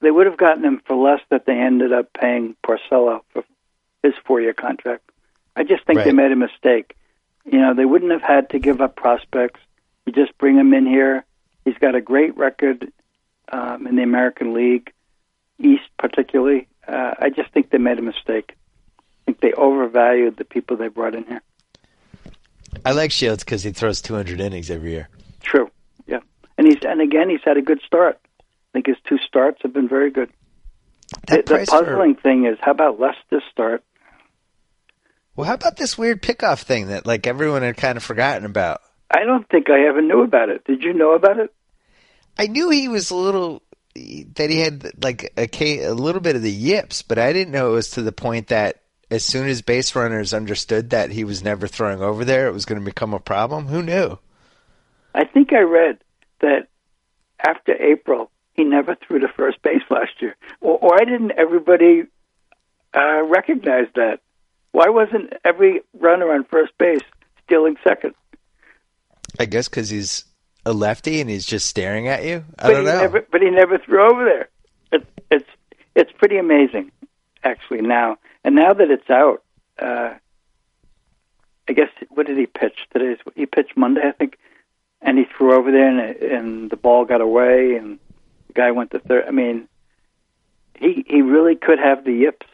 they 0.00 0.10
would 0.10 0.26
have 0.26 0.38
gotten 0.38 0.64
him 0.64 0.80
for 0.86 0.96
less 0.96 1.20
that 1.30 1.44
they 1.44 1.58
ended 1.58 1.92
up 1.92 2.12
paying 2.18 2.56
Porcello 2.66 3.20
for 3.30 3.44
his 4.02 4.14
four-year 4.24 4.54
contract. 4.54 5.10
I 5.54 5.64
just 5.64 5.84
think 5.84 5.98
right. 5.98 6.06
they 6.06 6.12
made 6.12 6.32
a 6.32 6.36
mistake. 6.36 6.96
You 7.44 7.58
know, 7.58 7.74
they 7.74 7.84
wouldn't 7.84 8.12
have 8.12 8.22
had 8.22 8.50
to 8.50 8.58
give 8.58 8.80
up 8.80 8.96
prospects. 8.96 9.60
You 10.06 10.12
just 10.12 10.36
bring 10.38 10.56
him 10.56 10.72
in 10.72 10.86
here. 10.86 11.24
He's 11.64 11.76
got 11.78 11.94
a 11.94 12.00
great 12.00 12.36
record 12.38 12.90
um, 13.52 13.86
in 13.86 13.96
the 13.96 14.02
American 14.02 14.54
League 14.54 14.92
East, 15.58 15.88
particularly 15.98 16.68
uh, 16.88 17.14
I 17.18 17.30
just 17.30 17.52
think 17.52 17.70
they 17.70 17.78
made 17.78 17.98
a 17.98 18.02
mistake. 18.02 18.56
I 18.98 19.02
think 19.26 19.40
they 19.40 19.52
overvalued 19.52 20.36
the 20.36 20.44
people 20.44 20.76
they 20.76 20.88
brought 20.88 21.14
in 21.14 21.24
here. 21.24 21.42
I 22.84 22.92
like 22.92 23.10
Shields 23.10 23.44
because 23.44 23.62
he 23.62 23.72
throws 23.72 24.00
200 24.00 24.40
innings 24.40 24.70
every 24.70 24.92
year. 24.92 25.08
True. 25.42 25.70
Yeah, 26.06 26.20
and 26.56 26.66
he's 26.66 26.78
and 26.82 27.00
again 27.00 27.28
he's 27.28 27.42
had 27.44 27.56
a 27.56 27.62
good 27.62 27.80
start. 27.86 28.18
I 28.24 28.42
think 28.72 28.86
his 28.86 28.96
two 29.08 29.18
starts 29.18 29.60
have 29.62 29.72
been 29.72 29.88
very 29.88 30.10
good. 30.10 30.30
The, 31.26 31.42
the, 31.42 31.66
puzzling 31.66 32.16
for... 32.16 32.20
thing 32.20 32.44
is, 32.46 32.58
how 32.60 32.72
about 32.72 33.00
Lester's 33.00 33.42
start? 33.50 33.82
Well, 35.36 35.46
how 35.46 35.54
about 35.54 35.76
this 35.76 35.96
weird 35.96 36.22
pickoff 36.22 36.62
thing 36.62 36.88
that 36.88 37.06
like 37.06 37.26
everyone 37.26 37.62
had 37.62 37.76
kind 37.76 37.96
of 37.96 38.02
forgotten 38.02 38.44
about? 38.44 38.82
I 39.10 39.24
don't 39.24 39.48
think 39.48 39.70
I 39.70 39.86
ever 39.88 40.02
knew 40.02 40.22
about 40.22 40.50
it. 40.50 40.64
Did 40.64 40.82
you 40.82 40.92
know 40.92 41.14
about 41.14 41.38
it? 41.38 41.52
I 42.36 42.46
knew 42.46 42.70
he 42.70 42.88
was 42.88 43.10
a 43.10 43.16
little 43.16 43.62
that 43.94 44.50
he 44.50 44.60
had 44.60 45.02
like 45.02 45.32
a, 45.36 45.84
a 45.84 45.94
little 45.94 46.20
bit 46.20 46.36
of 46.36 46.42
the 46.42 46.50
yips, 46.50 47.02
but 47.02 47.18
I 47.18 47.32
didn't 47.32 47.52
know 47.52 47.70
it 47.70 47.74
was 47.74 47.90
to 47.90 48.02
the 48.02 48.12
point 48.12 48.48
that 48.48 48.82
as 49.10 49.24
soon 49.24 49.48
as 49.48 49.62
base 49.62 49.94
runners 49.94 50.34
understood 50.34 50.90
that 50.90 51.10
he 51.10 51.24
was 51.24 51.42
never 51.42 51.66
throwing 51.66 52.02
over 52.02 52.24
there, 52.24 52.46
it 52.46 52.52
was 52.52 52.64
going 52.64 52.80
to 52.80 52.84
become 52.84 53.14
a 53.14 53.20
problem. 53.20 53.66
Who 53.66 53.82
knew? 53.82 54.18
I 55.14 55.24
think 55.24 55.52
I 55.52 55.60
read 55.60 55.98
that 56.40 56.68
after 57.46 57.72
April, 57.80 58.30
he 58.52 58.64
never 58.64 58.96
threw 58.96 59.20
to 59.20 59.28
first 59.28 59.62
base 59.62 59.82
last 59.90 60.10
year. 60.20 60.36
Why 60.60 60.98
didn't 60.98 61.32
everybody 61.32 62.02
uh, 62.94 63.22
recognize 63.24 63.86
that? 63.94 64.20
Why 64.72 64.88
wasn't 64.88 65.32
every 65.44 65.80
runner 65.98 66.32
on 66.32 66.44
first 66.44 66.72
base 66.78 67.00
stealing 67.44 67.76
second? 67.82 68.14
I 69.38 69.46
guess 69.46 69.68
because 69.68 69.88
he's 69.88 70.24
a 70.68 70.72
lefty 70.72 71.20
and 71.20 71.30
he's 71.30 71.46
just 71.46 71.66
staring 71.66 72.08
at 72.08 72.24
you? 72.24 72.44
I 72.58 72.68
but 72.68 72.72
don't 72.72 72.84
know. 72.84 73.00
Never, 73.00 73.26
but 73.30 73.40
he 73.40 73.50
never 73.50 73.78
threw 73.78 74.10
over 74.10 74.24
there. 74.24 74.48
It, 74.92 75.06
it's 75.30 75.48
it's 75.94 76.12
pretty 76.12 76.38
amazing, 76.38 76.92
actually. 77.42 77.80
Now 77.80 78.18
and 78.44 78.54
now 78.54 78.72
that 78.72 78.90
it's 78.90 79.10
out, 79.10 79.42
uh, 79.78 80.14
I 81.68 81.72
guess 81.72 81.88
what 82.10 82.26
did 82.26 82.38
he 82.38 82.46
pitch 82.46 82.78
today? 82.92 83.16
He 83.34 83.46
pitched 83.46 83.76
Monday, 83.76 84.02
I 84.04 84.12
think, 84.12 84.38
and 85.02 85.18
he 85.18 85.24
threw 85.24 85.54
over 85.54 85.70
there 85.70 85.88
and, 85.88 86.16
and 86.22 86.70
the 86.70 86.76
ball 86.76 87.04
got 87.04 87.20
away 87.20 87.76
and 87.76 87.98
the 88.46 88.52
guy 88.54 88.70
went 88.70 88.90
to 88.92 89.00
third. 89.00 89.24
I 89.26 89.30
mean, 89.30 89.68
he 90.78 91.04
he 91.06 91.22
really 91.22 91.56
could 91.56 91.78
have 91.78 92.04
the 92.04 92.12
yips. 92.12 92.46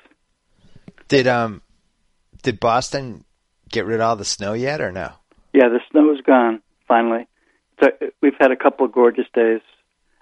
Did 1.09 1.27
um 1.27 1.63
did 2.43 2.61
Boston 2.61 3.25
get 3.69 3.87
rid 3.87 4.01
of 4.01 4.07
all 4.07 4.17
the 4.17 4.25
snow 4.25 4.53
yet 4.53 4.81
or 4.81 4.93
no? 4.93 5.13
Yeah, 5.53 5.69
the 5.69 5.81
snow 5.91 6.13
is 6.15 6.21
gone 6.23 6.61
finally. 6.89 7.27
So 7.81 7.89
we've 8.21 8.37
had 8.39 8.51
a 8.51 8.57
couple 8.57 8.87
of 8.87 8.93
gorgeous 8.93 9.27
days. 9.35 9.61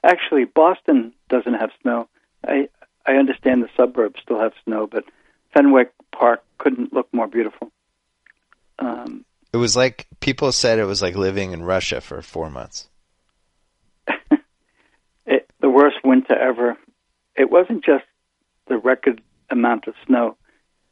Actually, 0.05 0.45
Boston 0.45 1.13
doesn't 1.29 1.55
have 1.55 1.71
snow. 1.83 2.09
I 2.47 2.69
I 3.07 3.13
understand 3.13 3.63
the 3.63 3.69
suburbs 3.77 4.21
still 4.23 4.39
have 4.39 4.53
snow, 4.65 4.87
but 4.87 5.05
Fenway 5.55 5.85
Park 6.13 6.43
couldn't 6.59 6.93
look 6.93 7.13
more 7.13 7.27
beautiful. 7.27 7.71
Um, 8.79 9.25
it 9.53 9.57
was 9.57 9.77
like 9.77 10.07
people 10.21 10.51
said 10.53 10.79
it 10.79 10.85
was 10.85 11.03
like 11.03 11.15
living 11.15 11.53
in 11.53 11.63
Russia 11.63 12.01
for 12.01 12.23
four 12.23 12.51
months. 12.51 12.89
it, 15.27 15.51
the 15.61 15.69
worst 15.69 15.97
winter 16.05 16.37
ever. 16.37 16.77
It 17.37 17.51
wasn't 17.51 17.85
just 17.85 18.05
the 18.69 18.79
record 18.79 19.21
amount 19.51 19.87
of 19.89 19.95
snow; 20.07 20.37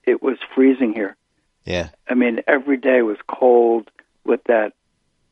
it 0.05 0.23
was 0.23 0.37
freezing 0.55 0.93
here. 0.93 1.17
Yeah, 1.65 1.91
I 2.09 2.15
mean 2.15 2.41
every 2.47 2.77
day 2.77 3.03
was 3.03 3.19
cold 3.29 3.91
with 4.25 4.43
that 4.45 4.73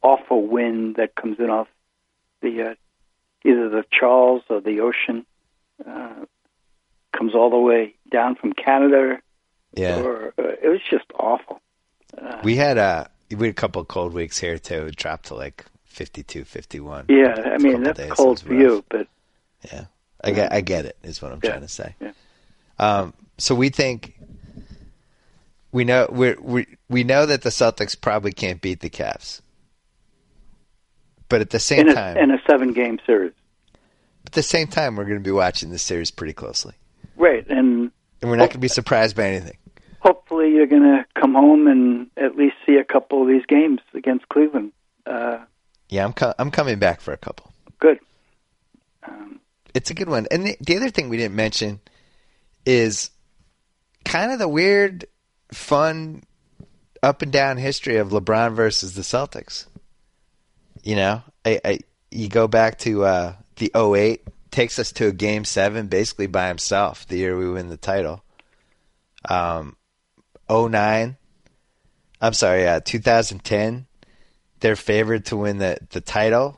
awful 0.02 0.46
wind 0.46 0.96
that 0.96 1.14
comes 1.14 1.38
in 1.38 1.50
off 1.50 1.68
the 2.40 2.62
uh, 2.62 2.74
either 3.44 3.68
the 3.68 3.84
Charles 3.90 4.42
or 4.48 4.60
the 4.60 4.80
ocean. 4.80 5.26
Uh, 5.86 6.24
comes 7.16 7.34
all 7.34 7.50
the 7.50 7.58
way 7.58 7.94
down 8.10 8.34
from 8.34 8.52
Canada. 8.52 9.20
Yeah, 9.74 10.00
or, 10.00 10.34
uh, 10.38 10.54
it 10.62 10.68
was 10.68 10.80
just 10.90 11.04
awful. 11.18 11.60
Uh, 12.16 12.40
we 12.42 12.56
had 12.56 12.78
a 12.78 13.10
we 13.30 13.46
had 13.46 13.52
a 13.52 13.54
couple 13.54 13.82
of 13.82 13.88
cold 13.88 14.14
weeks 14.14 14.38
here 14.38 14.58
too. 14.58 14.86
It 14.86 14.96
dropped 14.96 15.26
to 15.26 15.34
like 15.34 15.64
52, 15.84 16.44
51. 16.44 17.06
Yeah, 17.08 17.34
I 17.52 17.58
mean 17.58 17.82
that's 17.82 17.98
days, 17.98 18.12
cold 18.12 18.40
for 18.40 18.54
you, 18.54 18.84
but 18.88 19.06
yeah, 19.70 19.86
I 20.22 20.30
get 20.30 20.52
I 20.52 20.60
get 20.60 20.86
it. 20.86 20.96
Is 21.02 21.20
what 21.20 21.32
I'm 21.32 21.40
yeah, 21.42 21.50
trying 21.50 21.62
to 21.62 21.68
say. 21.68 21.94
Yeah. 22.00 22.12
Um, 22.78 23.12
so 23.36 23.54
we 23.54 23.68
think 23.68 24.18
we 25.72 25.84
know 25.84 26.08
we 26.10 26.34
we 26.34 26.66
we 26.88 27.04
know 27.04 27.26
that 27.26 27.42
the 27.42 27.50
Celtics 27.50 28.00
probably 28.00 28.32
can't 28.32 28.60
beat 28.60 28.80
the 28.80 28.90
Cavs. 28.90 29.40
But 31.28 31.40
at 31.40 31.50
the 31.50 31.58
same 31.60 31.80
in 31.80 31.88
a, 31.90 31.94
time, 31.94 32.16
in 32.16 32.30
a 32.30 32.38
seven 32.48 32.72
game 32.72 32.98
series. 33.06 33.32
at 34.26 34.32
the 34.32 34.42
same 34.42 34.66
time, 34.68 34.96
we're 34.96 35.04
going 35.04 35.18
to 35.18 35.22
be 35.24 35.30
watching 35.32 35.70
this 35.70 35.82
series 35.82 36.10
pretty 36.10 36.32
closely, 36.32 36.74
Right, 37.16 37.46
and 37.48 37.90
and 38.20 38.30
we're 38.30 38.36
not 38.36 38.44
going 38.50 38.52
to 38.52 38.58
be 38.58 38.68
surprised 38.68 39.14
by 39.16 39.24
anything. 39.24 39.56
hopefully 40.00 40.50
you're 40.52 40.66
going 40.66 40.82
to 40.82 41.04
come 41.20 41.34
home 41.34 41.66
and 41.66 42.10
at 42.16 42.36
least 42.36 42.56
see 42.66 42.76
a 42.76 42.84
couple 42.84 43.22
of 43.22 43.28
these 43.28 43.44
games 43.46 43.80
against 43.94 44.28
Cleveland. 44.28 44.72
Uh, 45.06 45.38
Yeah, 45.88 46.04
I'm 46.04 46.12
co- 46.12 46.34
I'm 46.38 46.50
coming 46.50 46.78
back 46.78 47.00
for 47.00 47.12
a 47.12 47.16
couple. 47.16 47.52
good. 47.78 47.98
Um, 49.06 49.40
It's 49.74 49.90
a 49.90 49.94
good 49.94 50.08
one. 50.08 50.26
And 50.30 50.46
the, 50.46 50.56
the 50.60 50.76
other 50.76 50.90
thing 50.90 51.08
we 51.08 51.16
didn't 51.16 51.36
mention 51.36 51.80
is 52.66 53.10
kind 54.04 54.32
of 54.32 54.38
the 54.40 54.48
weird, 54.48 55.06
fun, 55.52 56.22
up 57.02 57.22
and 57.22 57.30
down 57.32 57.56
history 57.56 57.96
of 57.96 58.08
LeBron 58.10 58.54
versus 58.54 58.94
the 58.94 59.02
Celtics. 59.02 59.66
You 60.88 60.96
know, 60.96 61.22
I, 61.44 61.60
I 61.62 61.78
you 62.10 62.30
go 62.30 62.48
back 62.48 62.78
to 62.78 63.04
uh, 63.04 63.34
the 63.56 63.70
08, 63.74 64.26
takes 64.50 64.78
us 64.78 64.90
to 64.92 65.08
a 65.08 65.12
game 65.12 65.44
seven 65.44 65.88
basically 65.88 66.28
by 66.28 66.48
himself 66.48 67.06
the 67.06 67.18
year 67.18 67.36
we 67.36 67.50
win 67.50 67.68
the 67.68 67.76
title. 67.76 68.24
Um, 69.28 69.76
09, 70.50 71.18
I'm 72.22 72.32
sorry, 72.32 72.66
uh, 72.66 72.80
2010, 72.80 73.86
they're 74.60 74.76
favored 74.76 75.26
to 75.26 75.36
win 75.36 75.58
the, 75.58 75.76
the 75.90 76.00
title. 76.00 76.56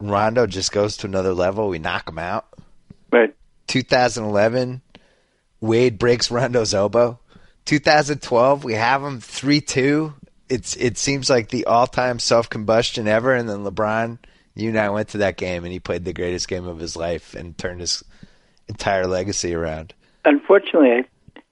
Rondo 0.00 0.48
just 0.48 0.72
goes 0.72 0.96
to 0.96 1.06
another 1.06 1.32
level. 1.32 1.68
We 1.68 1.78
knock 1.78 2.08
him 2.08 2.18
out. 2.18 2.48
right. 3.12 3.32
2011, 3.68 4.82
Wade 5.60 6.00
breaks 6.00 6.32
Rondo's 6.32 6.74
elbow. 6.74 7.20
2012, 7.66 8.64
we 8.64 8.72
have 8.72 9.04
him 9.04 9.20
3 9.20 9.60
2. 9.60 10.14
It's 10.48 10.76
It 10.76 10.98
seems 10.98 11.28
like 11.30 11.48
the 11.48 11.66
all 11.66 11.86
time 11.86 12.18
self 12.18 12.48
combustion 12.48 13.06
ever. 13.08 13.34
And 13.34 13.48
then 13.48 13.64
LeBron, 13.64 14.18
you 14.54 14.70
and 14.70 14.78
I 14.78 14.90
went 14.90 15.08
to 15.10 15.18
that 15.18 15.36
game, 15.36 15.64
and 15.64 15.72
he 15.72 15.80
played 15.80 16.04
the 16.04 16.12
greatest 16.12 16.48
game 16.48 16.66
of 16.66 16.78
his 16.78 16.96
life 16.96 17.34
and 17.34 17.56
turned 17.56 17.80
his 17.80 18.02
entire 18.68 19.06
legacy 19.06 19.54
around. 19.54 19.94
Unfortunately, 20.24 21.04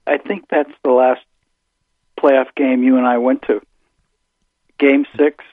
I, 0.07 0.14
I 0.14 0.18
think 0.18 0.47
that's 0.51 0.72
the 0.84 0.90
last 0.90 1.20
playoff 2.18 2.55
game 2.55 2.82
you 2.82 2.97
and 2.97 3.07
I 3.07 3.18
went 3.18 3.42
to. 3.42 3.61
Game 4.78 5.07
six, 5.16 5.44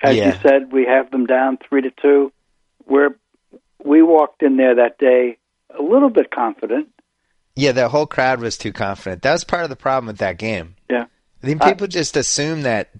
as 0.00 0.16
Yeah. 0.16 0.32
you 0.34 0.40
said, 0.42 0.72
we 0.72 0.84
have 0.86 1.10
them 1.10 1.26
down 1.26 1.58
three 1.68 1.82
to 1.82 1.90
two. 1.90 2.32
We're 2.86 3.16
we 3.84 4.02
walked 4.02 4.42
in 4.42 4.56
there 4.56 4.76
that 4.76 4.98
day 4.98 5.38
a 5.76 5.82
little 5.82 6.10
bit 6.10 6.30
confident. 6.30 6.88
Yeah, 7.54 7.72
the 7.72 7.88
whole 7.88 8.06
crowd 8.06 8.40
was 8.40 8.56
too 8.56 8.72
confident. 8.72 9.22
That 9.22 9.32
was 9.32 9.44
part 9.44 9.64
of 9.64 9.70
the 9.70 9.76
problem 9.76 10.06
with 10.06 10.18
that 10.18 10.38
game. 10.38 10.76
Yeah. 10.90 11.04
I 11.42 11.46
think 11.46 11.62
I- 11.62 11.70
people 11.72 11.86
just 11.86 12.16
assume 12.16 12.62
that 12.62 12.90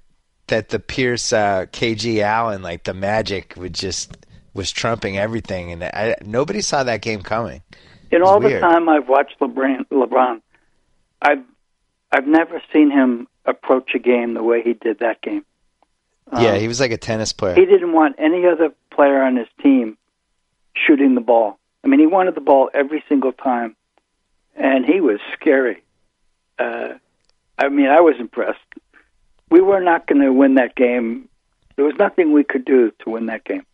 that 0.49 0.69
the 0.71 0.79
Pierce 0.81 1.33
uh, 1.33 1.67
KG 1.73 2.21
Allen 2.21 2.63
like 2.63 2.85
the 2.85 2.95
magic 2.95 3.55
would 3.57 3.75
just 3.75 4.17
was 4.55 4.71
trumping 4.71 5.17
everything, 5.17 5.73
and 5.73 5.85
I, 5.85 6.17
nobody 6.25 6.61
saw 6.61 6.83
that 6.85 7.01
game 7.01 7.23
coming. 7.23 7.63
In 8.11 8.23
all 8.23 8.41
the 8.41 8.61
time 8.61 8.89
I've 8.89 9.09
watched 9.09 9.39
LeBron, 9.41 9.87
LeBron, 9.89 10.43
I've 11.23 11.43
I've 12.11 12.27
never 12.27 12.61
seen 12.73 12.91
him 12.91 13.29
approach 13.47 13.93
a 13.95 13.99
game 13.99 14.35
the 14.35 14.43
way 14.43 14.63
he 14.63 14.75
did 14.75 14.99
that 14.99 15.23
game. 15.23 15.45
Um, 16.31 16.45
yeah, 16.45 16.57
he 16.57 16.69
was 16.69 16.81
like 16.81 16.93
a 16.93 16.99
tennis 16.99 17.33
player. 17.33 17.55
he 17.55 17.65
didn't 17.65 17.93
want 17.93 18.17
any 18.19 18.47
other 18.47 18.71
player 18.91 19.23
on 19.23 19.37
his 19.37 19.49
team 19.63 19.97
shooting 20.75 21.15
the 21.15 21.21
ball. 21.21 21.59
I 21.85 21.89
mean, 21.89 22.01
he 22.01 22.07
wanted 22.07 22.35
the 22.35 22.41
ball 22.41 22.71
every 22.75 23.03
single 23.09 23.33
time, 23.33 23.77
and 24.55 24.85
he 24.85 25.01
was 25.01 25.19
scary. 25.35 25.83
Uh, 26.59 26.95
I 27.59 27.69
mean, 27.69 27.87
I 27.89 28.01
was 28.01 28.15
impressed. 28.19 28.59
We 29.51 29.61
were 29.61 29.81
not 29.81 30.07
going 30.07 30.23
to 30.23 30.33
win 30.33 30.55
that 30.55 30.75
game. 30.75 31.29
There 31.77 31.85
was 31.85 31.95
nothing 31.99 32.33
we 32.33 32.45
could 32.45 32.65
do 32.65 32.91
to 33.01 33.11
win 33.11 33.27
that 33.27 33.45
game. 33.45 33.65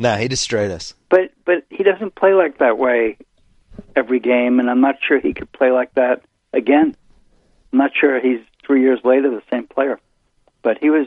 no, 0.00 0.16
he 0.16 0.28
destroyed 0.28 0.70
us. 0.70 0.94
But 1.08 1.32
but 1.44 1.64
he 1.70 1.82
doesn't 1.82 2.14
play 2.14 2.32
like 2.32 2.58
that 2.58 2.78
way 2.78 3.16
every 3.96 4.20
game, 4.20 4.60
and 4.60 4.68
I'm 4.70 4.80
not 4.80 4.96
sure 5.06 5.20
he 5.20 5.34
could 5.34 5.50
play 5.52 5.70
like 5.70 5.94
that 5.94 6.22
again. 6.52 6.96
I'm 7.72 7.78
not 7.78 7.90
sure 7.98 8.20
he's 8.20 8.40
three 8.66 8.82
years 8.82 9.00
later 9.04 9.30
the 9.30 9.42
same 9.50 9.66
player, 9.66 9.98
but 10.62 10.78
he 10.78 10.90
was 10.90 11.06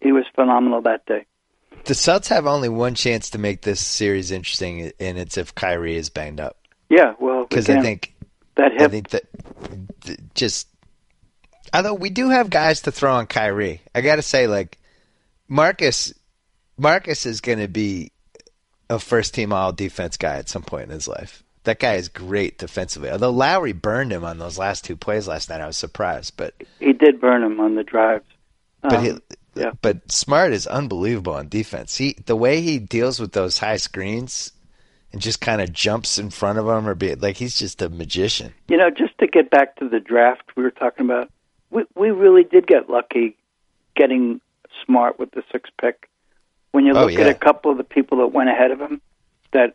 he 0.00 0.12
was 0.12 0.24
phenomenal 0.34 0.82
that 0.82 1.06
day. 1.06 1.26
The 1.84 1.94
Celtics 1.94 2.28
have 2.28 2.46
only 2.46 2.68
one 2.68 2.94
chance 2.94 3.30
to 3.30 3.38
make 3.38 3.62
this 3.62 3.80
series 3.80 4.30
interesting, 4.30 4.92
and 5.00 5.18
it's 5.18 5.38
if 5.38 5.54
Kyrie 5.54 5.96
is 5.96 6.10
banged 6.10 6.40
up. 6.40 6.58
Yeah, 6.88 7.14
well, 7.20 7.44
Because 7.44 7.70
I 7.70 7.80
think 7.80 8.14
that 8.56 8.72
I 8.80 8.88
think 8.88 9.10
that 9.10 9.24
just 10.34 10.68
although 11.72 11.94
we 11.94 12.10
do 12.10 12.30
have 12.30 12.50
guys 12.50 12.82
to 12.82 12.92
throw 12.92 13.14
on 13.14 13.26
Kyrie, 13.26 13.80
I 13.94 14.00
got 14.00 14.16
to 14.16 14.22
say 14.22 14.46
like 14.46 14.78
Marcus 15.48 16.12
Marcus 16.76 17.26
is 17.26 17.40
going 17.40 17.58
to 17.58 17.68
be 17.68 18.12
a 18.88 18.98
first 18.98 19.34
team 19.34 19.52
all 19.52 19.72
defense 19.72 20.16
guy 20.16 20.36
at 20.36 20.48
some 20.48 20.62
point 20.62 20.84
in 20.84 20.90
his 20.90 21.06
life. 21.06 21.42
That 21.64 21.78
guy 21.78 21.94
is 21.94 22.08
great 22.08 22.58
defensively. 22.58 23.10
Although 23.10 23.30
Lowry 23.30 23.72
burned 23.72 24.12
him 24.12 24.24
on 24.24 24.38
those 24.38 24.58
last 24.58 24.84
two 24.84 24.96
plays 24.96 25.28
last 25.28 25.50
night, 25.50 25.60
I 25.60 25.66
was 25.66 25.76
surprised. 25.76 26.36
But 26.36 26.54
he 26.78 26.92
did 26.92 27.20
burn 27.20 27.42
him 27.42 27.60
on 27.60 27.74
the 27.74 27.84
drives. 27.84 28.24
but 28.80 28.94
Um, 28.94 29.04
he, 29.04 29.12
yeah. 29.54 29.72
but 29.82 30.10
Smart 30.10 30.52
is 30.52 30.66
unbelievable 30.66 31.34
on 31.34 31.48
defense. 31.48 31.96
He 31.96 32.16
the 32.24 32.36
way 32.36 32.62
he 32.62 32.78
deals 32.78 33.20
with 33.20 33.32
those 33.32 33.58
high 33.58 33.76
screens 33.76 34.52
and 35.12 35.20
just 35.20 35.40
kind 35.40 35.60
of 35.60 35.72
jumps 35.72 36.18
in 36.18 36.30
front 36.30 36.58
of 36.58 36.66
them 36.66 36.88
or 36.88 36.94
be 36.94 37.14
like 37.14 37.36
he's 37.36 37.58
just 37.58 37.82
a 37.82 37.88
magician. 37.88 38.54
You 38.68 38.78
know, 38.78 38.90
just 38.90 39.18
to 39.18 39.26
get 39.26 39.50
back 39.50 39.76
to 39.76 39.88
the 39.88 40.00
draft 40.00 40.42
we 40.56 40.62
were 40.62 40.70
talking 40.70 41.04
about, 41.04 41.30
we 41.70 41.84
we 41.94 42.10
really 42.10 42.44
did 42.44 42.66
get 42.66 42.88
lucky 42.90 43.36
getting 43.96 44.40
smart 44.84 45.18
with 45.18 45.30
the 45.32 45.42
sixth 45.52 45.72
pick. 45.80 46.08
When 46.72 46.84
you 46.86 46.92
Oh, 46.94 47.06
look 47.06 47.18
at 47.18 47.26
a 47.26 47.34
couple 47.34 47.70
of 47.72 47.78
the 47.78 47.84
people 47.84 48.18
that 48.18 48.28
went 48.28 48.48
ahead 48.50 48.70
of 48.70 48.80
him, 48.80 49.00
that 49.52 49.74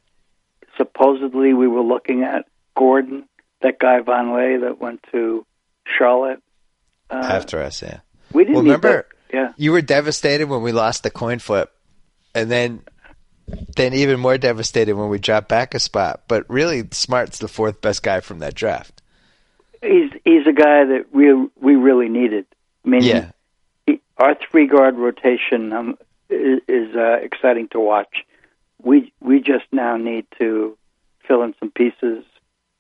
supposedly 0.77 1.53
we 1.53 1.67
were 1.67 1.81
looking 1.81 2.23
at 2.23 2.45
Gordon, 2.77 3.25
that 3.61 3.79
guy 3.79 3.99
Vonleh 3.99 4.61
that 4.61 4.79
went 4.79 5.01
to 5.11 5.45
Charlotte. 5.97 6.41
Uh, 7.09 7.15
After 7.15 7.61
us, 7.61 7.81
yeah. 7.81 7.99
we 8.33 8.43
didn't 8.43 8.55
Well, 8.55 8.63
remember- 8.63 8.89
that. 8.89 9.05
Yeah, 9.33 9.51
You 9.57 9.71
were 9.73 9.81
devastated 9.81 10.47
when 10.47 10.61
we 10.61 10.71
lost 10.71 11.03
the 11.03 11.09
coin 11.09 11.39
flip, 11.39 11.69
and 12.33 12.49
then 12.49 12.81
then 13.75 13.93
even 13.93 14.19
more 14.19 14.37
devastated 14.37 14.93
when 14.93 15.09
we 15.09 15.19
dropped 15.19 15.49
back 15.49 15.73
a 15.75 15.79
spot. 15.79 16.21
But 16.27 16.45
really, 16.49 16.83
Smart's 16.91 17.39
the 17.39 17.47
fourth 17.47 17.81
best 17.81 18.01
guy 18.01 18.21
from 18.21 18.39
that 18.39 18.53
draft. 18.55 18.94
He's 19.85 20.11
he's 20.23 20.47
a 20.47 20.53
guy 20.53 20.85
that 20.85 21.05
we 21.13 21.33
we 21.59 21.75
really 21.75 22.09
needed. 22.09 22.45
I 22.85 22.89
mean, 22.89 23.03
Yeah, 23.03 23.31
he- 23.85 24.01
our 24.17 24.35
three 24.35 24.67
guard 24.67 24.95
rotation 24.97 25.73
um, 25.73 25.97
is, 26.29 26.61
is 26.67 26.95
uh, 26.95 27.17
exciting 27.21 27.67
to 27.69 27.79
watch. 27.79 28.25
We 28.81 29.11
we 29.19 29.39
just 29.41 29.65
now 29.71 29.97
need 29.97 30.25
to 30.39 30.77
fill 31.27 31.41
in 31.43 31.55
some 31.59 31.71
pieces, 31.71 32.23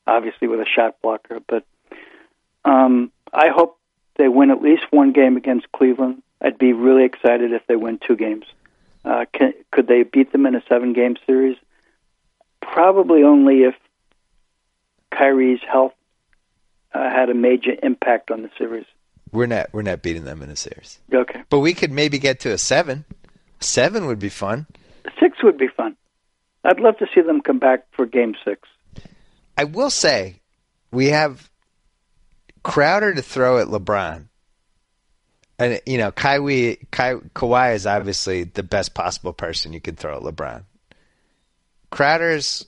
obviously 0.05 0.47
with 0.47 0.59
a 0.59 0.65
shot 0.65 0.95
blocker. 1.01 1.39
But 1.47 1.65
um, 2.63 3.11
I 3.33 3.49
hope 3.49 3.77
they 4.17 4.27
win 4.27 4.51
at 4.51 4.61
least 4.61 4.83
one 4.91 5.11
game 5.13 5.37
against 5.37 5.71
Cleveland. 5.71 6.21
I'd 6.41 6.57
be 6.57 6.73
really 6.73 7.05
excited 7.05 7.53
if 7.53 7.65
they 7.67 7.75
win 7.75 7.99
two 8.05 8.15
games. 8.15 8.45
Uh, 9.03 9.25
can, 9.33 9.53
could 9.71 9.87
they 9.87 10.03
beat 10.03 10.31
them 10.31 10.45
in 10.45 10.55
a 10.55 10.63
seven-game 10.67 11.15
series? 11.25 11.57
Probably 12.61 13.23
only 13.23 13.63
if 13.63 13.75
Kyrie's 15.11 15.61
health 15.61 15.93
uh, 16.95 17.09
had 17.09 17.29
a 17.29 17.33
major 17.35 17.71
impact 17.83 18.31
on 18.31 18.41
the 18.41 18.49
series. 18.57 18.85
we're 19.31 19.45
not 19.47 19.67
we're 19.73 19.81
not 19.81 20.01
beating 20.01 20.23
them 20.23 20.41
in 20.41 20.49
a 20.49 20.55
series, 20.55 20.99
Okay. 21.13 21.41
but 21.49 21.59
we 21.59 21.73
could 21.73 21.91
maybe 21.91 22.17
get 22.19 22.39
to 22.41 22.51
a 22.53 22.57
seven. 22.57 23.03
Seven 23.59 24.05
would 24.07 24.19
be 24.19 24.29
fun. 24.29 24.65
Six 25.19 25.43
would 25.43 25.57
be 25.57 25.67
fun. 25.67 25.95
I'd 26.63 26.79
love 26.79 26.97
to 26.99 27.05
see 27.13 27.21
them 27.21 27.41
come 27.41 27.59
back 27.59 27.85
for 27.95 28.05
Game 28.05 28.33
Six. 28.43 28.67
I 29.57 29.65
will 29.65 29.89
say, 29.91 30.41
we 30.91 31.07
have 31.07 31.49
Crowder 32.63 33.13
to 33.13 33.21
throw 33.21 33.59
at 33.59 33.67
LeBron. 33.67 34.27
And 35.59 35.79
you 35.85 35.97
know, 35.97 36.11
Kawhi, 36.11 36.79
Ka, 36.91 37.15
Kawhi 37.35 37.75
is 37.75 37.85
obviously 37.85 38.43
the 38.45 38.63
best 38.63 38.93
possible 38.93 39.31
person 39.33 39.71
you 39.73 39.79
could 39.79 39.97
throw 39.97 40.17
at 40.17 40.23
LeBron. 40.23 40.63
Crowder's 41.91 42.65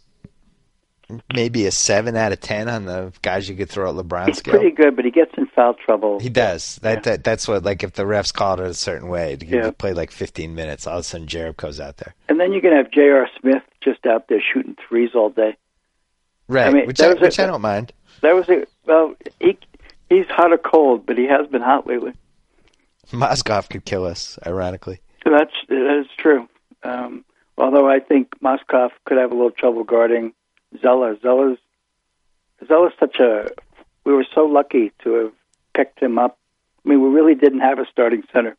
maybe 1.33 1.65
a 1.65 1.71
seven 1.71 2.15
out 2.15 2.31
of 2.31 2.39
ten 2.41 2.67
on 2.67 2.85
the 2.85 3.13
guys 3.21 3.47
you 3.47 3.55
could 3.55 3.69
throw 3.69 3.89
at 3.89 3.95
LeBron 4.05 4.27
He's 4.27 4.37
scale. 4.39 4.55
pretty 4.55 4.71
good, 4.75 4.95
but 4.95 5.05
he 5.05 5.11
gets 5.11 5.31
in 5.37 5.45
foul 5.47 5.73
trouble. 5.73 6.19
He 6.19 6.29
does. 6.29 6.77
That, 6.81 6.97
Yeah. 7.05 7.11
that 7.13 7.23
that's 7.23 7.47
what 7.47 7.63
like 7.63 7.83
if 7.83 7.93
the 7.93 8.03
refs 8.03 8.33
called 8.33 8.59
it 8.59 8.67
a 8.67 8.73
certain 8.73 9.07
way, 9.07 9.35
to 9.37 9.45
Yeah. 9.45 9.71
play 9.71 9.93
like 9.93 10.11
15 10.11 10.53
minutes, 10.55 10.85
all 10.87 10.95
of 10.95 10.99
a 11.01 11.03
sudden 11.03 11.27
Jared 11.27 11.57
goes 11.57 11.79
out 11.79 11.97
there. 11.97 12.13
And 12.29 12.39
then 12.39 12.51
you're 12.51 12.61
going 12.61 12.75
to 12.75 12.83
have 12.83 12.91
J.R. 12.91 13.27
Smith 13.39 13.63
just 13.81 14.05
out 14.05 14.27
there 14.27 14.41
shooting 14.41 14.75
threes 14.87 15.11
all 15.15 15.29
day. 15.29 15.55
Right, 16.49 16.67
I 16.67 16.71
mean, 16.73 16.87
which 16.87 16.99
I, 17.01 17.13
which 17.13 17.39
a- 17.39 17.43
I 17.43 17.47
don't 17.47 17.61
mind. 17.61 17.91
That 18.21 18.33
was 18.35 18.47
a 18.49 18.65
well. 18.85 19.15
He 19.39 19.57
he's 20.09 20.25
hot 20.27 20.51
or 20.51 20.57
cold, 20.57 21.05
but 21.05 21.17
he 21.17 21.25
has 21.27 21.45
been 21.47 21.61
hot 21.61 21.85
lately. 21.87 22.13
Mozgov 23.11 23.69
could 23.69 23.85
kill 23.85 24.05
us, 24.05 24.37
ironically. 24.45 24.99
That's 25.25 25.51
that 25.69 25.99
is 26.01 26.07
true. 26.17 26.47
Um, 26.83 27.25
although 27.57 27.89
I 27.89 27.99
think 27.99 28.29
Mozgov 28.41 28.89
could 29.05 29.17
have 29.17 29.31
a 29.31 29.35
little 29.35 29.51
trouble 29.51 29.83
guarding 29.83 30.33
Zeller. 30.81 31.17
Zeller's 31.21 31.57
Zeller's 32.67 32.93
such 32.99 33.17
a. 33.19 33.49
We 34.03 34.13
were 34.13 34.25
so 34.33 34.45
lucky 34.45 34.91
to 35.03 35.13
have 35.15 35.33
picked 35.73 35.99
him 35.99 36.17
up. 36.17 36.37
I 36.85 36.89
mean, 36.89 37.01
we 37.01 37.09
really 37.09 37.35
didn't 37.35 37.59
have 37.59 37.79
a 37.79 37.85
starting 37.91 38.23
center. 38.31 38.55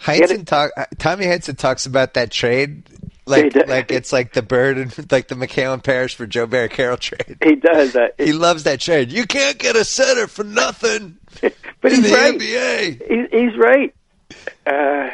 Heinsohn 0.00 0.46
talk. 0.46 0.70
Tommy 0.98 1.26
Heinsohn 1.26 1.56
talks 1.56 1.86
about 1.86 2.14
that 2.14 2.30
trade 2.30 2.84
like 3.28 3.68
like 3.68 3.90
it's 3.90 4.12
like 4.12 4.32
the 4.32 4.42
bird 4.42 4.78
and 4.78 4.96
like 5.12 5.28
the 5.28 5.34
McHale 5.34 5.82
Parish 5.82 6.14
for 6.14 6.26
Joe 6.26 6.46
Barry 6.46 6.68
Carroll 6.68 6.96
trade. 6.96 7.38
He 7.44 7.54
does 7.54 7.92
that. 7.92 8.14
he 8.18 8.32
loves 8.32 8.64
that 8.64 8.80
trade. 8.80 9.12
You 9.12 9.26
can't 9.26 9.58
get 9.58 9.76
a 9.76 9.84
center 9.84 10.26
for 10.26 10.44
nothing. 10.44 11.18
but 11.40 11.52
in 11.84 11.90
he's 11.90 12.10
the 12.10 12.14
right. 12.14 12.38
NBA. 12.38 13.08
He's, 13.08 13.40
he's 13.40 13.58
right. 13.58 13.94
Uh, 14.66 15.10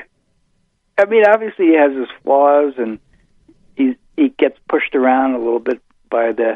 I 0.97 1.05
mean, 1.07 1.25
obviously 1.27 1.67
he 1.67 1.75
has 1.75 1.93
his 1.93 2.09
flaws, 2.23 2.75
and 2.79 2.99
he 3.77 3.97
he 4.17 4.29
gets 4.39 4.59
pushed 4.69 4.95
around 4.95 5.35
a 5.35 5.39
little 5.39 5.61
bit 5.61 5.81
by 6.15 6.27
the 6.33 6.51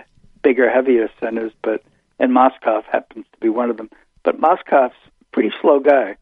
bigger, 0.44 0.70
heavier 0.70 1.08
centers. 1.20 1.52
But 1.62 1.82
and 2.20 2.30
Mozgov 2.32 2.84
happens 2.96 3.26
to 3.32 3.38
be 3.40 3.48
one 3.48 3.70
of 3.70 3.76
them. 3.76 3.90
But 4.24 4.40
Mozgov's 4.40 4.94
a 5.20 5.24
pretty 5.32 5.52
slow 5.60 5.80
guy, 5.80 6.16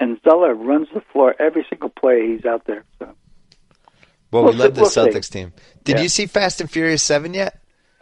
and 0.00 0.18
Zeller 0.24 0.54
runs 0.54 0.88
the 0.94 1.02
floor 1.12 1.34
every 1.38 1.64
single 1.68 1.90
play 1.90 2.16
he's 2.28 2.46
out 2.46 2.64
there. 2.66 2.84
So. 2.98 3.06
Well, 4.30 4.44
We'll 4.44 4.52
we 4.52 4.58
love 4.58 4.74
the 4.74 4.82
we'll 4.82 4.90
see. 4.90 5.00
Celtics 5.00 5.30
team. 5.30 5.52
Did 5.84 5.96
Yeah. 5.96 6.02
you 6.04 6.08
see 6.08 6.26
Fast 6.26 6.60
and 6.60 6.70
Furious 6.70 7.02
Seven 7.02 7.34
yet? 7.34 7.52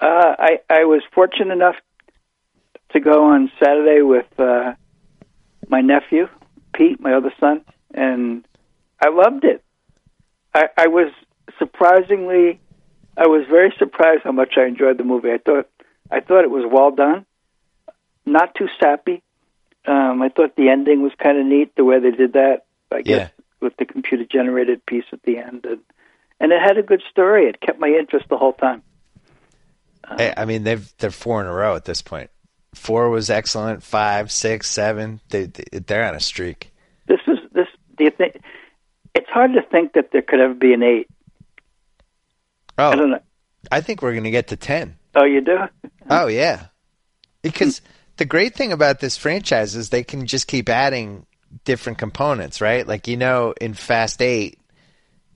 Uh, 0.00 0.34
I 0.38 0.50
I 0.70 0.84
was 0.84 1.02
fortunate 1.12 1.52
enough 1.52 1.76
to 2.92 3.00
go 3.00 3.24
on 3.32 3.50
Saturday 3.62 4.02
with 4.02 4.26
uh, 4.38 4.74
my 5.68 5.80
nephew 5.80 6.28
Pete, 6.74 7.00
my 7.00 7.12
other 7.14 7.32
son, 7.40 7.64
and 7.92 8.46
I 9.00 9.08
loved 9.08 9.44
it. 9.44 9.64
I, 10.54 10.64
I 10.84 10.86
was 10.88 11.10
surprisingly, 11.58 12.60
I 13.18 13.26
was 13.26 13.46
very 13.48 13.74
surprised 13.78 14.22
how 14.22 14.32
much 14.32 14.54
I 14.56 14.66
enjoyed 14.66 14.98
the 14.98 15.04
movie. 15.04 15.30
I 15.30 15.38
thought 15.38 15.68
I 16.10 16.20
thought 16.20 16.44
it 16.44 16.50
was 16.50 16.64
well 16.70 16.90
done, 16.90 17.26
not 18.24 18.54
too 18.54 18.68
sappy. 18.80 19.22
Um, 19.86 20.22
I 20.22 20.28
thought 20.28 20.56
the 20.56 20.68
ending 20.68 21.02
was 21.02 21.12
kind 21.22 21.38
of 21.38 21.46
neat 21.46 21.74
the 21.76 21.84
way 21.84 21.98
they 21.98 22.10
did 22.10 22.34
that. 22.34 22.66
I 22.90 23.02
guess 23.02 23.30
with 23.60 23.76
the 23.76 23.84
computer 23.84 24.24
generated 24.24 24.84
piece 24.86 25.04
at 25.12 25.22
the 25.22 25.38
end, 25.38 25.64
and 25.64 25.80
and 26.40 26.52
it 26.52 26.60
had 26.60 26.78
a 26.78 26.82
good 26.82 27.02
story. 27.10 27.48
It 27.48 27.60
kept 27.60 27.80
my 27.80 27.88
interest 27.88 28.26
the 28.28 28.36
whole 28.36 28.52
time. 28.52 28.82
I 30.04 30.34
I 30.36 30.44
mean, 30.44 30.64
they've 30.64 30.92
they're 30.98 31.10
four 31.10 31.40
in 31.40 31.46
a 31.46 31.52
row 31.52 31.74
at 31.74 31.84
this 31.84 32.02
point. 32.02 32.30
Four 32.74 33.10
was 33.10 33.30
excellent. 33.30 33.82
Five, 33.82 34.30
six, 34.30 34.70
seven. 34.70 35.20
They, 35.30 35.46
they 35.46 35.80
they're 35.80 36.04
on 36.04 36.14
a 36.14 36.20
streak. 36.20 36.72
This 37.06 37.20
is 37.26 37.38
this. 37.52 37.66
Do 37.96 38.04
you 38.04 38.10
think 38.10 38.40
it's 39.14 39.28
hard 39.28 39.54
to 39.54 39.62
think 39.62 39.94
that 39.94 40.12
there 40.12 40.22
could 40.22 40.40
ever 40.40 40.54
be 40.54 40.72
an 40.72 40.82
eight? 40.82 41.08
I 42.78 42.94
don't 42.94 43.00
Oh, 43.00 43.06
know. 43.16 43.20
I 43.72 43.80
think 43.80 44.02
we're 44.02 44.14
gonna 44.14 44.30
get 44.30 44.48
to 44.48 44.56
ten. 44.56 44.96
Oh, 45.14 45.24
you 45.24 45.40
do? 45.40 45.58
Oh 46.08 46.26
yeah, 46.28 46.66
because 47.42 47.80
the 48.16 48.24
great 48.24 48.54
thing 48.54 48.72
about 48.72 49.00
this 49.00 49.16
franchise 49.16 49.74
is 49.76 49.90
they 49.90 50.04
can 50.04 50.26
just 50.26 50.46
keep 50.46 50.68
adding 50.68 51.26
different 51.64 51.98
components, 51.98 52.60
right? 52.60 52.86
Like 52.86 53.08
you 53.08 53.16
know, 53.16 53.52
in 53.60 53.74
Fast 53.74 54.22
Eight, 54.22 54.58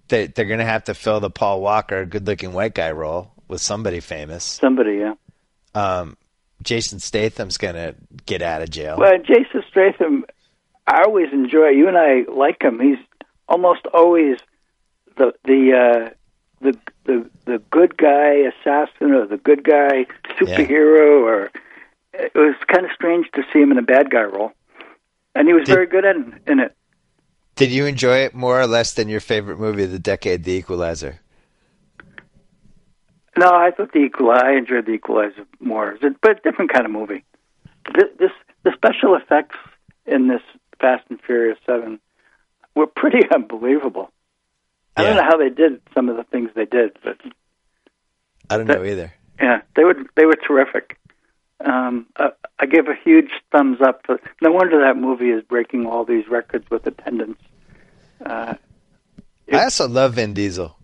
they 0.08 0.28
they're 0.28 0.44
gonna 0.46 0.64
have 0.64 0.84
to 0.84 0.94
fill 0.94 1.20
the 1.20 1.30
Paul 1.30 1.60
Walker 1.60 2.04
good-looking 2.06 2.52
white 2.52 2.74
guy 2.74 2.92
role 2.92 3.32
with 3.48 3.60
somebody 3.60 4.00
famous. 4.00 4.44
Somebody, 4.44 4.98
yeah. 4.98 5.14
Um, 5.74 6.16
Jason 6.62 7.00
Statham's 7.00 7.58
gonna 7.58 7.94
get 8.24 8.40
out 8.40 8.62
of 8.62 8.70
jail. 8.70 8.96
Well, 8.98 9.18
Jason 9.18 9.62
Statham, 9.68 10.24
I 10.86 11.02
always 11.02 11.32
enjoy. 11.32 11.68
You 11.70 11.88
and 11.88 11.98
I 11.98 12.22
like 12.32 12.62
him. 12.62 12.78
He's 12.78 12.98
almost 13.48 13.80
always 13.92 14.38
the 15.16 15.32
the 15.44 15.72
uh, 15.72 16.10
the 16.62 16.78
the 17.04 17.28
the 17.44 17.58
good 17.70 17.96
guy 17.96 18.32
assassin 18.50 19.12
or 19.12 19.26
the 19.26 19.36
good 19.36 19.64
guy 19.64 20.06
superhero. 20.38 21.22
Or 21.22 21.50
it 22.14 22.32
was 22.34 22.54
kind 22.68 22.84
of 22.86 22.92
strange 22.92 23.26
to 23.34 23.42
see 23.52 23.60
him 23.60 23.72
in 23.72 23.78
a 23.78 23.82
bad 23.82 24.10
guy 24.10 24.22
role, 24.22 24.52
and 25.34 25.48
he 25.48 25.54
was 25.54 25.64
Did- 25.66 25.74
very 25.74 25.86
good 25.86 26.04
in, 26.04 26.38
in 26.46 26.60
it. 26.60 26.74
Did 27.54 27.70
you 27.70 27.84
enjoy 27.84 28.18
it 28.18 28.34
more 28.34 28.58
or 28.60 28.66
less 28.66 28.94
than 28.94 29.08
your 29.10 29.20
favorite 29.20 29.58
movie 29.58 29.82
of 29.84 29.90
the 29.92 29.98
decade, 29.98 30.42
The 30.44 30.52
Equalizer? 30.52 31.20
No, 33.36 33.48
I 33.50 33.70
thought 33.70 33.92
the 33.92 34.00
Equalizer. 34.00 34.44
I 34.44 34.56
enjoyed 34.56 34.86
the 34.86 34.92
Equalizer 34.92 35.44
more, 35.60 35.92
It's 35.92 36.02
a- 36.04 36.14
but 36.22 36.38
a 36.38 36.40
different 36.42 36.72
kind 36.72 36.84
of 36.86 36.92
movie. 36.92 37.24
This, 37.94 38.04
this 38.18 38.30
the 38.62 38.72
special 38.74 39.14
effects 39.16 39.56
in 40.06 40.28
this 40.28 40.42
Fast 40.80 41.04
and 41.10 41.20
Furious 41.20 41.58
Seven 41.66 41.98
were 42.74 42.86
pretty 42.86 43.20
unbelievable. 43.34 44.10
I 44.96 45.04
don't 45.04 45.16
know 45.16 45.22
how 45.22 45.36
they 45.38 45.48
did 45.48 45.80
some 45.94 46.08
of 46.08 46.16
the 46.16 46.24
things 46.24 46.50
they 46.54 46.64
did, 46.66 46.96
but 47.02 47.16
I 48.50 48.56
don't 48.58 48.66
know 48.66 48.84
either. 48.84 49.12
yeah, 49.40 49.62
they 49.76 49.84
were 49.84 49.94
they 50.16 50.26
were 50.26 50.36
terrific. 50.46 50.98
Um, 51.64 52.06
I, 52.16 52.30
I 52.58 52.66
give 52.66 52.88
a 52.88 52.94
huge 53.04 53.30
thumbs 53.52 53.78
up. 53.80 54.02
For, 54.04 54.20
no 54.42 54.50
wonder 54.50 54.80
that 54.84 54.96
movie 55.00 55.30
is 55.30 55.42
breaking 55.44 55.86
all 55.86 56.04
these 56.04 56.28
records 56.28 56.68
with 56.70 56.86
attendance. 56.86 57.38
Uh, 58.24 58.54
I 59.52 59.64
also 59.64 59.88
love 59.88 60.14
Vin 60.14 60.34
Diesel. 60.34 60.76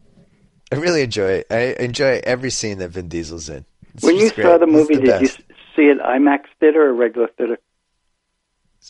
I 0.72 0.76
really 0.76 1.02
enjoy 1.02 1.30
it. 1.42 1.46
I 1.50 1.74
enjoy 1.82 2.20
every 2.24 2.50
scene 2.50 2.78
that 2.78 2.90
Vin 2.90 3.08
Diesel's 3.08 3.48
in. 3.48 3.64
It's 3.94 4.04
when 4.04 4.16
you 4.16 4.30
great. 4.30 4.44
saw 4.44 4.58
the 4.58 4.66
movie, 4.66 4.94
did 4.94 5.04
you 5.04 5.10
best. 5.28 5.40
s- 5.40 5.56
see 5.74 5.82
it 5.82 5.98
IMAX 6.00 6.42
theater 6.60 6.88
or 6.88 6.94
regular 6.94 7.28
theater? 7.36 7.58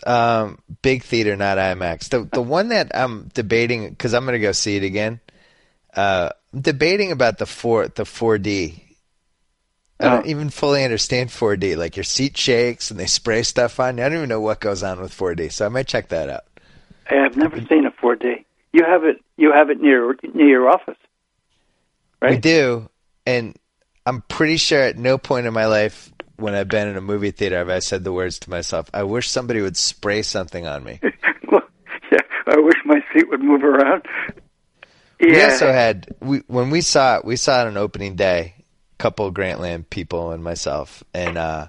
Um, 0.07 0.59
big 0.83 1.03
theater, 1.03 1.37
not 1.37 1.59
IMAX. 1.59 2.09
The 2.11 2.25
the 2.33 2.43
one 2.43 2.69
that 2.69 2.91
I'm 2.95 3.29
debating 3.35 3.89
because 3.91 4.15
I'm 4.15 4.25
gonna 4.25 4.39
go 4.39 4.53
see 4.53 4.77
it 4.77 4.83
again. 4.85 5.21
Uh, 5.95 6.31
I'm 6.53 6.61
debating 6.61 7.13
about 7.13 7.39
the 7.39 7.47
four 7.47 7.89
the 7.89 8.05
4D. 8.05 8.83
I 10.01 10.05
don't 10.09 10.27
Oh. 10.27 10.29
even 10.31 10.49
fully 10.51 10.85
understand 10.85 11.31
4D. 11.31 11.77
Like 11.77 11.97
your 11.97 12.05
seat 12.05 12.37
shakes 12.37 12.91
and 12.91 13.01
they 13.01 13.07
spray 13.07 13.43
stuff 13.43 13.81
on 13.81 13.99
you. 13.99 14.05
I 14.05 14.09
don't 14.09 14.19
even 14.19 14.29
know 14.29 14.41
what 14.41 14.61
goes 14.61 14.83
on 14.85 15.01
with 15.01 15.13
4D, 15.13 15.51
so 15.51 15.67
I 15.67 15.69
might 15.69 15.89
check 15.89 16.09
that 16.09 16.29
out. 16.29 16.45
I've 17.11 17.37
never 17.37 17.57
seen 17.69 17.85
a 17.87 17.91
4D. 17.91 18.45
You 18.73 18.85
have 18.85 19.05
it. 19.05 19.17
You 19.37 19.53
have 19.53 19.71
it 19.71 19.81
near 19.81 20.15
near 20.35 20.47
your 20.49 20.69
office, 20.69 20.99
right? 22.23 22.33
We 22.33 22.37
do, 22.39 22.89
and 23.27 23.57
I'm 24.07 24.23
pretty 24.29 24.57
sure 24.59 24.81
at 24.81 24.97
no 24.99 25.19
point 25.19 25.47
in 25.47 25.53
my 25.53 25.67
life 25.67 26.13
when 26.39 26.55
I've 26.55 26.69
been 26.69 26.89
in 26.89 26.97
a 26.97 27.01
movie 27.01 27.33
theater 27.33 27.59
I've, 27.61 27.83
said 27.83 28.05
the 28.05 28.13
words 28.13 28.39
to 28.41 28.51
myself, 28.51 28.89
"I 28.95 29.03
wish 29.03 29.29
somebody 29.29 29.61
would 29.61 29.77
spray 29.77 30.23
something 30.23 30.67
on 30.67 30.85
me." 30.85 31.01
well, 31.51 31.63
yeah. 32.11 32.21
I 32.47 32.59
wish 32.59 32.77
my 32.85 33.03
seat 33.13 33.29
would 33.29 33.43
move 33.43 33.63
around. 33.63 34.07
Yeah. 35.21 35.27
We 35.27 35.43
also 35.43 35.73
had 35.73 36.15
we 36.21 36.39
when 36.47 36.71
we 36.71 36.81
saw 36.81 37.19
it, 37.19 37.25
we 37.25 37.37
saw 37.37 37.63
it 37.63 37.67
on 37.67 37.77
opening 37.77 38.17
day. 38.17 38.55
A 38.59 39.03
couple 39.03 39.27
of 39.27 39.35
Grantland 39.35 39.91
people 39.91 40.33
and 40.33 40.43
myself, 40.43 41.05
and 41.15 41.37
uh, 41.39 41.69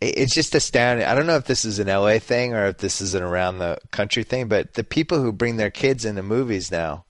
it, 0.00 0.18
it's 0.18 0.34
just 0.34 0.54
astounding. 0.54 1.06
I 1.06 1.14
don't 1.14 1.26
know 1.26 1.36
if 1.36 1.46
this 1.46 1.64
is 1.64 1.78
an 1.78 1.88
LA 1.88 2.18
thing 2.18 2.54
or 2.54 2.66
if 2.66 2.78
this 2.78 3.00
is 3.00 3.14
an 3.14 3.22
around 3.22 3.58
the 3.58 3.78
country 3.90 4.22
thing, 4.22 4.48
but 4.48 4.74
the 4.74 4.84
people 4.84 5.20
who 5.20 5.32
bring 5.32 5.56
their 5.56 5.70
kids 5.70 6.04
into 6.04 6.22
movies 6.22 6.70
now, 6.70 7.04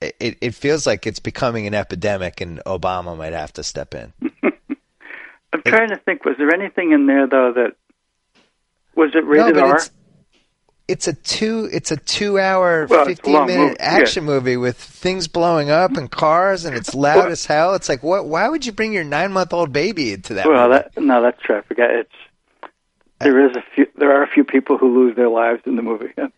it, 0.00 0.38
it 0.40 0.54
feels 0.54 0.86
like 0.86 1.06
it's 1.06 1.18
becoming 1.18 1.66
an 1.66 1.74
epidemic, 1.74 2.40
and 2.40 2.60
Obama 2.64 3.16
might 3.16 3.32
have 3.32 3.52
to 3.54 3.64
step 3.64 3.94
in. 3.94 4.12
I'm 5.52 5.62
trying 5.62 5.88
to 5.90 5.96
think. 5.96 6.24
Was 6.24 6.36
there 6.38 6.52
anything 6.52 6.92
in 6.92 7.06
there 7.06 7.26
though 7.26 7.52
that 7.54 7.72
was 8.94 9.10
it 9.14 9.24
rated 9.24 9.56
no, 9.56 9.66
R? 9.66 9.76
it's 9.76 9.90
it's 10.88 11.06
a 11.08 11.12
two 11.12 11.68
it's 11.72 11.90
a 11.90 11.96
two 11.96 12.38
hour 12.38 12.86
Well, 12.88 13.00
it's 13.00 13.06
a 13.10 13.14
fifteen 13.16 13.34
long 13.34 13.46
minute 13.46 13.62
movie, 13.62 13.76
yeah. 13.78 13.86
action 13.86 14.24
movie 14.24 14.56
with 14.56 14.76
things 14.76 15.28
blowing 15.28 15.70
up 15.70 15.96
and 15.96 16.10
cars 16.10 16.64
and 16.64 16.76
it's 16.76 16.94
loud 16.94 17.16
Well- 17.16 17.28
as 17.28 17.46
hell. 17.46 17.74
It's 17.74 17.88
like 17.88 18.02
what? 18.02 18.26
Why 18.26 18.48
would 18.48 18.64
you 18.66 18.72
bring 18.72 18.92
your 18.92 19.04
nine 19.04 19.32
month 19.32 19.52
old 19.52 19.72
baby 19.72 20.12
into 20.12 20.34
that? 20.34 20.46
Well, 20.46 20.68
movie? 20.68 20.82
that 20.94 21.02
no, 21.02 21.22
that's 21.22 21.40
true. 21.42 21.56
I 21.58 21.62
forgot. 21.62 21.90
It's 21.90 22.10
there 23.20 23.44
is 23.48 23.56
a 23.56 23.62
few. 23.74 23.86
There 23.96 24.12
are 24.12 24.22
a 24.22 24.28
few 24.28 24.44
people 24.44 24.78
who 24.78 24.94
lose 24.96 25.16
their 25.16 25.28
lives 25.28 25.62
in 25.66 25.76
the 25.76 25.82
movie. 25.82 26.12
Yeah. 26.16 26.28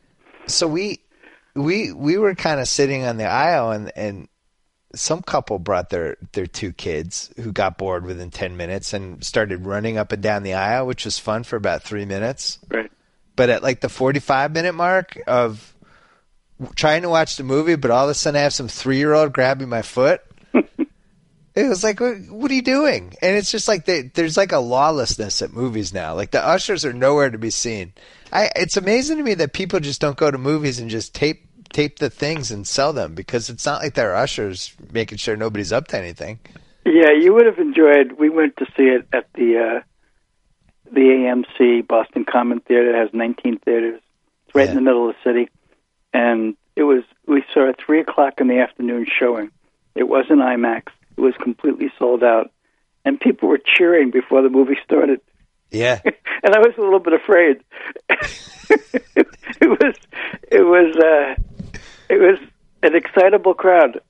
so 0.46 0.66
we 0.66 1.00
we 1.54 1.92
we 1.92 2.16
were 2.16 2.34
kind 2.34 2.58
of 2.60 2.68
sitting 2.68 3.04
on 3.04 3.16
the 3.18 3.26
aisle 3.26 3.70
and 3.72 3.92
and 3.96 4.28
some 4.94 5.22
couple 5.22 5.58
brought 5.58 5.90
their 5.90 6.16
their 6.32 6.46
two 6.46 6.72
kids 6.72 7.32
who 7.36 7.52
got 7.52 7.78
bored 7.78 8.04
within 8.04 8.30
10 8.30 8.56
minutes 8.56 8.92
and 8.92 9.22
started 9.24 9.64
running 9.66 9.96
up 9.96 10.12
and 10.12 10.22
down 10.22 10.42
the 10.42 10.54
aisle 10.54 10.86
which 10.86 11.04
was 11.04 11.18
fun 11.18 11.44
for 11.44 11.56
about 11.56 11.82
3 11.82 12.04
minutes. 12.04 12.58
Right. 12.68 12.90
but 13.36 13.50
at 13.50 13.62
like 13.62 13.80
the 13.80 13.88
45 13.88 14.52
minute 14.52 14.74
mark 14.74 15.18
of 15.26 15.74
trying 16.74 17.02
to 17.02 17.08
watch 17.08 17.36
the 17.36 17.44
movie 17.44 17.76
but 17.76 17.90
all 17.90 18.04
of 18.04 18.10
a 18.10 18.14
sudden 18.14 18.38
I 18.38 18.42
have 18.42 18.52
some 18.54 18.68
3-year-old 18.68 19.32
grabbing 19.32 19.68
my 19.68 19.82
foot. 19.82 20.22
It 21.52 21.68
was 21.68 21.82
like 21.82 21.98
what, 22.00 22.16
what 22.30 22.50
are 22.50 22.54
you 22.54 22.62
doing? 22.62 23.12
And 23.20 23.36
it's 23.36 23.50
just 23.50 23.66
like 23.66 23.84
they, 23.84 24.02
there's 24.02 24.36
like 24.36 24.52
a 24.52 24.60
lawlessness 24.60 25.42
at 25.42 25.52
movies 25.52 25.92
now. 25.92 26.14
Like 26.14 26.30
the 26.30 26.42
ushers 26.42 26.84
are 26.84 26.92
nowhere 26.92 27.28
to 27.28 27.38
be 27.38 27.50
seen. 27.50 27.92
I 28.32 28.50
it's 28.54 28.76
amazing 28.76 29.16
to 29.16 29.24
me 29.24 29.34
that 29.34 29.52
people 29.52 29.80
just 29.80 30.00
don't 30.00 30.16
go 30.16 30.30
to 30.30 30.38
movies 30.38 30.78
and 30.78 30.88
just 30.88 31.12
tape 31.12 31.49
tape 31.72 31.98
the 31.98 32.10
things 32.10 32.50
and 32.50 32.66
sell 32.66 32.92
them 32.92 33.14
because 33.14 33.48
it's 33.48 33.64
not 33.66 33.82
like 33.82 33.94
they're 33.94 34.14
ushers 34.16 34.74
making 34.92 35.18
sure 35.18 35.36
nobody's 35.36 35.72
up 35.72 35.88
to 35.88 35.98
anything 35.98 36.38
Yeah, 36.84 37.12
you 37.12 37.34
would 37.34 37.46
have 37.46 37.58
enjoyed. 37.58 38.12
We 38.18 38.30
went 38.30 38.56
to 38.56 38.66
see 38.76 38.84
it 38.84 39.06
at 39.12 39.32
the 39.34 39.58
uh, 39.58 39.80
the 40.90 41.00
AMC 41.00 41.86
Boston 41.86 42.24
Common 42.24 42.60
Theater. 42.60 42.94
It 42.94 42.98
has 42.98 43.10
19 43.12 43.58
theaters. 43.58 44.00
It's 44.46 44.54
right 44.54 44.68
in 44.68 44.74
the 44.74 44.80
middle 44.80 45.08
of 45.08 45.14
the 45.14 45.30
city, 45.30 45.50
and 46.12 46.56
it 46.76 46.84
was. 46.84 47.04
We 47.26 47.44
saw 47.52 47.68
a 47.68 47.74
three 47.74 48.00
o'clock 48.00 48.40
in 48.40 48.48
the 48.48 48.58
afternoon 48.60 49.06
showing. 49.06 49.50
It 49.94 50.04
wasn't 50.04 50.40
IMAX. 50.40 50.84
It 51.16 51.20
was 51.20 51.34
completely 51.40 51.92
sold 51.98 52.24
out, 52.24 52.50
and 53.04 53.20
people 53.20 53.48
were 53.48 53.60
cheering 53.62 54.10
before 54.10 54.42
the 54.42 54.48
movie 54.48 54.78
started. 54.84 55.20
yeah 55.70 56.00
and 56.42 56.54
I 56.54 56.58
was 56.58 56.72
a 56.78 56.80
little 56.80 56.98
bit 56.98 57.12
afraid. 57.12 57.62
it 58.08 59.68
was 59.68 59.94
it 60.50 60.62
was 60.62 60.96
uh, 60.96 61.34
it 62.10 62.20
was 62.20 62.38
an 62.82 62.94
excitable 62.94 63.54
crowd. 63.54 64.00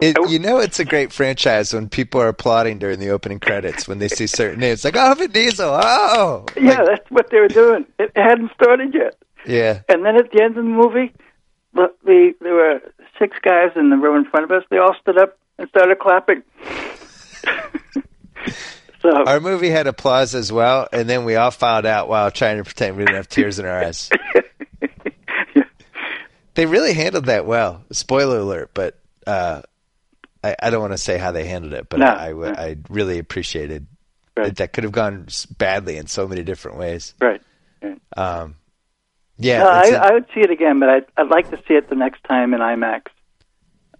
It, 0.00 0.16
you 0.28 0.38
know, 0.40 0.58
it's 0.58 0.80
a 0.80 0.84
great 0.84 1.12
franchise 1.12 1.72
when 1.72 1.88
people 1.88 2.20
are 2.20 2.28
applauding 2.28 2.78
during 2.78 2.98
the 2.98 3.10
opening 3.10 3.38
credits 3.38 3.86
when 3.86 4.00
they 4.00 4.08
see 4.08 4.26
certain 4.26 4.58
names, 4.58 4.84
like 4.84 4.96
oh, 4.96 5.14
Vin 5.14 5.30
Diesel, 5.30 5.70
oh, 5.72 6.46
Yeah, 6.56 6.78
Like, 6.78 6.86
that's 6.86 7.10
what 7.10 7.30
they 7.30 7.38
were 7.38 7.48
doing. 7.48 7.86
It 7.98 8.10
hadn't 8.16 8.50
started 8.54 8.92
yet. 8.92 9.16
yeah. 9.46 9.82
And 9.88 10.04
then 10.04 10.16
at 10.16 10.32
the 10.32 10.42
end 10.42 10.56
of 10.56 10.64
the 10.64 10.70
movie, 10.70 11.12
the, 11.74 11.92
the 12.04 12.34
there 12.40 12.54
were 12.54 12.80
six 13.18 13.36
guys 13.42 13.70
in 13.76 13.90
the 13.90 13.96
row 13.96 14.16
in 14.16 14.24
front 14.24 14.44
of 14.44 14.50
us. 14.50 14.64
They 14.68 14.78
all 14.78 14.96
stood 15.00 15.18
up 15.18 15.38
and 15.58 15.68
started 15.68 15.98
clapping. 16.00 16.42
so 19.00 19.24
Our 19.26 19.38
movie 19.38 19.70
had 19.70 19.86
applause 19.86 20.34
as 20.34 20.50
well, 20.50 20.88
and 20.92 21.08
then 21.08 21.24
we 21.24 21.36
all 21.36 21.52
filed 21.52 21.86
out 21.86 22.08
while 22.08 22.32
trying 22.32 22.56
to 22.56 22.64
pretend 22.64 22.96
we 22.96 23.04
didn't 23.04 23.16
have 23.16 23.28
tears 23.28 23.60
in 23.60 23.66
our 23.66 23.84
eyes. 23.84 24.10
They 26.54 26.66
really 26.66 26.94
handled 26.94 27.26
that 27.26 27.46
well. 27.46 27.82
Spoiler 27.92 28.38
alert, 28.38 28.70
but 28.74 28.98
uh, 29.26 29.62
I, 30.42 30.56
I 30.62 30.70
don't 30.70 30.80
want 30.80 30.92
to 30.92 30.98
say 30.98 31.18
how 31.18 31.32
they 31.32 31.44
handled 31.46 31.72
it, 31.74 31.88
but 31.88 32.00
No. 32.00 32.06
I, 32.06 32.30
I, 32.32 32.50
I 32.66 32.76
really 32.88 33.18
appreciated 33.18 33.86
Right. 34.36 34.46
that. 34.46 34.56
That 34.56 34.72
could 34.72 34.82
have 34.84 34.92
gone 34.92 35.28
badly 35.58 35.96
in 35.96 36.06
so 36.08 36.26
many 36.26 36.42
different 36.42 36.76
ways. 36.78 37.14
right. 37.20 37.40
Um, 38.16 38.56
yeah, 39.36 39.58
No, 39.58 39.68
I, 39.68 39.82
a- 39.88 39.98
I 39.98 40.12
would 40.12 40.26
see 40.34 40.40
it 40.40 40.50
again, 40.50 40.80
but 40.80 40.88
I'd, 40.88 41.04
I'd 41.16 41.28
like 41.28 41.50
to 41.50 41.56
see 41.68 41.74
it 41.74 41.88
the 41.88 41.94
next 41.96 42.22
time 42.24 42.52
in 42.54 42.60
IMAX. 42.60 43.02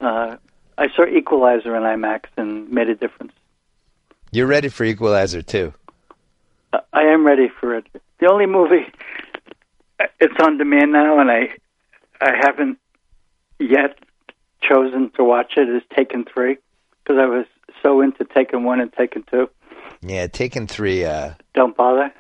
Uh, 0.01 0.37
I 0.79 0.89
saw 0.97 1.05
Equalizer 1.07 1.75
in 1.77 1.83
IMAX 1.83 2.25
and 2.37 2.69
made 2.71 2.89
a 2.89 2.95
difference. 2.97 3.33
you're 4.33 4.47
ready 4.49 4.69
for 4.69 4.85
Equalizer 4.85 5.43
too. 5.43 5.73
Uh, 6.73 6.79
I 6.93 7.03
am 7.03 7.25
ready 7.27 7.49
for 7.61 7.77
it. 7.77 7.87
The 8.19 8.29
only 8.31 8.47
movie 8.47 8.87
uh, 10.01 10.07
it's 10.21 10.35
on 10.41 10.59
demand 10.59 10.93
now, 10.93 11.21
and 11.21 11.31
I 11.31 11.51
I 12.21 12.33
haven't 12.41 12.79
yet 13.59 13.99
chosen 14.63 15.11
to 15.17 15.25
watch 15.25 15.55
it. 15.57 15.69
is 15.69 15.83
Taken 15.97 16.25
Three 16.25 16.59
because 17.03 17.19
I 17.21 17.27
was 17.27 17.47
so 17.83 18.01
into 18.01 18.25
Taken 18.25 18.65
One 18.65 18.81
and 18.81 18.93
Taken 18.93 19.25
Two. 19.31 19.49
Yeah, 20.03 20.27
Taken 20.27 20.67
three. 20.67 21.05
Uh, 21.05 21.33
Don't 21.55 21.77
bother. 21.77 22.13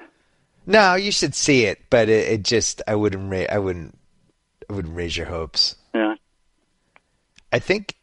no, 0.66 0.94
you 0.94 1.12
should 1.12 1.34
see 1.34 1.64
it, 1.66 1.80
but 1.90 2.08
it, 2.08 2.28
it 2.32 2.42
just 2.42 2.80
I 2.88 2.94
wouldn't 2.94 3.30
ra- 3.30 3.46
I 3.50 3.58
wouldn't 3.58 3.98
I 4.68 4.72
wouldn't 4.72 4.96
raise 4.96 5.16
your 5.16 5.26
hopes. 5.26 5.76
Yeah. 5.94 6.14
I 7.52 7.58
think 7.58 7.94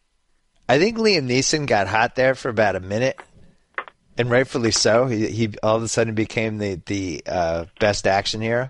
I 0.70 0.78
think 0.80 0.98
Liam 0.98 1.28
Neeson 1.28 1.66
got 1.66 1.88
hot 1.88 2.16
there 2.16 2.36
for 2.36 2.50
about 2.50 2.76
a 2.76 2.80
minute, 2.80 3.20
and 4.18 4.30
rightfully 4.30 4.72
so. 4.72 5.08
He 5.08 5.28
he 5.28 5.50
all 5.64 5.78
of 5.78 5.84
a 5.84 5.88
sudden 5.88 6.14
became 6.16 6.58
the 6.60 6.80
the 6.86 7.24
uh, 7.26 7.66
best 7.80 8.06
action 8.08 8.39
hero, 8.42 8.70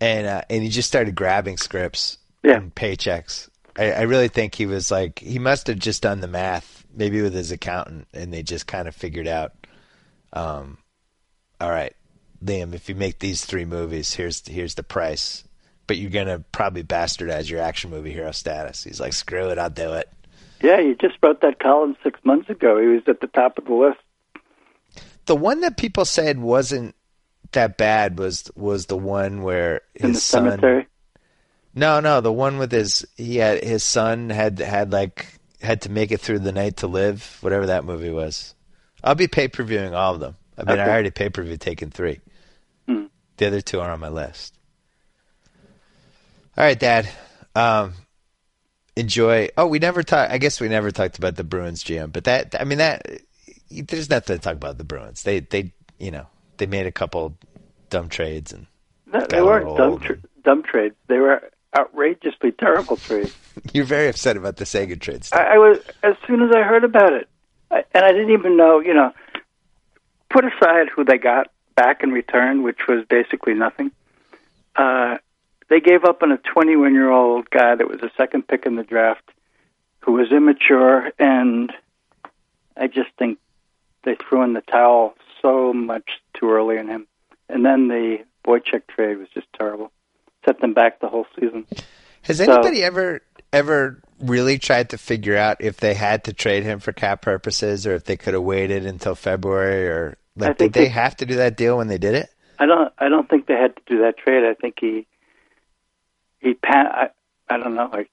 and 0.00 0.26
uh, 0.26 0.42
and 0.48 0.62
he 0.62 0.68
just 0.68 0.88
started 0.88 1.14
grabbing 1.16 1.56
scripts 1.56 2.18
Yeah. 2.42 2.60
paychecks. 2.74 3.48
I, 3.78 3.92
I 3.92 4.00
really 4.02 4.28
think 4.28 4.54
he 4.54 4.66
was 4.66 4.90
like 4.90 5.18
he 5.18 5.38
must 5.38 5.66
have 5.66 5.78
just 5.78 6.02
done 6.02 6.20
the 6.20 6.28
math, 6.28 6.84
maybe 6.94 7.22
with 7.22 7.34
his 7.34 7.50
accountant, 7.52 8.08
and 8.12 8.32
they 8.32 8.42
just 8.42 8.66
kind 8.66 8.88
of 8.88 8.94
figured 8.94 9.28
out, 9.28 9.52
um, 10.32 10.78
all 11.60 11.70
right, 11.70 11.94
Liam, 12.44 12.74
if 12.74 12.88
you 12.88 12.94
make 12.94 13.18
these 13.18 13.44
three 13.44 13.64
movies, 13.64 14.14
here's 14.14 14.46
here's 14.46 14.74
the 14.74 14.82
price. 14.82 15.44
But 15.86 15.98
you're 15.98 16.10
gonna 16.10 16.44
probably 16.52 16.84
bastardize 16.84 17.50
your 17.50 17.60
action 17.60 17.90
movie 17.90 18.12
hero 18.12 18.30
status. 18.32 18.84
He's 18.84 19.00
like, 19.00 19.12
screw 19.12 19.48
it, 19.50 19.58
I'll 19.58 19.70
do 19.70 19.92
it. 19.94 20.08
Yeah, 20.62 20.78
you 20.78 20.94
just 20.94 21.16
wrote 21.22 21.40
that 21.40 21.58
column 21.58 21.96
six 22.02 22.20
months 22.24 22.50
ago. 22.50 22.78
He 22.78 22.86
was 22.86 23.02
at 23.08 23.20
the 23.20 23.26
top 23.28 23.58
of 23.58 23.64
the 23.64 23.74
list. 23.74 23.98
The 25.26 25.36
one 25.36 25.60
that 25.60 25.76
people 25.76 26.04
said 26.04 26.38
wasn't 26.38 26.94
that 27.52 27.76
bad 27.76 28.18
was 28.18 28.50
was 28.54 28.86
the 28.86 28.96
one 28.96 29.42
where 29.42 29.82
his 29.94 30.04
in 30.04 30.12
the 30.12 30.20
son. 30.20 30.44
cemetery. 30.44 30.86
No, 31.74 32.00
no, 32.00 32.20
the 32.20 32.32
one 32.32 32.58
with 32.58 32.72
his 32.72 33.06
he 33.16 33.36
had 33.36 33.62
his 33.62 33.82
son 33.84 34.30
had 34.30 34.58
had 34.58 34.92
like 34.92 35.26
had 35.62 35.82
to 35.82 35.90
make 35.90 36.10
it 36.10 36.20
through 36.20 36.40
the 36.40 36.52
night 36.52 36.78
to 36.78 36.86
live, 36.86 37.38
whatever 37.42 37.66
that 37.66 37.84
movie 37.84 38.10
was. 38.10 38.54
I'll 39.04 39.14
be 39.14 39.28
pay 39.28 39.48
per 39.48 39.62
viewing 39.62 39.94
all 39.94 40.14
of 40.14 40.20
them. 40.20 40.36
I 40.58 40.64
mean, 40.64 40.78
I 40.78 40.88
already 40.88 41.10
pay 41.10 41.28
per 41.30 41.42
view 41.42 41.56
taken 41.56 41.90
three. 41.90 42.20
Hmm. 42.86 43.04
The 43.36 43.46
other 43.46 43.60
two 43.60 43.80
are 43.80 43.90
on 43.90 44.00
my 44.00 44.08
list. 44.08 44.54
All 46.58 46.64
right, 46.64 46.78
Dad. 46.78 47.08
Um, 47.54 47.94
enjoy. 48.96 49.48
Oh, 49.56 49.66
we 49.66 49.78
never 49.78 50.02
talked. 50.02 50.32
I 50.32 50.38
guess 50.38 50.60
we 50.60 50.68
never 50.68 50.90
talked 50.90 51.18
about 51.18 51.36
the 51.36 51.44
Bruins 51.44 51.84
GM, 51.84 52.12
but 52.12 52.24
that 52.24 52.54
I 52.58 52.64
mean 52.64 52.78
that 52.78 53.06
there's 53.70 54.10
nothing 54.10 54.36
to 54.36 54.42
talk 54.42 54.54
about 54.56 54.76
the 54.78 54.84
Bruins. 54.84 55.22
They 55.22 55.40
they 55.40 55.72
you 55.98 56.10
know 56.10 56.26
they 56.58 56.66
made 56.66 56.86
a 56.86 56.92
couple 56.92 57.38
dumb 57.88 58.08
trades 58.08 58.52
and 58.52 58.66
No, 59.06 59.24
they 59.26 59.40
weren't 59.40 59.76
dumb, 59.76 59.92
old. 59.92 60.02
tr- 60.02 60.12
dumb 60.44 60.62
trades. 60.62 60.96
They 61.06 61.18
were 61.18 61.50
outrageously 61.76 62.52
terrible 62.52 62.96
trade. 62.96 63.32
you're 63.72 63.84
very 63.84 64.08
upset 64.08 64.36
about 64.36 64.56
the 64.56 64.66
Seguin 64.66 64.98
trade 64.98 65.24
stuff. 65.24 65.40
I, 65.40 65.54
I 65.54 65.58
was 65.58 65.78
as 66.02 66.16
soon 66.26 66.42
as 66.42 66.54
I 66.54 66.62
heard 66.62 66.84
about 66.84 67.12
it, 67.12 67.28
I, 67.70 67.84
and 67.94 68.04
I 68.04 68.12
didn't 68.12 68.32
even 68.32 68.56
know. 68.56 68.80
You 68.80 68.94
know, 68.94 69.12
put 70.28 70.44
aside 70.44 70.88
who 70.88 71.04
they 71.04 71.18
got 71.18 71.48
back 71.74 72.02
in 72.02 72.10
return, 72.10 72.62
which 72.62 72.86
was 72.88 73.04
basically 73.08 73.54
nothing. 73.54 73.90
Uh, 74.76 75.18
they 75.68 75.80
gave 75.80 76.04
up 76.04 76.22
on 76.22 76.32
a 76.32 76.38
21 76.38 76.94
year 76.94 77.10
old 77.10 77.48
guy 77.50 77.74
that 77.74 77.88
was 77.88 78.00
a 78.02 78.10
second 78.16 78.48
pick 78.48 78.66
in 78.66 78.76
the 78.76 78.82
draft, 78.82 79.30
who 80.00 80.12
was 80.12 80.32
immature, 80.32 81.12
and 81.18 81.72
I 82.76 82.86
just 82.86 83.10
think 83.18 83.38
they 84.04 84.16
threw 84.16 84.42
in 84.42 84.54
the 84.54 84.62
towel 84.62 85.14
so 85.42 85.72
much 85.72 86.20
too 86.34 86.50
early 86.50 86.76
in 86.76 86.88
him. 86.88 87.06
And 87.48 87.64
then 87.64 87.88
the 87.88 88.18
Boychuk 88.44 88.82
trade 88.88 89.18
was 89.18 89.28
just 89.34 89.46
terrible. 89.56 89.92
Set 90.44 90.60
them 90.60 90.72
back 90.74 91.00
the 91.00 91.08
whole 91.08 91.26
season. 91.38 91.66
Has 92.22 92.38
So- 92.38 92.52
anybody 92.52 92.82
ever 92.82 93.20
ever 93.52 94.00
really 94.20 94.58
tried 94.58 94.90
to 94.90 94.98
figure 94.98 95.36
out 95.36 95.56
if 95.60 95.78
they 95.78 95.92
had 95.94 96.22
to 96.24 96.32
trade 96.32 96.62
him 96.62 96.78
for 96.78 96.92
cap 96.92 97.20
purposes 97.20 97.84
or 97.86 97.94
if 97.94 98.04
they 98.04 98.16
could 98.16 98.32
have 98.34 98.42
waited 98.44 98.86
until 98.86 99.14
February 99.16 99.88
or 99.88 100.16
like 100.36 100.56
did 100.58 100.72
they 100.72 100.82
they- 100.84 100.88
have 100.88 101.16
to 101.16 101.26
do 101.26 101.34
that 101.36 101.56
deal 101.56 101.76
when 101.76 101.88
they 101.88 101.98
did 101.98 102.14
it? 102.14 102.28
I 102.58 102.66
don't. 102.66 102.92
I 102.98 103.08
don't 103.08 103.28
think 103.28 103.46
they 103.46 103.54
had 103.54 103.74
to 103.76 103.82
do 103.86 103.98
that 104.02 104.18
trade. 104.18 104.44
I 104.44 104.54
think 104.54 104.76
he 104.80 105.06
he 106.40 106.54
pan. 106.54 106.86
I, 106.86 107.08
I 107.48 107.56
don't 107.56 107.74
know. 107.74 107.88
Like 107.92 108.10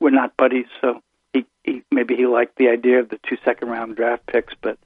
we're 0.00 0.10
not 0.10 0.36
buddies, 0.36 0.66
so 0.80 1.00
he, 1.32 1.46
he 1.64 1.82
maybe 1.92 2.16
he 2.16 2.26
liked 2.26 2.56
the 2.58 2.68
idea 2.68 2.98
of 3.00 3.08
the 3.08 3.18
two 3.28 3.36
second 3.44 3.68
round 3.68 3.96
draft 3.96 4.26
picks, 4.26 4.54
but 4.60 4.76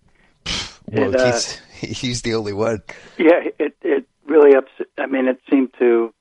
Well, 0.93 1.15
It, 1.15 1.17
uh, 1.21 1.33
he's 1.33 1.61
he's 2.01 2.23
the 2.23 2.35
only 2.35 2.53
one. 2.53 2.83
yeah, 3.19 3.41
it 3.59 3.75
it 3.83 4.07
really 4.27 4.55
upset. 4.55 4.87
I 4.99 5.07
mean, 5.07 5.29
it 5.29 5.41
seemed 5.51 5.73
to 5.79 6.13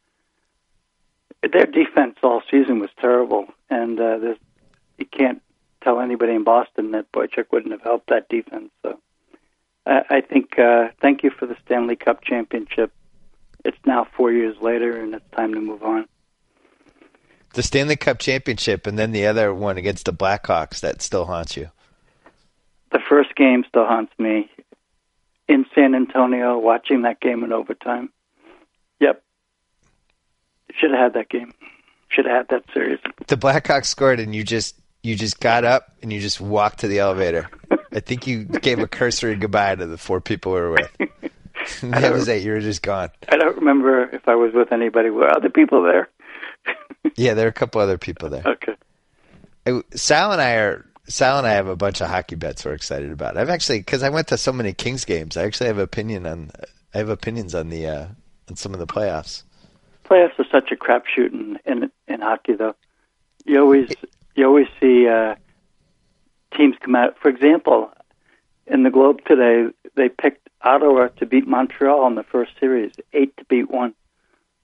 their 1.41 1.65
defense 1.65 2.17
all 2.21 2.41
season 2.49 2.79
was 2.79 2.89
terrible, 2.99 3.45
and 3.69 3.99
uh, 3.99 4.17
there's, 4.17 4.37
you 4.97 5.05
can't 5.05 5.41
tell 5.81 5.99
anybody 5.99 6.33
in 6.33 6.43
Boston 6.43 6.91
that 6.91 7.11
Boychuk 7.11 7.45
wouldn't 7.51 7.71
have 7.71 7.81
helped 7.81 8.09
that 8.09 8.27
defense. 8.29 8.69
So 8.83 8.99
I, 9.85 10.01
I 10.09 10.21
think 10.21 10.59
uh, 10.59 10.89
thank 11.01 11.23
you 11.23 11.29
for 11.29 11.45
the 11.45 11.55
Stanley 11.65 11.95
Cup 11.95 12.23
championship. 12.23 12.91
It's 13.63 13.77
now 13.85 14.07
four 14.15 14.31
years 14.31 14.55
later, 14.61 14.99
and 14.99 15.13
it's 15.13 15.29
time 15.35 15.53
to 15.53 15.61
move 15.61 15.83
on. 15.83 16.07
The 17.53 17.63
Stanley 17.63 17.95
Cup 17.95 18.19
championship 18.19 18.85
and 18.85 18.97
then 18.97 19.11
the 19.11 19.25
other 19.25 19.53
one 19.53 19.77
against 19.77 20.05
the 20.05 20.13
Blackhawks 20.13 20.81
that 20.81 21.01
still 21.01 21.25
haunts 21.25 21.57
you. 21.57 21.71
The 22.91 22.99
first 23.09 23.35
game 23.35 23.65
still 23.67 23.85
haunts 23.85 24.13
me. 24.19 24.49
In 25.47 25.65
San 25.73 25.95
Antonio, 25.95 26.59
watching 26.59 27.01
that 27.03 27.19
game 27.19 27.43
in 27.43 27.51
overtime. 27.51 28.11
Should 30.77 30.91
have 30.91 30.99
had 30.99 31.13
that 31.13 31.29
game. 31.29 31.53
Should 32.09 32.25
have 32.25 32.47
had 32.47 32.47
that 32.49 32.63
series. 32.73 32.99
The 33.27 33.37
Blackhawks 33.37 33.85
scored 33.85 34.19
and 34.19 34.33
you 34.35 34.43
just 34.43 34.75
you 35.03 35.15
just 35.15 35.39
got 35.39 35.63
up 35.63 35.93
and 36.01 36.11
you 36.11 36.19
just 36.19 36.41
walked 36.41 36.79
to 36.79 36.87
the 36.87 36.99
elevator. 36.99 37.49
I 37.93 37.99
think 38.01 38.27
you 38.27 38.43
gave 38.43 38.79
a 38.79 38.87
cursory 38.87 39.35
goodbye 39.35 39.75
to 39.75 39.85
the 39.87 39.97
four 39.97 40.21
people 40.21 40.53
we 40.53 40.59
were 40.59 40.71
with. 40.71 40.91
that 41.81 42.13
was 42.13 42.27
it. 42.27 42.43
You 42.43 42.51
were 42.51 42.59
just 42.59 42.81
gone. 42.81 43.09
I 43.29 43.37
don't 43.37 43.55
remember 43.57 44.03
if 44.13 44.27
I 44.27 44.35
was 44.35 44.53
with 44.53 44.71
anybody. 44.71 45.09
Were 45.09 45.29
other 45.29 45.49
people 45.49 45.83
there? 45.83 46.09
Yeah, 47.15 47.33
there 47.33 47.45
are 47.45 47.49
a 47.49 47.53
couple 47.53 47.79
other 47.81 47.97
people 47.97 48.29
there. 48.29 48.43
Okay. 48.45 48.75
I- 49.65 49.81
Sal 49.95 50.31
and 50.33 50.41
I 50.41 50.55
are 50.55 50.85
Sal 51.07 51.37
and 51.37 51.47
I 51.47 51.51
have 51.53 51.67
a 51.67 51.75
bunch 51.75 52.01
of 52.01 52.09
hockey 52.09 52.35
bets 52.35 52.63
we're 52.65 52.73
excited 52.73 53.11
about. 53.11 53.37
I've 53.37 53.49
actually 53.49 53.79
because 53.79 54.03
I 54.03 54.09
went 54.09 54.27
to 54.27 54.37
so 54.37 54.51
many 54.51 54.73
Kings 54.73 55.05
games. 55.05 55.37
I 55.37 55.43
actually 55.43 55.67
have 55.67 55.77
opinion 55.79 56.25
on 56.27 56.51
I 56.93 56.97
have 56.99 57.09
opinions 57.09 57.55
on 57.55 57.69
the 57.69 57.87
uh, 57.87 58.07
on 58.49 58.55
some 58.57 58.73
of 58.73 58.79
the 58.79 58.87
playoffs. 58.87 59.43
Playoffs 60.09 60.39
are 60.39 60.45
such 60.51 60.71
a 60.71 60.75
crapshoot 60.75 61.33
in, 61.33 61.59
in 61.65 61.91
in 62.07 62.21
hockey, 62.21 62.53
though. 62.53 62.75
You 63.45 63.61
always 63.61 63.89
you 64.35 64.45
always 64.45 64.67
see 64.79 65.07
uh, 65.07 65.35
teams 66.55 66.75
come 66.81 66.95
out. 66.95 67.17
For 67.21 67.29
example, 67.29 67.91
in 68.65 68.83
the 68.83 68.89
Globe 68.89 69.19
today, 69.25 69.73
they 69.95 70.09
picked 70.09 70.49
Ottawa 70.61 71.09
to 71.17 71.25
beat 71.25 71.47
Montreal 71.47 72.07
in 72.07 72.15
the 72.15 72.23
first 72.23 72.51
series, 72.59 72.91
eight 73.13 73.35
to 73.37 73.45
beat 73.45 73.69
one. 73.69 73.93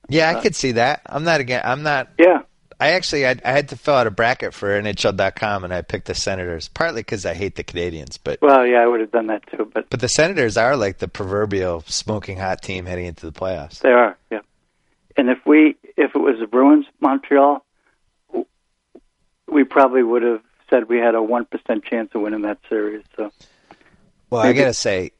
Yeah, 0.07 0.29
I 0.29 0.41
could 0.41 0.55
see 0.55 0.73
that. 0.73 1.01
I'm 1.05 1.23
not 1.23 1.41
again. 1.41 1.61
I'm 1.63 1.83
not. 1.83 2.09
Yeah, 2.19 2.41
I 2.79 2.91
actually 2.91 3.25
I, 3.25 3.35
I 3.43 3.51
had 3.51 3.69
to 3.69 3.77
fill 3.77 3.95
out 3.95 4.07
a 4.07 4.11
bracket 4.11 4.53
for 4.53 4.69
NHL.com 4.81 5.63
and 5.63 5.73
I 5.73 5.81
picked 5.81 6.07
the 6.07 6.15
Senators 6.15 6.67
partly 6.67 7.01
because 7.01 7.25
I 7.25 7.33
hate 7.33 7.55
the 7.55 7.63
Canadiens, 7.63 8.19
but 8.21 8.39
well, 8.41 8.65
yeah, 8.65 8.81
I 8.81 8.87
would 8.87 8.99
have 8.99 9.11
done 9.11 9.27
that 9.27 9.43
too, 9.47 9.69
but 9.73 9.89
but 9.89 9.99
the 9.99 10.09
Senators 10.09 10.57
are 10.57 10.75
like 10.75 10.97
the 10.97 11.07
proverbial 11.07 11.81
smoking 11.87 12.37
hot 12.37 12.61
team 12.61 12.85
heading 12.85 13.05
into 13.05 13.25
the 13.25 13.31
playoffs. 13.31 13.79
they 13.79 13.91
are. 13.91 14.17
Yeah, 14.29 14.41
and 15.17 15.29
if 15.29 15.39
we 15.45 15.75
if 15.97 16.15
it 16.15 16.19
was 16.19 16.39
the 16.39 16.47
Bruins, 16.47 16.85
Montreal, 16.99 17.65
we 19.47 19.63
probably 19.63 20.03
would 20.03 20.23
have 20.23 20.41
said 20.69 20.89
we 20.89 20.97
had 20.97 21.15
a 21.15 21.21
one 21.21 21.45
percent 21.45 21.83
chance 21.85 22.11
of 22.13 22.21
winning 22.21 22.41
that 22.41 22.59
series. 22.69 23.03
So, 23.15 23.31
well, 24.29 24.43
Maybe. 24.43 24.59
I 24.59 24.61
gotta 24.61 24.73
say, 24.73 25.11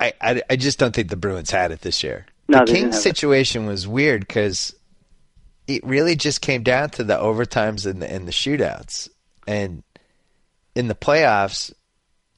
I, 0.00 0.12
I, 0.20 0.42
I 0.50 0.56
just 0.56 0.78
don't 0.78 0.94
think 0.94 1.08
the 1.08 1.16
Bruins 1.16 1.50
had 1.50 1.72
it 1.72 1.80
this 1.80 2.02
year. 2.02 2.26
No, 2.48 2.64
the 2.64 2.72
Kings 2.72 3.00
situation 3.00 3.66
was 3.66 3.88
weird 3.88 4.26
because 4.26 4.74
it 5.66 5.84
really 5.84 6.16
just 6.16 6.40
came 6.40 6.62
down 6.62 6.90
to 6.90 7.04
the 7.04 7.16
overtimes 7.16 7.86
and 7.86 8.02
the, 8.02 8.10
and 8.10 8.28
the 8.28 8.32
shootouts, 8.32 9.08
and 9.46 9.82
in 10.74 10.88
the 10.88 10.94
playoffs, 10.94 11.72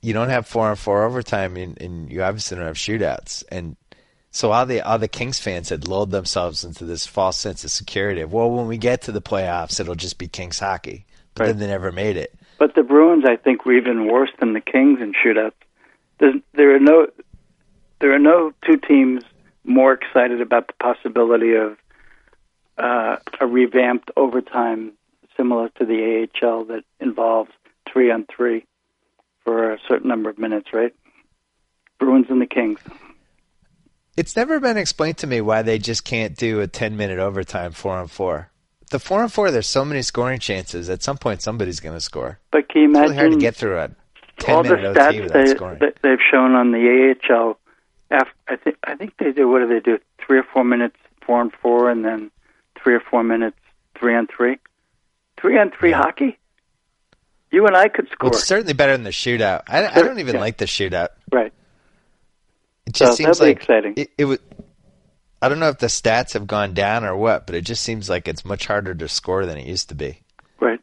you 0.02 0.12
don't 0.12 0.28
have 0.28 0.46
four 0.46 0.68
on 0.68 0.76
four 0.76 1.04
overtime, 1.04 1.56
and, 1.56 1.80
and 1.80 2.12
you 2.12 2.22
obviously 2.22 2.56
don't 2.56 2.66
have 2.66 2.76
shootouts, 2.76 3.42
and 3.50 3.76
so 4.36 4.52
all 4.52 4.66
the 4.66 4.82
all 4.82 4.98
the 4.98 5.08
Kings 5.08 5.40
fans 5.40 5.70
had 5.70 5.88
lulled 5.88 6.10
themselves 6.10 6.62
into 6.62 6.84
this 6.84 7.06
false 7.06 7.38
sense 7.38 7.64
of 7.64 7.70
security. 7.70 8.20
Of, 8.20 8.34
well, 8.34 8.50
when 8.50 8.66
we 8.66 8.76
get 8.76 9.00
to 9.02 9.12
the 9.12 9.22
playoffs, 9.22 9.80
it'll 9.80 9.94
just 9.94 10.18
be 10.18 10.28
Kings 10.28 10.58
hockey. 10.58 11.06
But 11.32 11.44
right. 11.44 11.46
then 11.46 11.58
they 11.58 11.66
never 11.68 11.90
made 11.90 12.18
it. 12.18 12.34
But 12.58 12.74
the 12.74 12.82
Bruins, 12.82 13.24
I 13.26 13.36
think, 13.36 13.64
were 13.64 13.72
even 13.72 14.12
worse 14.12 14.28
than 14.38 14.52
the 14.52 14.60
Kings 14.60 15.00
in 15.00 15.14
shootouts. 15.14 15.54
There's, 16.18 16.34
there 16.52 16.76
are 16.76 16.78
no 16.78 17.06
there 18.00 18.12
are 18.12 18.18
no 18.18 18.52
two 18.66 18.76
teams 18.76 19.24
more 19.64 19.94
excited 19.94 20.42
about 20.42 20.66
the 20.66 20.74
possibility 20.80 21.54
of 21.54 21.78
uh, 22.76 23.16
a 23.40 23.46
revamped 23.46 24.10
overtime 24.18 24.92
similar 25.34 25.70
to 25.78 25.86
the 25.86 26.28
AHL 26.42 26.66
that 26.66 26.84
involves 27.00 27.52
three 27.90 28.10
on 28.10 28.26
three 28.26 28.66
for 29.44 29.72
a 29.72 29.78
certain 29.88 30.08
number 30.08 30.28
of 30.28 30.36
minutes, 30.36 30.74
right? 30.74 30.94
Bruins 31.98 32.26
and 32.28 32.42
the 32.42 32.46
Kings. 32.46 32.80
It's 34.16 34.36
never 34.36 34.60
been 34.60 34.76
explained 34.76 35.18
to 35.18 35.26
me 35.26 35.40
why 35.40 35.62
they 35.62 35.78
just 35.78 36.04
can't 36.04 36.36
do 36.36 36.60
a 36.60 36.66
10 36.66 36.96
minute 36.96 37.18
overtime 37.18 37.72
four 37.72 37.96
on 37.96 38.08
four. 38.08 38.50
The 38.90 38.98
four 38.98 39.22
on 39.22 39.28
four, 39.28 39.50
there's 39.50 39.66
so 39.66 39.84
many 39.84 40.02
scoring 40.02 40.38
chances. 40.38 40.88
At 40.88 41.02
some 41.02 41.18
point, 41.18 41.42
somebody's 41.42 41.80
going 41.80 41.96
to 41.96 42.00
score. 42.00 42.38
But 42.50 42.68
can 42.68 42.82
you 42.82 42.88
imagine? 42.88 43.04
It's 43.04 43.10
really 43.10 43.28
hard 43.28 43.32
to 43.32 43.38
get 43.38 43.56
through 43.56 43.78
a 43.78 43.90
10 44.38 44.54
all 44.54 44.62
minute 44.62 44.94
the 44.94 45.08
OT 45.08 45.20
without 45.20 45.80
they, 45.80 45.92
they've 46.02 46.18
shown 46.30 46.54
on 46.54 46.70
the 46.70 47.14
AHL, 47.28 47.58
after, 48.10 48.32
I 48.48 48.56
think 48.56 48.76
I 48.84 48.94
think 48.94 49.14
they 49.18 49.32
do. 49.32 49.48
What 49.48 49.60
do 49.60 49.68
they 49.68 49.80
do? 49.80 49.98
Three 50.24 50.38
or 50.38 50.44
four 50.44 50.64
minutes 50.64 50.96
four 51.26 51.40
on 51.40 51.50
four, 51.50 51.90
and 51.90 52.04
then 52.04 52.30
three 52.80 52.94
or 52.94 53.00
four 53.00 53.24
minutes 53.24 53.58
three 53.98 54.14
on 54.14 54.28
three. 54.28 54.58
Three 55.40 55.58
on 55.58 55.70
three 55.70 55.90
yeah. 55.90 55.98
hockey. 55.98 56.38
You 57.50 57.66
and 57.66 57.76
I 57.76 57.88
could 57.88 58.08
score. 58.10 58.30
Well, 58.30 58.38
it's 58.38 58.46
certainly 58.46 58.72
better 58.72 58.92
than 58.92 59.04
the 59.04 59.10
shootout. 59.10 59.62
I, 59.68 59.86
I 59.86 60.02
don't 60.02 60.18
even 60.18 60.36
yeah. 60.36 60.40
like 60.40 60.58
the 60.58 60.64
shootout. 60.64 61.08
Right. 61.32 61.52
It 62.86 62.94
just 62.94 63.12
so 63.12 63.24
seems 63.24 63.40
like 63.40 63.56
exciting. 63.56 63.94
It, 63.96 64.10
it 64.16 64.24
would. 64.24 64.40
I 65.42 65.48
don't 65.48 65.58
know 65.58 65.68
if 65.68 65.78
the 65.78 65.88
stats 65.88 66.32
have 66.32 66.46
gone 66.46 66.72
down 66.72 67.04
or 67.04 67.16
what, 67.16 67.46
but 67.46 67.54
it 67.54 67.62
just 67.62 67.82
seems 67.82 68.08
like 68.08 68.26
it's 68.26 68.44
much 68.44 68.66
harder 68.66 68.94
to 68.94 69.08
score 69.08 69.44
than 69.44 69.58
it 69.58 69.66
used 69.66 69.90
to 69.90 69.94
be. 69.94 70.22
Right. 70.60 70.80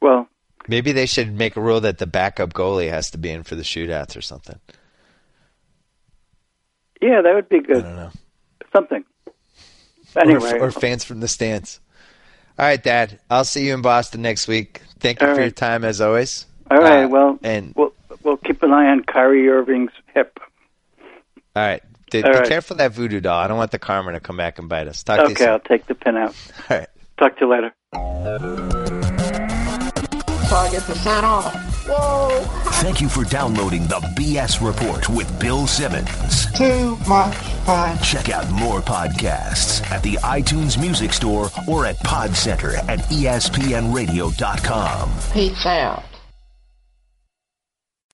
Well, 0.00 0.28
maybe 0.68 0.92
they 0.92 1.06
should 1.06 1.32
make 1.32 1.56
a 1.56 1.60
rule 1.60 1.80
that 1.80 1.98
the 1.98 2.06
backup 2.06 2.52
goalie 2.52 2.90
has 2.90 3.10
to 3.10 3.18
be 3.18 3.30
in 3.30 3.42
for 3.42 3.54
the 3.54 3.62
shootouts 3.62 4.16
or 4.16 4.20
something. 4.20 4.58
Yeah, 7.00 7.22
that 7.22 7.34
would 7.34 7.48
be 7.48 7.60
good. 7.60 7.78
I 7.78 7.80
don't 7.82 7.96
know. 7.96 8.10
Something. 8.72 9.04
Anyway, 10.16 10.58
or, 10.58 10.66
or 10.66 10.70
fans 10.70 11.04
from 11.04 11.20
the 11.20 11.28
stands. 11.28 11.80
All 12.58 12.64
right, 12.64 12.82
Dad. 12.82 13.20
I'll 13.28 13.44
see 13.44 13.66
you 13.66 13.74
in 13.74 13.82
Boston 13.82 14.22
next 14.22 14.48
week. 14.48 14.80
Thank 14.98 15.20
you 15.20 15.26
All 15.26 15.34
for 15.34 15.40
right. 15.40 15.44
your 15.44 15.52
time 15.52 15.84
as 15.84 16.00
always. 16.00 16.46
All 16.70 16.78
right. 16.78 17.04
Uh, 17.04 17.08
well, 17.08 17.38
and 17.42 17.74
we'll 17.76 17.92
we'll 18.22 18.38
keep 18.38 18.62
an 18.62 18.72
eye 18.72 18.86
on 18.86 19.04
Kyrie 19.04 19.48
Irving's 19.48 19.92
hip. 20.14 20.40
All 21.56 21.62
right. 21.62 21.82
be 22.12 22.22
right. 22.22 22.46
careful 22.46 22.74
of 22.74 22.78
that 22.78 22.92
voodoo 22.92 23.20
doll. 23.20 23.38
I 23.38 23.48
don't 23.48 23.56
want 23.56 23.70
the 23.70 23.78
karma 23.78 24.12
to 24.12 24.20
come 24.20 24.36
back 24.36 24.58
and 24.58 24.68
bite 24.68 24.88
us. 24.88 25.02
Talk 25.02 25.20
okay, 25.20 25.32
to 25.32 25.42
you 25.42 25.48
I'll 25.48 25.58
take 25.58 25.86
the 25.86 25.94
pin 25.94 26.18
out. 26.18 26.34
All 26.68 26.78
right. 26.78 26.88
Talk 27.18 27.38
to 27.38 27.46
you 27.46 27.50
later. 27.50 27.72
Target 30.48 30.82
percent 30.82 31.24
off. 31.24 31.54
Whoa. 31.88 32.42
Thank 32.82 33.00
you 33.00 33.08
for 33.08 33.24
downloading 33.24 33.86
the 33.86 34.00
BS 34.16 34.62
Report 34.64 35.08
with 35.08 35.40
Bill 35.40 35.66
Simmons. 35.66 36.52
Too 36.52 36.96
much 37.08 37.34
fun. 37.64 37.98
Check 38.00 38.28
out 38.28 38.50
more 38.50 38.80
podcasts 38.80 39.82
at 39.90 40.02
the 40.02 40.16
iTunes 40.16 40.78
Music 40.78 41.14
Store 41.14 41.48
or 41.66 41.86
at 41.86 41.98
Pod 42.00 42.36
Center 42.36 42.76
at 42.76 42.98
espnradio.com. 43.08 45.10
Peace 45.32 45.64
out. 45.64 46.04